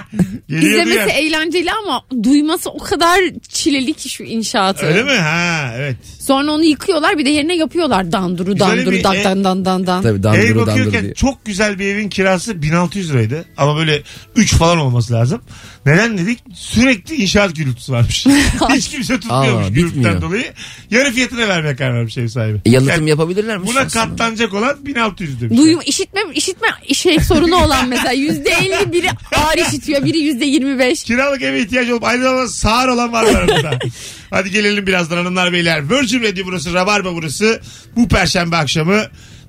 izlemesi 0.58 0.98
ya. 0.98 1.06
eğlenceli 1.06 1.72
ama 1.72 2.04
duyması 2.22 2.70
o 2.70 2.78
kadar 2.78 3.20
çileli 3.48 3.94
ki 3.94 4.08
şu 4.08 4.22
inşaatı. 4.24 4.86
Öyle 4.86 5.02
mi? 5.02 5.10
Ha 5.10 5.72
evet. 5.76 5.96
Sonra 6.28 6.52
onu 6.52 6.64
yıkıyorlar 6.64 7.18
bir 7.18 7.24
de 7.24 7.30
yerine 7.30 7.56
yapıyorlar 7.56 8.12
danduru 8.12 8.52
Güzel 8.52 8.68
danduru 8.68 8.90
bir 8.90 9.04
dan 9.04 9.16
ev- 9.16 9.24
dan 9.24 9.44
dan 9.44 9.64
dan 9.64 9.86
dan. 9.86 10.02
Tabii 10.02 10.18
Ev 10.18 10.22
danduru 10.22 10.42
danduru 10.48 10.66
bakıyorken 10.66 11.02
diye. 11.02 11.14
çok 11.14 11.44
güzel 11.44 11.78
bir 11.78 11.86
evin 11.86 12.08
kirası 12.08 12.62
1600 12.62 13.10
liraydı. 13.10 13.44
Ama 13.56 13.76
böyle 13.76 14.02
3 14.36 14.54
falan 14.54 14.78
olması 14.78 15.12
lazım. 15.12 15.40
Neden 15.88 16.18
dedik? 16.18 16.38
Sürekli 16.54 17.14
inşaat 17.14 17.56
gürültüsü 17.56 17.92
varmış. 17.92 18.26
Hiç 18.74 18.88
kimse 18.88 19.20
tutmuyormuş 19.20 19.66
Aa, 19.66 19.68
gürültüden 19.68 19.98
bitmiyor. 20.00 20.22
dolayı. 20.22 20.52
Yarı 20.90 21.12
fiyatına 21.12 21.48
vermeye 21.48 21.76
karar 21.76 21.94
vermiş 21.94 22.18
ev 22.18 22.28
sahibi. 22.28 22.60
E, 22.66 22.70
yalıtım 22.70 22.96
Yani 22.96 23.10
yapabilirler 23.10 23.58
mi? 23.58 23.66
buna 23.66 23.80
Aslında. 23.80 24.04
katlanacak 24.04 24.54
olan 24.54 24.86
1600 24.86 25.40
demiş. 25.40 25.58
Duyum 25.58 25.80
işitme 25.86 26.20
işitme 26.34 26.68
şey 26.94 27.20
sorunu 27.20 27.56
olan 27.56 27.88
mesela 27.88 28.12
yüzde 28.12 28.50
elli 28.50 28.92
biri 28.92 29.08
ağır 29.36 29.58
işitiyor 29.68 30.04
biri 30.04 30.18
yüzde 30.18 30.44
yirmi 30.44 30.78
beş. 30.78 31.04
Kiralık 31.04 31.42
eve 31.42 31.60
ihtiyaç 31.60 31.90
olup 31.90 32.04
aynı 32.04 32.22
zamanda 32.22 32.48
sağır 32.48 32.88
olan 32.88 33.12
var 33.12 33.22
mı 33.22 33.38
aramızda? 33.38 33.78
Hadi 34.30 34.50
gelelim 34.50 34.86
birazdan 34.86 35.16
hanımlar 35.16 35.52
beyler. 35.52 35.90
Virgin 35.90 36.22
Radio 36.22 36.44
burası, 36.46 36.74
Rabarba 36.74 37.14
burası. 37.14 37.60
Bu 37.96 38.08
perşembe 38.08 38.56
akşamı 38.56 39.02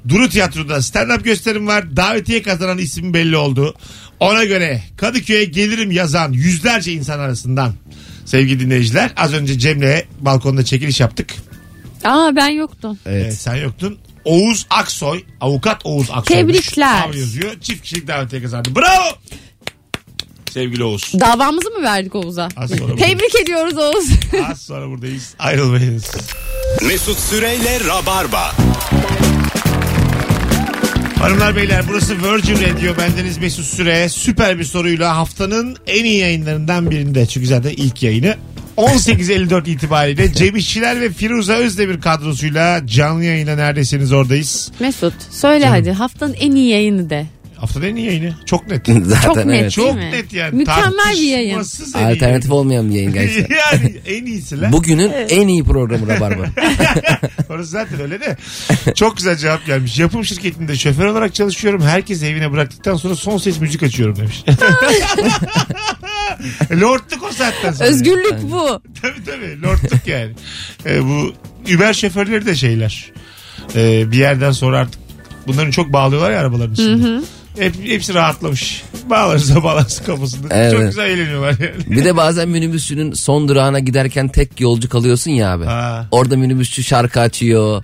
Duru 0.09 0.29
Tiyatro'da 0.29 0.75
stand-up 0.77 1.23
gösterim 1.23 1.67
var. 1.67 1.95
Davetiye 1.95 2.41
kazanan 2.41 2.77
isim 2.77 3.13
belli 3.13 3.37
oldu. 3.37 3.75
Ona 4.19 4.43
göre 4.45 4.81
Kadıköy'e 4.97 5.45
gelirim 5.45 5.91
yazan 5.91 6.31
yüzlerce 6.31 6.91
insan 6.93 7.19
arasından 7.19 7.73
sevgili 8.25 8.59
dinleyiciler 8.59 9.11
az 9.17 9.33
önce 9.33 9.59
Cem'le 9.59 10.03
balkonda 10.19 10.65
çekiliş 10.65 10.99
yaptık. 10.99 11.33
Aa 12.03 12.35
ben 12.35 12.49
yoktum. 12.49 12.97
Evet. 13.05 13.25
Ee, 13.25 13.31
sen 13.31 13.55
yoktun. 13.55 13.97
Oğuz 14.25 14.65
Aksoy, 14.69 15.23
avukat 15.41 15.81
Oğuz 15.85 16.07
Aksoy. 16.11 16.37
Tebrikler. 16.37 17.13
yazıyor. 17.13 17.51
Çift 17.61 17.81
kişilik 17.83 18.07
davetiye 18.07 18.41
kazandı. 18.41 18.69
Bravo. 18.75 19.07
Sevgili 20.51 20.83
Oğuz. 20.83 21.11
Davamızı 21.19 21.69
mı 21.69 21.83
verdik 21.83 22.15
Oğuz'a? 22.15 22.49
Az 22.57 22.71
sonra, 22.71 22.95
Tebrik 22.95 23.35
ediyoruz 23.43 23.77
Oğuz. 23.77 24.05
az 24.51 24.61
sonra 24.61 24.89
buradayız. 24.89 25.33
Ayrılmayınız. 25.39 26.11
Mesut 26.87 27.19
Süreyle 27.19 27.79
Rabarba. 27.87 28.55
Hanımlar 31.19 31.55
beyler 31.55 31.83
burası 31.89 32.13
Virgin 32.15 32.55
Radio. 32.55 32.97
Bendeniz 32.97 33.37
Mesut 33.37 33.65
Süre. 33.65 34.09
Süper 34.09 34.59
bir 34.59 34.63
soruyla 34.63 35.17
haftanın 35.17 35.77
en 35.87 36.05
iyi 36.05 36.17
yayınlarından 36.17 36.91
birinde. 36.91 37.25
Çünkü 37.25 37.47
zaten 37.47 37.69
ilk 37.69 38.03
yayını. 38.03 38.35
18.54 38.77 39.69
itibariyle 39.69 40.33
Cem 40.33 40.55
İşçiler 40.55 41.01
ve 41.01 41.09
Firuze 41.09 41.53
Özdemir 41.53 42.01
kadrosuyla 42.01 42.87
canlı 42.87 43.23
yayına 43.23 43.55
neredesiniz 43.55 44.11
oradayız. 44.11 44.71
Mesut 44.79 45.13
söyle 45.31 45.65
hadi 45.65 45.91
haftanın 45.91 46.33
en 46.33 46.51
iyi 46.51 46.69
yayını 46.69 47.09
de. 47.09 47.25
Haftanın 47.59 47.85
en 47.85 47.95
iyi 47.95 48.05
yayını. 48.07 48.35
Çok 48.45 48.67
net. 48.67 48.87
Zaten 49.05 49.21
Çok 49.21 49.35
net. 49.35 49.45
evet. 49.45 49.59
Değil 49.61 49.69
Çok 49.71 49.95
mi? 49.95 50.11
net 50.11 50.33
yani. 50.33 50.55
Mükemmel 50.55 51.13
bir 51.13 51.21
yayın. 51.21 51.55
Tartışmasız 51.55 51.95
en 51.95 51.99
iyi 51.99 52.15
Alternatif 52.15 52.51
olmayan 52.51 52.89
bir 52.89 52.95
yayın 52.95 53.13
gerçekten. 53.13 53.57
yani 53.73 53.95
en 54.07 54.25
iyisi 54.25 54.61
lan. 54.61 54.71
Bugünün 54.71 55.11
en 55.29 55.47
iyi 55.47 55.63
programı 55.63 56.07
Rabarba. 56.07 56.45
Orası 57.49 57.69
zaten 57.71 58.01
öyle 58.01 58.19
de. 58.21 58.37
Çok 58.95 59.17
güzel 59.17 59.37
cevap 59.37 59.65
gelmiş. 59.65 59.99
Yapım 59.99 60.25
şirketinde 60.25 60.75
şoför 60.75 61.05
olarak 61.05 61.35
çalışıyorum. 61.35 61.81
Herkes 61.81 62.23
evine 62.23 62.51
bıraktıktan 62.51 62.95
sonra 62.95 63.15
son 63.15 63.37
ses 63.37 63.59
müzik 63.61 63.83
açıyorum 63.83 64.15
demiş. 64.15 64.43
Lordluk 66.81 67.23
o 67.29 67.31
saatten 67.33 67.71
sonra. 67.71 67.89
Özgürlük 67.89 68.41
bu. 68.51 68.81
Tabii 69.01 69.23
tabii. 69.25 69.61
Lordluk 69.61 70.07
yani. 70.07 70.31
Ee, 70.85 71.03
bu 71.03 71.33
Uber 71.75 71.93
şoförleri 71.93 72.45
de 72.45 72.55
şeyler. 72.55 73.11
Ee, 73.75 74.11
bir 74.11 74.17
yerden 74.17 74.51
sonra 74.51 74.77
artık 74.79 75.01
bunların 75.47 75.71
çok 75.71 75.93
bağlıyorlar 75.93 76.31
ya 76.31 76.39
arabaların 76.39 76.73
içinde. 76.73 77.21
Hep, 77.57 77.75
hepsi 77.83 78.13
rahatlamış. 78.13 78.83
Bağlarsa 79.09 79.63
bağlarsın 79.63 80.05
kafasında. 80.05 80.47
Evet. 80.55 80.71
Çok 80.71 80.81
güzel 80.81 81.09
eğleniyorlar 81.09 81.55
yani. 81.59 81.97
Bir 81.97 82.05
de 82.05 82.17
bazen 82.17 82.49
minibüsçünün 82.49 83.13
son 83.13 83.47
durağına 83.47 83.79
giderken 83.79 84.27
tek 84.27 84.61
yolcu 84.61 84.89
kalıyorsun 84.89 85.31
ya 85.31 85.53
abi. 85.53 85.65
Ha. 85.65 86.07
Orada 86.11 86.37
minibüsçü 86.37 86.83
şarkı 86.83 87.19
açıyor. 87.19 87.83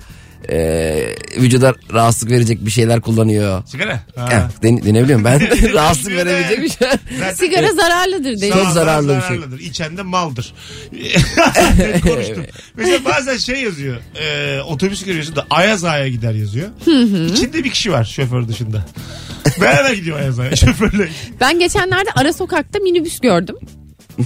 E, 0.52 1.16
vücuda 1.38 1.74
rahatsızlık 1.94 2.32
verecek 2.32 2.66
bir 2.66 2.72
şeyler 2.72 3.02
kullanıyor. 3.02 3.64
Sigara. 3.68 4.00
Ha. 4.16 4.50
Den, 4.64 4.78
denebiliyor 4.84 5.20
muyum 5.20 5.24
ben? 5.26 5.42
rahatsızlık 5.74 6.14
verebilecek 6.16 6.62
bir 6.62 6.70
şey. 6.70 6.88
Zaten- 7.20 7.34
Sigara 7.34 7.72
zararlıdır 7.74 8.42
değil. 8.42 8.54
Çok 8.54 8.68
zararlı 8.72 9.16
bir 9.16 9.22
şey. 9.22 9.38
zararlıdır. 9.38 9.60
İçen 9.60 9.98
de 9.98 10.02
maldır. 10.02 10.54
Konuştum. 12.04 12.46
Mesela 12.76 13.06
bazen 13.06 13.38
şey 13.38 13.62
yazıyor. 13.62 13.98
E, 14.22 14.62
otobüs 14.62 15.04
görüyorsun 15.04 15.36
da 15.36 15.46
Ayaz 15.50 15.84
Ağa'ya 15.84 16.08
gider 16.08 16.34
yazıyor. 16.34 16.70
İçinde 17.32 17.64
bir 17.64 17.70
kişi 17.72 17.92
var 17.92 18.04
şoför 18.06 18.48
dışında. 18.48 18.86
Beraber 19.62 19.94
gidiyor 19.94 20.20
Ayaz 20.20 20.40
Ağa'ya 20.40 20.56
şoförle. 20.56 21.10
Ben 21.42 21.60
geçenlerde 21.60 22.10
ara 22.16 22.34
sokakta 22.34 22.80
minibüs 22.80 23.20
gördüm. 23.20 23.56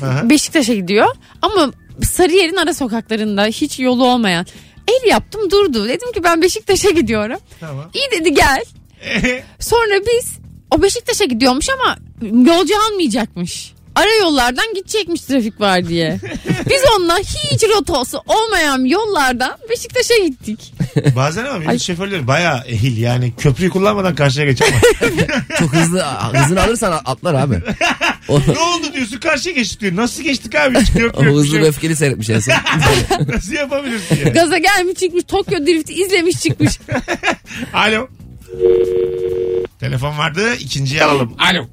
Aha. 0.04 0.30
Beşiktaş'a 0.30 0.74
gidiyor 0.74 1.08
ama 1.42 1.72
Sarıyer'in 2.04 2.56
ara 2.56 2.74
sokaklarında 2.74 3.46
hiç 3.46 3.80
yolu 3.80 4.06
olmayan. 4.06 4.46
El 4.90 5.10
yaptım 5.10 5.52
durdu. 5.52 5.88
Dedim 5.88 6.12
ki 6.12 6.24
ben 6.24 6.42
Beşiktaş'a 6.42 6.90
gidiyorum. 6.90 7.40
Tamam. 7.60 7.90
İyi 7.94 8.20
dedi 8.20 8.34
gel. 8.34 8.64
Sonra 9.60 10.00
biz 10.00 10.38
o 10.72 10.82
Beşiktaş'a 10.82 11.26
gidiyormuş 11.26 11.70
ama 11.70 11.98
yolcu 12.52 12.74
almayacakmış. 12.90 13.74
Ara 14.00 14.16
yollardan 14.22 14.74
gidecekmiş 14.76 15.22
trafik 15.22 15.62
var 15.62 15.88
diye. 15.88 16.20
Biz 16.70 16.82
onunla 16.98 17.18
hiç 17.18 17.64
rotası 17.64 18.20
olmayan 18.28 18.86
yollardan 18.86 19.58
Beşiktaş'a 19.70 20.18
gittik. 20.18 20.74
Bazen 21.16 21.46
ama 21.46 21.58
minibüs 21.58 21.84
şoförleri 21.84 22.28
bayağı 22.28 22.64
ehil. 22.68 22.98
Yani 22.98 23.34
köprüyü 23.36 23.70
kullanmadan 23.70 24.16
karşıya 24.16 24.46
geçemez. 24.46 24.82
Çok 25.60 25.74
hızlı 25.74 26.02
hızını 26.34 26.62
alırsan 26.64 27.02
atlar 27.06 27.34
abi. 27.34 27.62
O, 28.28 28.40
ne 28.48 28.60
oldu 28.60 28.94
diyorsun 28.94 29.18
karşıya 29.18 29.56
geçtik 29.56 29.82
diyor. 29.82 29.96
Nasıl 29.96 30.24
geçtik 30.24 30.56
abi? 30.56 30.80
Hiç 30.80 30.92
köprü 30.92 31.04
o 31.20 31.24
yok, 31.24 31.34
bir 31.34 31.40
hızlı 31.40 31.48
şey 31.52 31.60
ve 31.60 31.66
yok. 31.66 31.76
öfkeli 31.76 31.96
seyretmiş 31.96 32.30
en 32.30 32.40
son. 32.40 32.54
Nasıl 33.28 33.54
yapabilirsin 33.54 34.16
ya? 34.26 34.32
Gaza 34.32 34.58
gelmiş 34.58 35.00
çıkmış 35.00 35.24
Tokyo 35.24 35.60
Drift'i 35.66 35.94
izlemiş 35.94 36.40
çıkmış. 36.40 36.80
Alo. 37.74 38.08
Telefon 39.80 40.18
vardı. 40.18 40.56
ikinciyi 40.56 41.04
alalım. 41.04 41.36
Alo. 41.40 41.68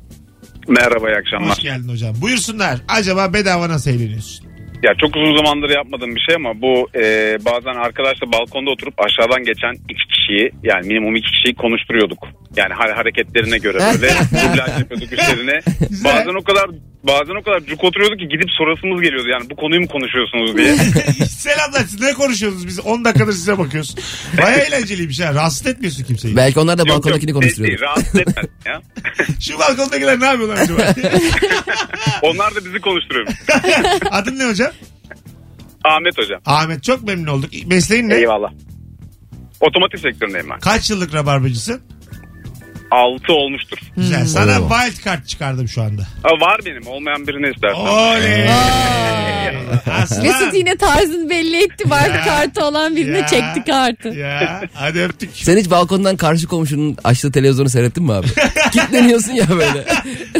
Merhaba 0.69 1.11
iyi 1.11 1.17
akşamlar. 1.17 1.51
Hoş 1.51 1.59
geldin 1.63 1.89
hocam. 1.89 2.15
Buyursunlar. 2.23 2.79
Acaba 2.89 3.33
bedava 3.33 3.69
nasıl 3.69 3.91
eğleniyorsun? 3.91 4.47
Ya 4.83 4.93
çok 5.01 5.17
uzun 5.17 5.37
zamandır 5.37 5.71
yapmadığım 5.71 6.15
bir 6.15 6.21
şey 6.21 6.35
ama 6.35 6.61
bu 6.63 6.89
e, 6.95 7.03
bazen 7.45 7.75
arkadaşla 7.87 8.33
balkonda 8.33 8.71
oturup 8.71 8.95
aşağıdan 9.01 9.45
geçen 9.45 9.75
iki 9.89 10.05
kişiyi 10.27 10.51
yani 10.63 10.87
minimum 10.87 11.17
iki 11.17 11.31
kişiyi 11.33 11.55
konuşturuyorduk. 11.55 12.19
Yani 12.57 12.75
ha- 12.75 12.97
hareketlerine 12.97 13.59
göre 13.59 13.79
böyle 13.79 14.09
dublaj 14.31 14.69
yapıyorduk 14.81 15.13
üstlerine. 15.13 15.61
Bazen 16.05 16.35
o 16.41 16.45
kadar 16.45 16.67
bazen 17.05 17.35
o 17.41 17.43
kadar 17.43 17.61
cuk 17.61 17.85
oturuyorduk 17.85 18.19
ki 18.19 18.29
gidip 18.29 18.51
sorasımız 18.59 19.03
geliyordu 19.03 19.29
yani 19.29 19.51
bu 19.51 19.57
konuyu 19.57 19.81
mu 19.81 19.89
konuşuyorsunuz 19.89 20.57
diye. 20.57 20.75
Selamlar 21.29 21.81
siz 21.81 22.01
ne 22.01 22.13
konuşuyorsunuz 22.15 22.67
biz 22.67 22.81
10 22.81 23.05
dakikadır 23.05 23.33
size 23.33 23.59
bakıyoruz. 23.59 23.95
Baya 24.43 24.57
eğlenceliymiş 24.57 25.21
ha 25.21 25.35
rahatsız 25.35 25.67
etmiyorsun 25.67 26.05
kimseyi. 26.05 26.37
Belki 26.37 26.61
onlar 26.61 26.79
da 26.79 26.83
Yok, 26.83 26.89
yok, 26.89 26.97
balkondakini 26.97 27.27
değil, 27.27 27.35
konuşturuyordu. 27.35 27.71
değil, 27.81 27.81
Rahatsız 27.91 28.21
etmez 28.21 28.47
ya. 28.67 28.81
Şu 29.41 29.59
balkondakiler 29.59 30.21
ne 30.21 30.27
yapıyorlar 30.27 30.57
acaba? 30.63 30.83
Onlar 32.23 32.55
da 32.55 32.65
bizi 32.65 32.79
konuşturuyor. 32.81 33.27
Adın 34.11 34.39
ne 34.39 34.45
hocam? 34.45 34.71
Ahmet 35.85 36.19
hocam. 36.19 36.41
Ahmet 36.47 36.85
çok 36.85 37.03
memnun 37.03 37.27
olduk. 37.27 37.51
Mesleğin 37.67 38.09
ne? 38.09 38.15
Eyvallah. 38.15 38.51
Otomotiv 39.61 39.99
sektöründeyim 39.99 40.51
ben. 40.51 40.61
Kaç 40.61 40.91
yıllık 40.91 41.15
rabarbacısın? 41.15 41.81
6 42.91 43.33
olmuştur. 43.33 43.79
Güzel. 43.97 44.27
Sana 44.27 44.61
Oo. 44.61 44.69
wild 44.69 45.05
card 45.05 45.25
çıkardım 45.27 45.69
şu 45.69 45.83
anda. 45.83 46.03
Ha, 46.23 46.29
var 46.41 46.61
benim 46.67 46.87
olmayan 46.87 47.27
birini 47.27 47.51
istersen. 47.55 47.81
Oley. 47.81 48.47
Aslan. 50.03 50.23
Mesut 50.23 50.55
yine 50.55 50.77
tarzını 50.77 51.31
belli 51.31 51.57
etti. 51.65 51.91
Vardı 51.91 52.19
kartı 52.25 52.65
olan 52.65 52.97
birine 52.97 53.19
Ya. 53.19 53.27
çekti 53.27 53.65
kartı. 53.67 54.09
Ya 54.09 54.63
hadi 54.75 55.01
öptük. 55.03 55.31
Sen 55.35 55.57
hiç 55.57 55.71
balkondan 55.71 56.17
karşı 56.17 56.47
komşunun 56.47 56.97
açtığı 57.05 57.33
televizyonu 57.33 57.69
seyrettin 57.69 58.05
mi 58.05 58.13
abi? 58.13 58.27
Kilitleniyorsun 58.73 59.33
ya 59.33 59.49
böyle. 59.49 59.85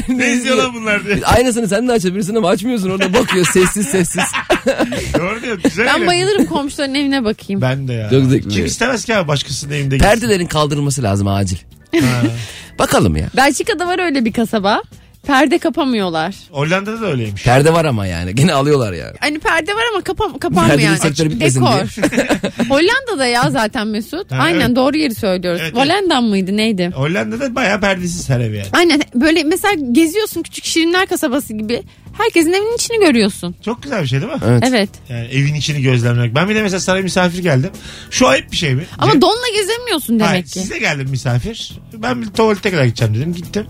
Ne 0.09 0.33
izliyor 0.33 0.57
lan 0.57 0.75
bunlar 0.75 1.05
diye. 1.07 1.21
Aynısını 1.25 1.69
sen 1.69 1.89
de 1.89 1.93
açabilirsin 1.93 2.35
ama 2.35 2.49
açmıyorsun 2.49 2.91
orada 2.91 3.13
bakıyor 3.15 3.47
sessiz 3.53 3.87
sessiz. 3.87 4.25
Doğru 5.19 5.43
diyor. 5.43 5.59
Güzel 5.65 5.87
Ben 5.87 6.07
bayılırım 6.07 6.47
komşuların 6.47 6.95
evine 6.95 7.25
bakayım. 7.25 7.63
Ben 7.63 7.89
de 7.89 7.93
ya. 7.93 8.11
Çok 8.11 8.25
zevkli. 8.25 8.49
Kim 8.49 8.65
istemez 8.67 9.05
ki 9.05 9.17
abi 9.17 9.29
başkasının 9.29 9.75
evinde. 9.75 9.99
Perdelerin 9.99 10.47
kaldırılması 10.47 11.03
lazım 11.03 11.29
acil. 11.29 11.57
Bakalım 12.79 13.17
ya. 13.17 13.29
Belçika'da 13.37 13.87
var 13.87 13.99
öyle 13.99 14.25
bir 14.25 14.33
kasaba. 14.33 14.83
Perde 15.27 15.59
kapamıyorlar. 15.59 16.35
Hollanda'da 16.51 17.01
da 17.01 17.07
öyleymiş. 17.07 17.45
Perde 17.45 17.73
var 17.73 17.85
ama 17.85 18.07
yani. 18.07 18.35
Gene 18.35 18.53
alıyorlar 18.53 18.93
yani. 18.93 19.17
Hani 19.21 19.39
perde 19.39 19.75
var 19.75 19.83
ama 19.93 20.03
kapam 20.03 20.39
kapanmıyor 20.39 20.69
Perdenin 20.69 20.87
yani. 20.89 20.99
sektörü 20.99 21.31
bitmesin 21.31 21.61
Dekor. 21.61 21.71
Hollanda'da 22.69 23.27
ya 23.27 23.51
zaten 23.51 23.87
Mesut. 23.87 24.33
Ha, 24.33 24.37
Aynen 24.41 24.61
evet. 24.67 24.77
doğru 24.77 24.97
yeri 24.97 25.15
söylüyoruz. 25.15 25.61
Evet, 25.65 25.73
evet. 25.77 26.23
Mıydı 26.23 26.57
neydi? 26.57 26.91
Hollanda'da 26.95 27.55
bayağı 27.55 27.81
perdesiz 27.81 28.29
her 28.29 28.41
ev 28.41 28.55
yani. 28.55 28.69
Aynen 28.73 29.01
böyle 29.15 29.45
mesela 29.45 29.75
geziyorsun 29.93 30.43
küçük 30.43 30.65
şirinler 30.65 31.07
kasabası 31.07 31.53
gibi. 31.53 31.83
Herkesin 32.19 32.53
evinin 32.53 32.75
içini 32.75 33.01
görüyorsun. 33.07 33.55
Çok 33.65 33.83
güzel 33.83 34.03
bir 34.03 34.07
şey 34.09 34.21
değil 34.21 34.33
mi? 34.33 34.39
Evet. 34.49 34.63
Evet. 34.67 34.89
Yani 35.09 35.27
evin 35.27 35.55
içini 35.55 35.83
gözlemlemek. 35.83 36.35
Ben 36.35 36.49
bir 36.49 36.55
de 36.55 36.63
mesela 36.63 36.81
sana 36.81 37.01
misafir 37.01 37.39
geldim. 37.43 37.71
Şu 38.11 38.29
ayıp 38.29 38.53
bir 38.53 38.57
şey 38.57 38.75
mi? 38.75 38.87
Ama 38.99 39.13
Ce- 39.13 39.21
donla 39.21 39.49
gezemiyorsun 39.55 40.19
demek 40.19 40.31
Hayır, 40.31 40.45
ki. 40.45 40.51
size 40.51 40.79
geldim 40.79 41.09
misafir. 41.11 41.73
Ben 41.93 42.23
bir 42.23 42.27
tuvalete 42.27 42.71
kadar 42.71 42.85
gideceğim 42.85 43.15
dedim. 43.15 43.35
Gittim. 43.35 43.67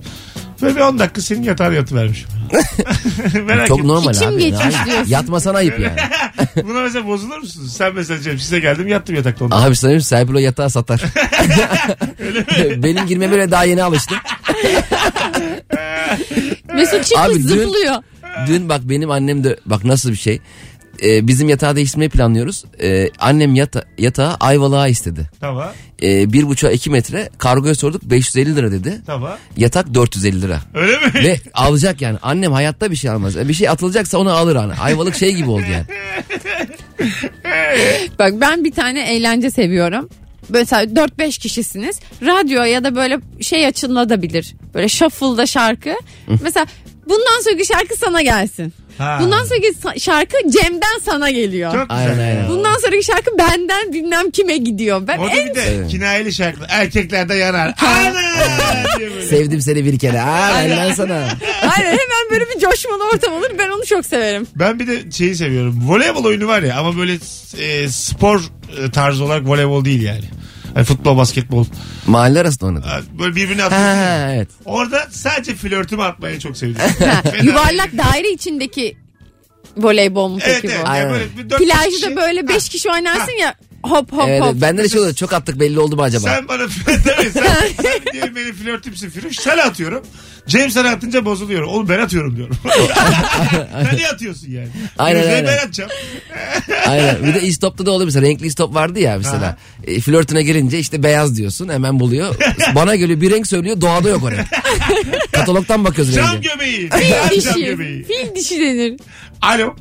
Böyle 0.62 0.76
bir 0.76 0.80
10 0.80 0.98
dakika 0.98 1.20
senin 1.20 1.42
yatağına 1.42 1.74
yatıvermişim. 1.74 2.28
Merak 3.46 3.66
Çok 3.68 3.78
ettim. 3.78 3.88
normal 3.88 4.14
İçim 4.14 4.28
abi. 4.28 4.38
geçmiş 4.38 4.62
Yani 4.74 4.86
diyorsun. 4.86 5.10
Yatmasan 5.10 5.54
ayıp 5.54 5.78
yani. 5.80 5.96
Buna 6.68 6.80
mesela 6.80 7.06
bozulur 7.06 7.38
musunuz? 7.38 7.72
Sen 7.76 7.94
mesela 7.94 8.20
Cem 8.22 8.38
size 8.38 8.60
geldim 8.60 8.88
yattım 8.88 9.16
yatakta 9.16 9.44
10 9.44 9.50
dakika. 9.50 9.66
Abi 9.68 9.76
sanırım 9.76 10.00
sahibi 10.00 10.36
o 10.36 10.38
yatağı 10.38 10.70
satar. 10.70 11.02
Benim 12.76 13.06
girmeme 13.06 13.36
bile 13.36 13.50
daha 13.50 13.64
yeni 13.64 13.82
alıştı. 13.82 14.14
Mesut 16.74 17.04
çıkmış 17.04 17.26
Abi 17.26 17.34
dün- 17.34 17.38
zıplıyor. 17.48 17.94
Dün 18.46 18.68
bak 18.68 18.80
benim 18.84 19.10
annem 19.10 19.44
de 19.44 19.56
bak 19.66 19.84
nasıl 19.84 20.10
bir 20.10 20.16
şey. 20.16 20.40
Ee, 21.02 21.26
bizim 21.28 21.48
yatağı 21.48 21.76
değiştirmeyi 21.76 22.08
planlıyoruz. 22.10 22.64
Ee, 22.82 23.10
annem 23.18 23.54
yata, 23.54 23.84
yatağı 23.98 24.34
Ayvalık'a 24.40 24.88
istedi. 24.88 25.30
Tamam. 25.40 25.68
Ee, 26.02 26.32
bir 26.32 26.48
buçuğa 26.48 26.70
iki 26.70 26.90
metre 26.90 27.28
kargoya 27.38 27.74
sorduk 27.74 28.02
550 28.02 28.56
lira 28.56 28.72
dedi. 28.72 29.00
Tamam. 29.06 29.36
Yatak 29.56 29.94
450 29.94 30.42
lira. 30.42 30.60
Öyle 30.74 30.96
mi? 30.96 31.12
Ve 31.14 31.40
alacak 31.54 32.02
yani. 32.02 32.18
Annem 32.22 32.52
hayatta 32.52 32.90
bir 32.90 32.96
şey 32.96 33.10
almaz. 33.10 33.48
Bir 33.48 33.54
şey 33.54 33.68
atılacaksa 33.68 34.18
onu 34.18 34.30
alır 34.32 34.56
hani. 34.56 34.72
Ayvalık 34.74 35.16
şey 35.16 35.34
gibi 35.34 35.50
oldu 35.50 35.64
yani. 35.72 35.84
Bak 38.18 38.32
ben 38.40 38.64
bir 38.64 38.72
tane 38.72 39.14
eğlence 39.14 39.50
seviyorum. 39.50 40.08
mesela 40.48 40.84
4-5 40.84 41.38
kişisiniz. 41.40 42.00
Radyo 42.22 42.62
ya 42.62 42.84
da 42.84 42.96
böyle 42.96 43.18
şey 43.40 43.66
açılabilir. 43.66 44.54
Böyle 44.74 44.88
shuffle'da 44.88 45.46
şarkı. 45.46 45.94
mesela 46.42 46.66
bundan 47.08 47.42
sonraki 47.44 47.66
şarkı 47.66 47.96
sana 47.96 48.22
gelsin. 48.22 48.72
Ha. 48.98 49.18
Bundan 49.22 49.44
sonraki 49.44 50.00
şarkı 50.00 50.36
Cem'den 50.50 50.98
sana 51.04 51.30
geliyor. 51.30 51.72
Çok 51.72 51.90
güzel. 51.90 52.02
Aynen, 52.10 52.18
aynen. 52.18 52.48
Bundan 52.48 52.78
sonraki 52.78 53.02
şarkı 53.04 53.38
benden 53.38 53.92
bilmem 53.92 54.30
kime 54.30 54.56
gidiyor. 54.56 55.06
Ben 55.06 55.18
Orada 55.18 55.36
en 55.36 55.48
bir 55.50 55.54
de 55.54 55.62
Evet. 55.62 55.90
kinayeli 55.90 56.32
şarkı. 56.32 56.60
Erkeklerde 56.68 57.34
yanar. 57.34 57.74
Ana. 57.82 58.12
Sevdim 59.28 59.60
seni 59.60 59.84
bir 59.84 59.98
kere. 59.98 60.20
Aa 60.22 60.54
benden 60.54 60.94
sana. 60.94 61.14
Aynen 61.76 61.90
hemen 61.90 62.30
böyle 62.30 62.44
bir 62.44 62.60
coşmalı 62.60 63.02
ortam 63.14 63.32
olur. 63.34 63.50
Ben 63.58 63.68
onu 63.70 63.86
çok 63.86 64.06
severim. 64.06 64.46
Ben 64.56 64.78
bir 64.80 64.86
de 64.86 65.10
şeyi 65.10 65.36
seviyorum. 65.36 65.82
Voleybol 65.88 66.24
oyunu 66.24 66.46
var 66.46 66.62
ya 66.62 66.76
ama 66.78 66.96
böyle 66.98 67.18
e, 67.58 67.88
spor 67.88 68.40
e, 68.84 68.90
tarzı 68.90 69.24
olarak 69.24 69.48
voleybol 69.48 69.84
değil 69.84 70.02
yani. 70.02 70.24
Hani 70.76 70.84
futbol, 70.84 71.16
basketbol. 71.16 71.64
Mahalle 72.06 72.40
arasında 72.40 72.66
oynadım. 72.66 72.88
Ha, 72.90 73.00
Böyle 73.18 73.36
birbirine 73.36 73.62
Ha, 73.62 73.66
atıyorsun. 73.66 73.86
ha, 73.98 74.30
evet. 74.32 74.48
Orada 74.64 75.06
sadece 75.10 75.54
flörtümü 75.54 76.02
atmayı 76.02 76.38
çok 76.38 76.56
seviyorum. 76.56 76.84
Ha, 77.06 77.22
Fena 77.30 77.42
yuvarlak 77.44 77.90
daire 77.98 78.30
içindeki 78.30 78.96
voleybol 79.76 80.28
mu 80.28 80.38
Evet 80.42 80.58
peki 80.62 80.74
evet. 80.74 80.84
bu? 80.86 80.88
Yani 80.88 80.98
Aynen. 80.98 81.10
böyle 81.12 81.24
bir 81.38 81.50
dört 81.50 81.60
beş 81.60 81.68
Plajda 81.68 81.90
kişi- 81.90 82.16
böyle 82.16 82.48
5 82.48 82.68
kişi 82.68 82.90
oynarsın 82.90 83.32
ya 83.40 83.54
hop 83.90 84.12
hop 84.12 84.24
Evet, 84.28 84.42
hop. 84.42 84.48
evet. 84.52 84.62
bende 84.62 84.84
de 84.84 84.88
şey 84.88 85.00
oluyor. 85.00 85.14
Çok 85.14 85.32
attık 85.32 85.60
belli 85.60 85.78
oldu 85.80 85.96
mu 85.96 86.02
acaba? 86.02 86.28
Sen 86.28 86.48
bana 86.48 86.62
tabii 86.86 87.30
sen, 87.32 87.42
sen 87.82 88.12
diyelim 88.12 88.36
benim 88.36 88.54
flörtümsün 88.54 89.10
Firuş. 89.10 89.36
Sen 89.36 89.58
atıyorum. 89.58 90.02
Cem 90.46 90.70
sana 90.70 90.88
atınca 90.90 91.24
bozuluyorum. 91.24 91.68
Oğlum 91.68 91.88
ben 91.88 91.98
atıyorum 91.98 92.36
diyorum. 92.36 92.56
sen 93.82 93.96
niye 93.96 94.08
atıyorsun 94.08 94.50
yani? 94.50 94.68
Aynen, 94.98 95.20
Firuza'yı 95.20 95.36
aynen. 95.36 95.46
Ben 95.60 95.64
atacağım. 95.66 95.90
Aynen. 96.86 97.22
Bir 97.24 97.34
de 97.34 97.42
istopta 97.42 97.86
da 97.86 97.90
oluyor 97.90 98.04
mesela. 98.06 98.26
Renkli 98.26 98.46
istop 98.46 98.74
vardı 98.74 98.98
ya 99.00 99.16
mesela. 99.18 99.56
E, 99.86 100.00
flörtüne 100.00 100.42
gelince 100.42 100.78
işte 100.78 101.02
beyaz 101.02 101.36
diyorsun 101.36 101.68
hemen 101.68 102.00
buluyor. 102.00 102.34
Bana 102.74 102.96
göre 102.96 103.20
bir 103.20 103.30
renk 103.30 103.46
söylüyor 103.46 103.80
doğada 103.80 104.08
yok 104.08 104.22
o 104.24 104.30
renk. 104.30 104.46
Katalogdan 105.32 105.84
bakıyoruz 105.84 106.14
Cam 106.14 106.40
göbeği. 106.40 106.90
Fil 106.90 107.36
dişi. 107.36 107.64
göbeği. 107.64 108.04
Fil 108.04 108.34
dişi 108.34 108.60
denir. 108.60 109.00
Alo. 109.42 109.76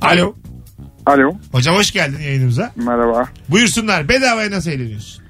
Alo. 0.00 0.34
Alo 1.06 1.32
Hocam 1.52 1.76
hoş 1.76 1.90
geldin 1.92 2.18
yayınımıza. 2.22 2.72
merhaba. 2.76 3.28
Buyursunlar. 3.48 4.08
Bedavaya 4.08 4.50
nasıl 4.50 4.70
eğleniyorsun? 4.70 5.24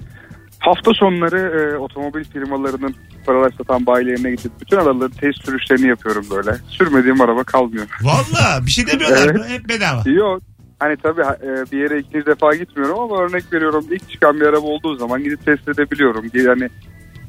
Hafta 0.59 0.91
sonları 0.93 1.39
e, 1.39 1.77
otomobil 1.77 2.23
firmalarının 2.23 2.95
paralar 3.25 3.51
satan 3.57 3.85
bayilerine 3.85 4.31
gidip 4.31 4.51
bütün 4.61 4.77
araları 4.77 5.09
test 5.09 5.45
sürüşlerini 5.45 5.87
yapıyorum 5.87 6.25
böyle. 6.31 6.57
Sürmediğim 6.69 7.21
araba 7.21 7.43
kalmıyor. 7.43 7.87
Valla 8.01 8.65
bir 8.65 8.71
şey 8.71 8.87
demiyorlar 8.87 9.25
Evet. 9.25 9.35
mı? 9.35 9.45
Hep 9.47 9.69
bedava. 9.69 10.03
Yok. 10.09 10.41
Hani 10.79 10.97
tabii 11.03 11.21
e, 11.21 11.71
bir 11.71 11.77
yere 11.77 11.99
ikinci 11.99 12.25
defa 12.25 12.55
gitmiyorum 12.55 12.99
ama 12.99 13.21
örnek 13.23 13.53
veriyorum 13.53 13.85
ilk 13.91 14.09
çıkan 14.11 14.35
bir 14.39 14.45
araba 14.45 14.67
olduğu 14.67 14.95
zaman 14.95 15.23
gidip 15.23 15.45
test 15.45 15.67
edebiliyorum. 15.67 16.25
Yani 16.33 16.69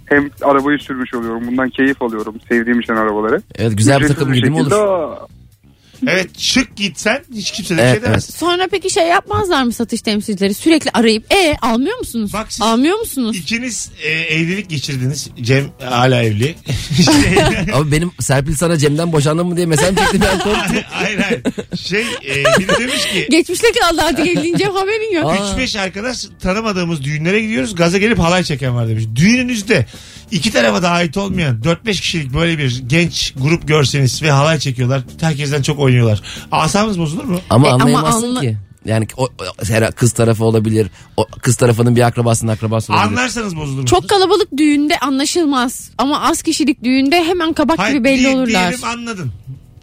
hem 0.07 0.31
arabayı 0.43 0.79
sürmüş 0.79 1.15
oluyorum 1.15 1.43
bundan 1.47 1.69
keyif 1.71 2.03
alıyorum 2.03 2.35
sevdiğim 2.49 2.81
için 2.81 2.93
arabaları. 2.93 3.43
Evet 3.55 3.79
güzel 3.79 4.01
bir 4.01 4.09
takım 4.09 4.33
gibi 4.33 4.53
olur? 4.53 4.71
Evet 6.11 6.39
şık 6.39 6.77
gitsen 6.77 7.25
hiç 7.35 7.51
kimse 7.51 7.75
de 7.77 7.79
bir 7.79 7.83
Evet, 7.83 7.95
şey 7.95 8.03
demez. 8.03 8.25
Sonra 8.35 8.69
peki 8.71 8.91
şey 8.91 9.07
yapmazlar 9.07 9.63
mı 9.65 9.73
satış 9.73 10.03
temsilcileri? 10.03 10.55
Sürekli 10.55 10.91
arayıp 10.95 11.33
e 11.35 11.57
almıyor 11.63 11.99
musunuz? 11.99 12.33
Bak 12.33 12.47
siz- 12.53 12.63
Almıyor 12.63 12.99
musunuz? 12.99 13.37
İkiniz 13.37 13.91
e, 14.03 14.11
evlilik 14.11 14.71
geçirdiniz. 14.71 15.29
Cem 15.41 15.65
hala 15.85 16.23
evli. 16.23 16.55
İşte- 16.99 17.67
Abi 17.75 17.93
benim 17.93 18.11
Serpil 18.21 18.55
sana 18.57 18.77
Cem'den 18.79 19.13
boşandın 19.13 19.47
mı 19.47 19.57
diye 19.57 19.67
mesaj 19.67 19.89
çekti 19.97 20.21
ben 20.21 20.39
korktum. 20.39 20.77
hayır 20.91 21.19
hayır. 21.19 21.43
Şey 21.77 22.01
e, 22.03 22.35
biri 22.59 22.79
demiş 22.81 23.07
ki 23.13 23.27
Geçmişte 23.31 23.67
kaldı 23.81 24.03
artık 24.03 24.27
evlenince 24.27 24.65
haberin 24.65 25.15
yok. 25.17 25.27
Aa. 25.27 25.37
3-5 25.61 25.81
arkadaş 25.81 26.25
tanımadığımız 26.43 27.05
düğünlere 27.05 27.41
gidiyoruz. 27.41 27.75
Gaza 27.75 27.99
gelip 27.99 28.19
halay 28.19 28.45
çeken 28.45 28.75
var 28.77 28.89
demiş. 28.89 29.05
Düğününüzde 29.17 29.87
iki 30.35 30.53
tarafa 30.53 30.83
da 30.83 30.91
ait 30.91 31.17
olmayan 31.17 31.61
4-5 31.61 31.91
kişilik 32.01 32.35
böyle 32.35 32.59
bir 32.59 32.83
genç 32.87 33.35
grup 33.37 33.69
görseniz 33.69 34.23
ve 34.23 34.31
halay 34.31 34.59
çekiyorlar. 34.59 35.03
Herkesten 35.21 35.63
çok 35.63 35.79
oynuyorlar. 35.79 36.23
Asamız 36.53 36.99
bozulur 36.99 37.25
mu? 37.25 37.41
Ama 37.51 37.67
E, 37.69 37.71
ama 37.71 37.83
anlayamazsın 37.85 38.29
anla- 38.29 38.41
ki. 38.41 38.57
Yani 38.85 39.07
o, 39.17 39.25
o- 39.25 39.65
her 39.69 39.93
kız 39.93 40.13
tarafı 40.13 40.45
olabilir. 40.45 40.87
O 41.17 41.27
kız 41.43 41.57
tarafının 41.57 41.97
bir 41.97 42.01
akrabasının 42.03 42.53
akrabası 42.53 42.93
olabilir. 42.93 43.09
Anlarsanız 43.09 43.57
bozulur 43.57 43.81
mu? 43.81 43.87
Çok 43.87 44.09
kalabalık 44.09 44.49
düğünde 44.57 44.99
anlaşılmaz. 44.99 45.91
Ama 45.99 46.21
az 46.31 46.43
kişilik 46.43 46.85
düğünde 46.85 47.25
hemen 47.25 47.53
kabak 47.53 47.79
Hayır, 47.79 47.95
gibi 47.95 48.05
belli 48.05 48.25
di- 48.25 48.29
olurlar. 48.29 48.69
Diyelim 48.71 48.85
anladın. 48.89 49.33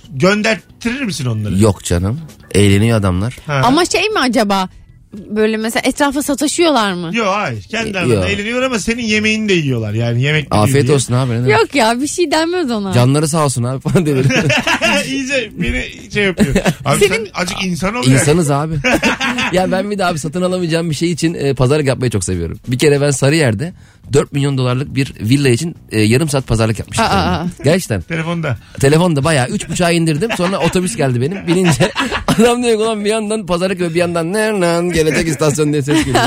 Gönderttirir 0.09 1.01
misin 1.01 1.25
onları? 1.25 1.59
Yok 1.59 1.83
canım. 1.83 2.19
Eğleniyor 2.51 2.97
adamlar. 2.99 3.37
Ha. 3.47 3.61
Ama 3.65 3.85
şey 3.85 4.09
mi 4.09 4.19
acaba? 4.19 4.69
Böyle 5.13 5.57
mesela 5.57 5.81
etrafa 5.85 6.21
sataşıyorlar 6.23 6.93
mı? 6.93 7.11
Yok 7.13 7.27
hayır. 7.27 7.63
Kendi 7.63 7.87
Yok. 7.87 7.95
aralarında 7.95 8.29
eğleniyorlar 8.29 8.65
ama 8.65 8.79
senin 8.79 9.03
yemeğini 9.03 9.49
de 9.49 9.53
yiyorlar. 9.53 9.93
Yani 9.93 10.21
yemek 10.21 10.51
de 10.51 10.55
Afiyet 10.55 10.83
diye. 10.87 10.95
olsun 10.95 11.13
abi. 11.13 11.31
ne 11.31 11.35
demek. 11.35 11.51
Yok 11.51 11.75
ya 11.75 12.01
bir 12.01 12.07
şey 12.07 12.31
denmez 12.31 12.71
ona. 12.71 12.93
Canları 12.93 13.27
sağ 13.27 13.45
olsun 13.45 13.63
abi 13.63 13.79
falan 13.79 14.05
dedi. 14.05 14.27
İyice 15.07 15.51
beni 15.57 15.85
şey 16.13 16.23
yapıyor. 16.23 16.55
Abi 16.85 16.99
Senin- 16.99 17.15
sen 17.15 17.27
acık 17.33 17.65
insan 17.65 17.95
ol. 17.95 18.03
İnsanız 18.07 18.51
abi. 18.51 18.73
ya 19.53 19.71
ben 19.71 19.91
bir 19.91 19.97
daha 19.99 20.09
abi 20.09 20.19
satın 20.19 20.41
alamayacağım 20.41 20.89
bir 20.89 20.95
şey 20.95 21.11
için 21.11 21.33
e, 21.33 21.53
pazarlık 21.53 21.87
yapmayı 21.87 22.11
çok 22.11 22.23
seviyorum. 22.23 22.59
Bir 22.67 22.79
kere 22.79 23.01
ben 23.01 23.11
Sarıyer'de 23.11 23.73
4 24.13 24.31
milyon 24.31 24.57
dolarlık 24.57 24.95
bir 24.95 25.13
villa 25.19 25.49
için 25.49 25.75
e, 25.91 26.01
yarım 26.01 26.29
saat 26.29 26.47
pazarlık 26.47 26.79
yapmıştım. 26.79 27.05
Aa, 27.05 27.09
aa. 27.09 27.47
Gerçekten. 27.63 28.01
Telefonda. 28.01 28.57
Telefonda 28.79 29.23
bayağı 29.23 29.47
3.5'a 29.47 29.91
indirdim. 29.91 30.29
Sonra 30.37 30.59
otobüs 30.59 30.95
geldi 30.95 31.21
benim. 31.21 31.47
Binince 31.47 31.91
adam 32.27 32.63
diyor 32.63 32.77
ki 32.77 32.83
ulan 32.83 33.05
bir 33.05 33.09
yandan 33.09 33.45
pazarlık 33.45 33.81
ve 33.81 33.89
bir 33.89 33.99
yandan 33.99 34.33
ne 34.33 34.47
lan 34.51 34.91
gelecek 34.91 35.27
istasyon 35.27 35.71
diye 35.71 35.81
ses 35.81 36.05
geliyor. 36.05 36.23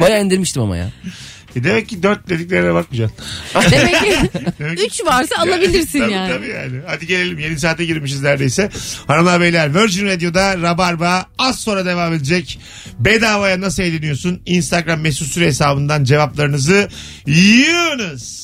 Bayağı 0.00 0.24
indirmiştim 0.24 0.62
ama 0.62 0.76
ya. 0.76 0.88
E 1.56 1.64
demek 1.64 1.88
ki 1.88 2.02
dört 2.02 2.28
dediklerine 2.28 2.74
bakmayacaksın. 2.74 3.24
Demek 3.70 4.00
ki 4.00 4.16
Demek 4.58 4.78
ki- 4.78 4.84
3 4.84 5.04
varsa 5.04 5.36
alabilirsin 5.38 5.98
tabii, 5.98 6.12
yani. 6.12 6.32
Tabii 6.32 6.48
yani. 6.48 6.80
Hadi 6.86 7.06
gelelim. 7.06 7.38
Yeni 7.38 7.58
saate 7.58 7.84
girmişiz 7.84 8.22
neredeyse. 8.22 8.70
Hanımlar 9.06 9.40
beyler 9.40 9.74
Virgin 9.74 10.06
Radio'da 10.06 10.58
Rabarba 10.62 11.26
az 11.38 11.60
sonra 11.60 11.86
devam 11.86 12.12
edecek. 12.12 12.58
Bedavaya 12.98 13.60
nasıl 13.60 13.82
eğleniyorsun? 13.82 14.42
Instagram 14.46 15.00
mesut 15.00 15.28
süre 15.28 15.46
hesabından 15.46 16.04
cevaplarınızı 16.04 16.88
yığınız. 17.26 18.42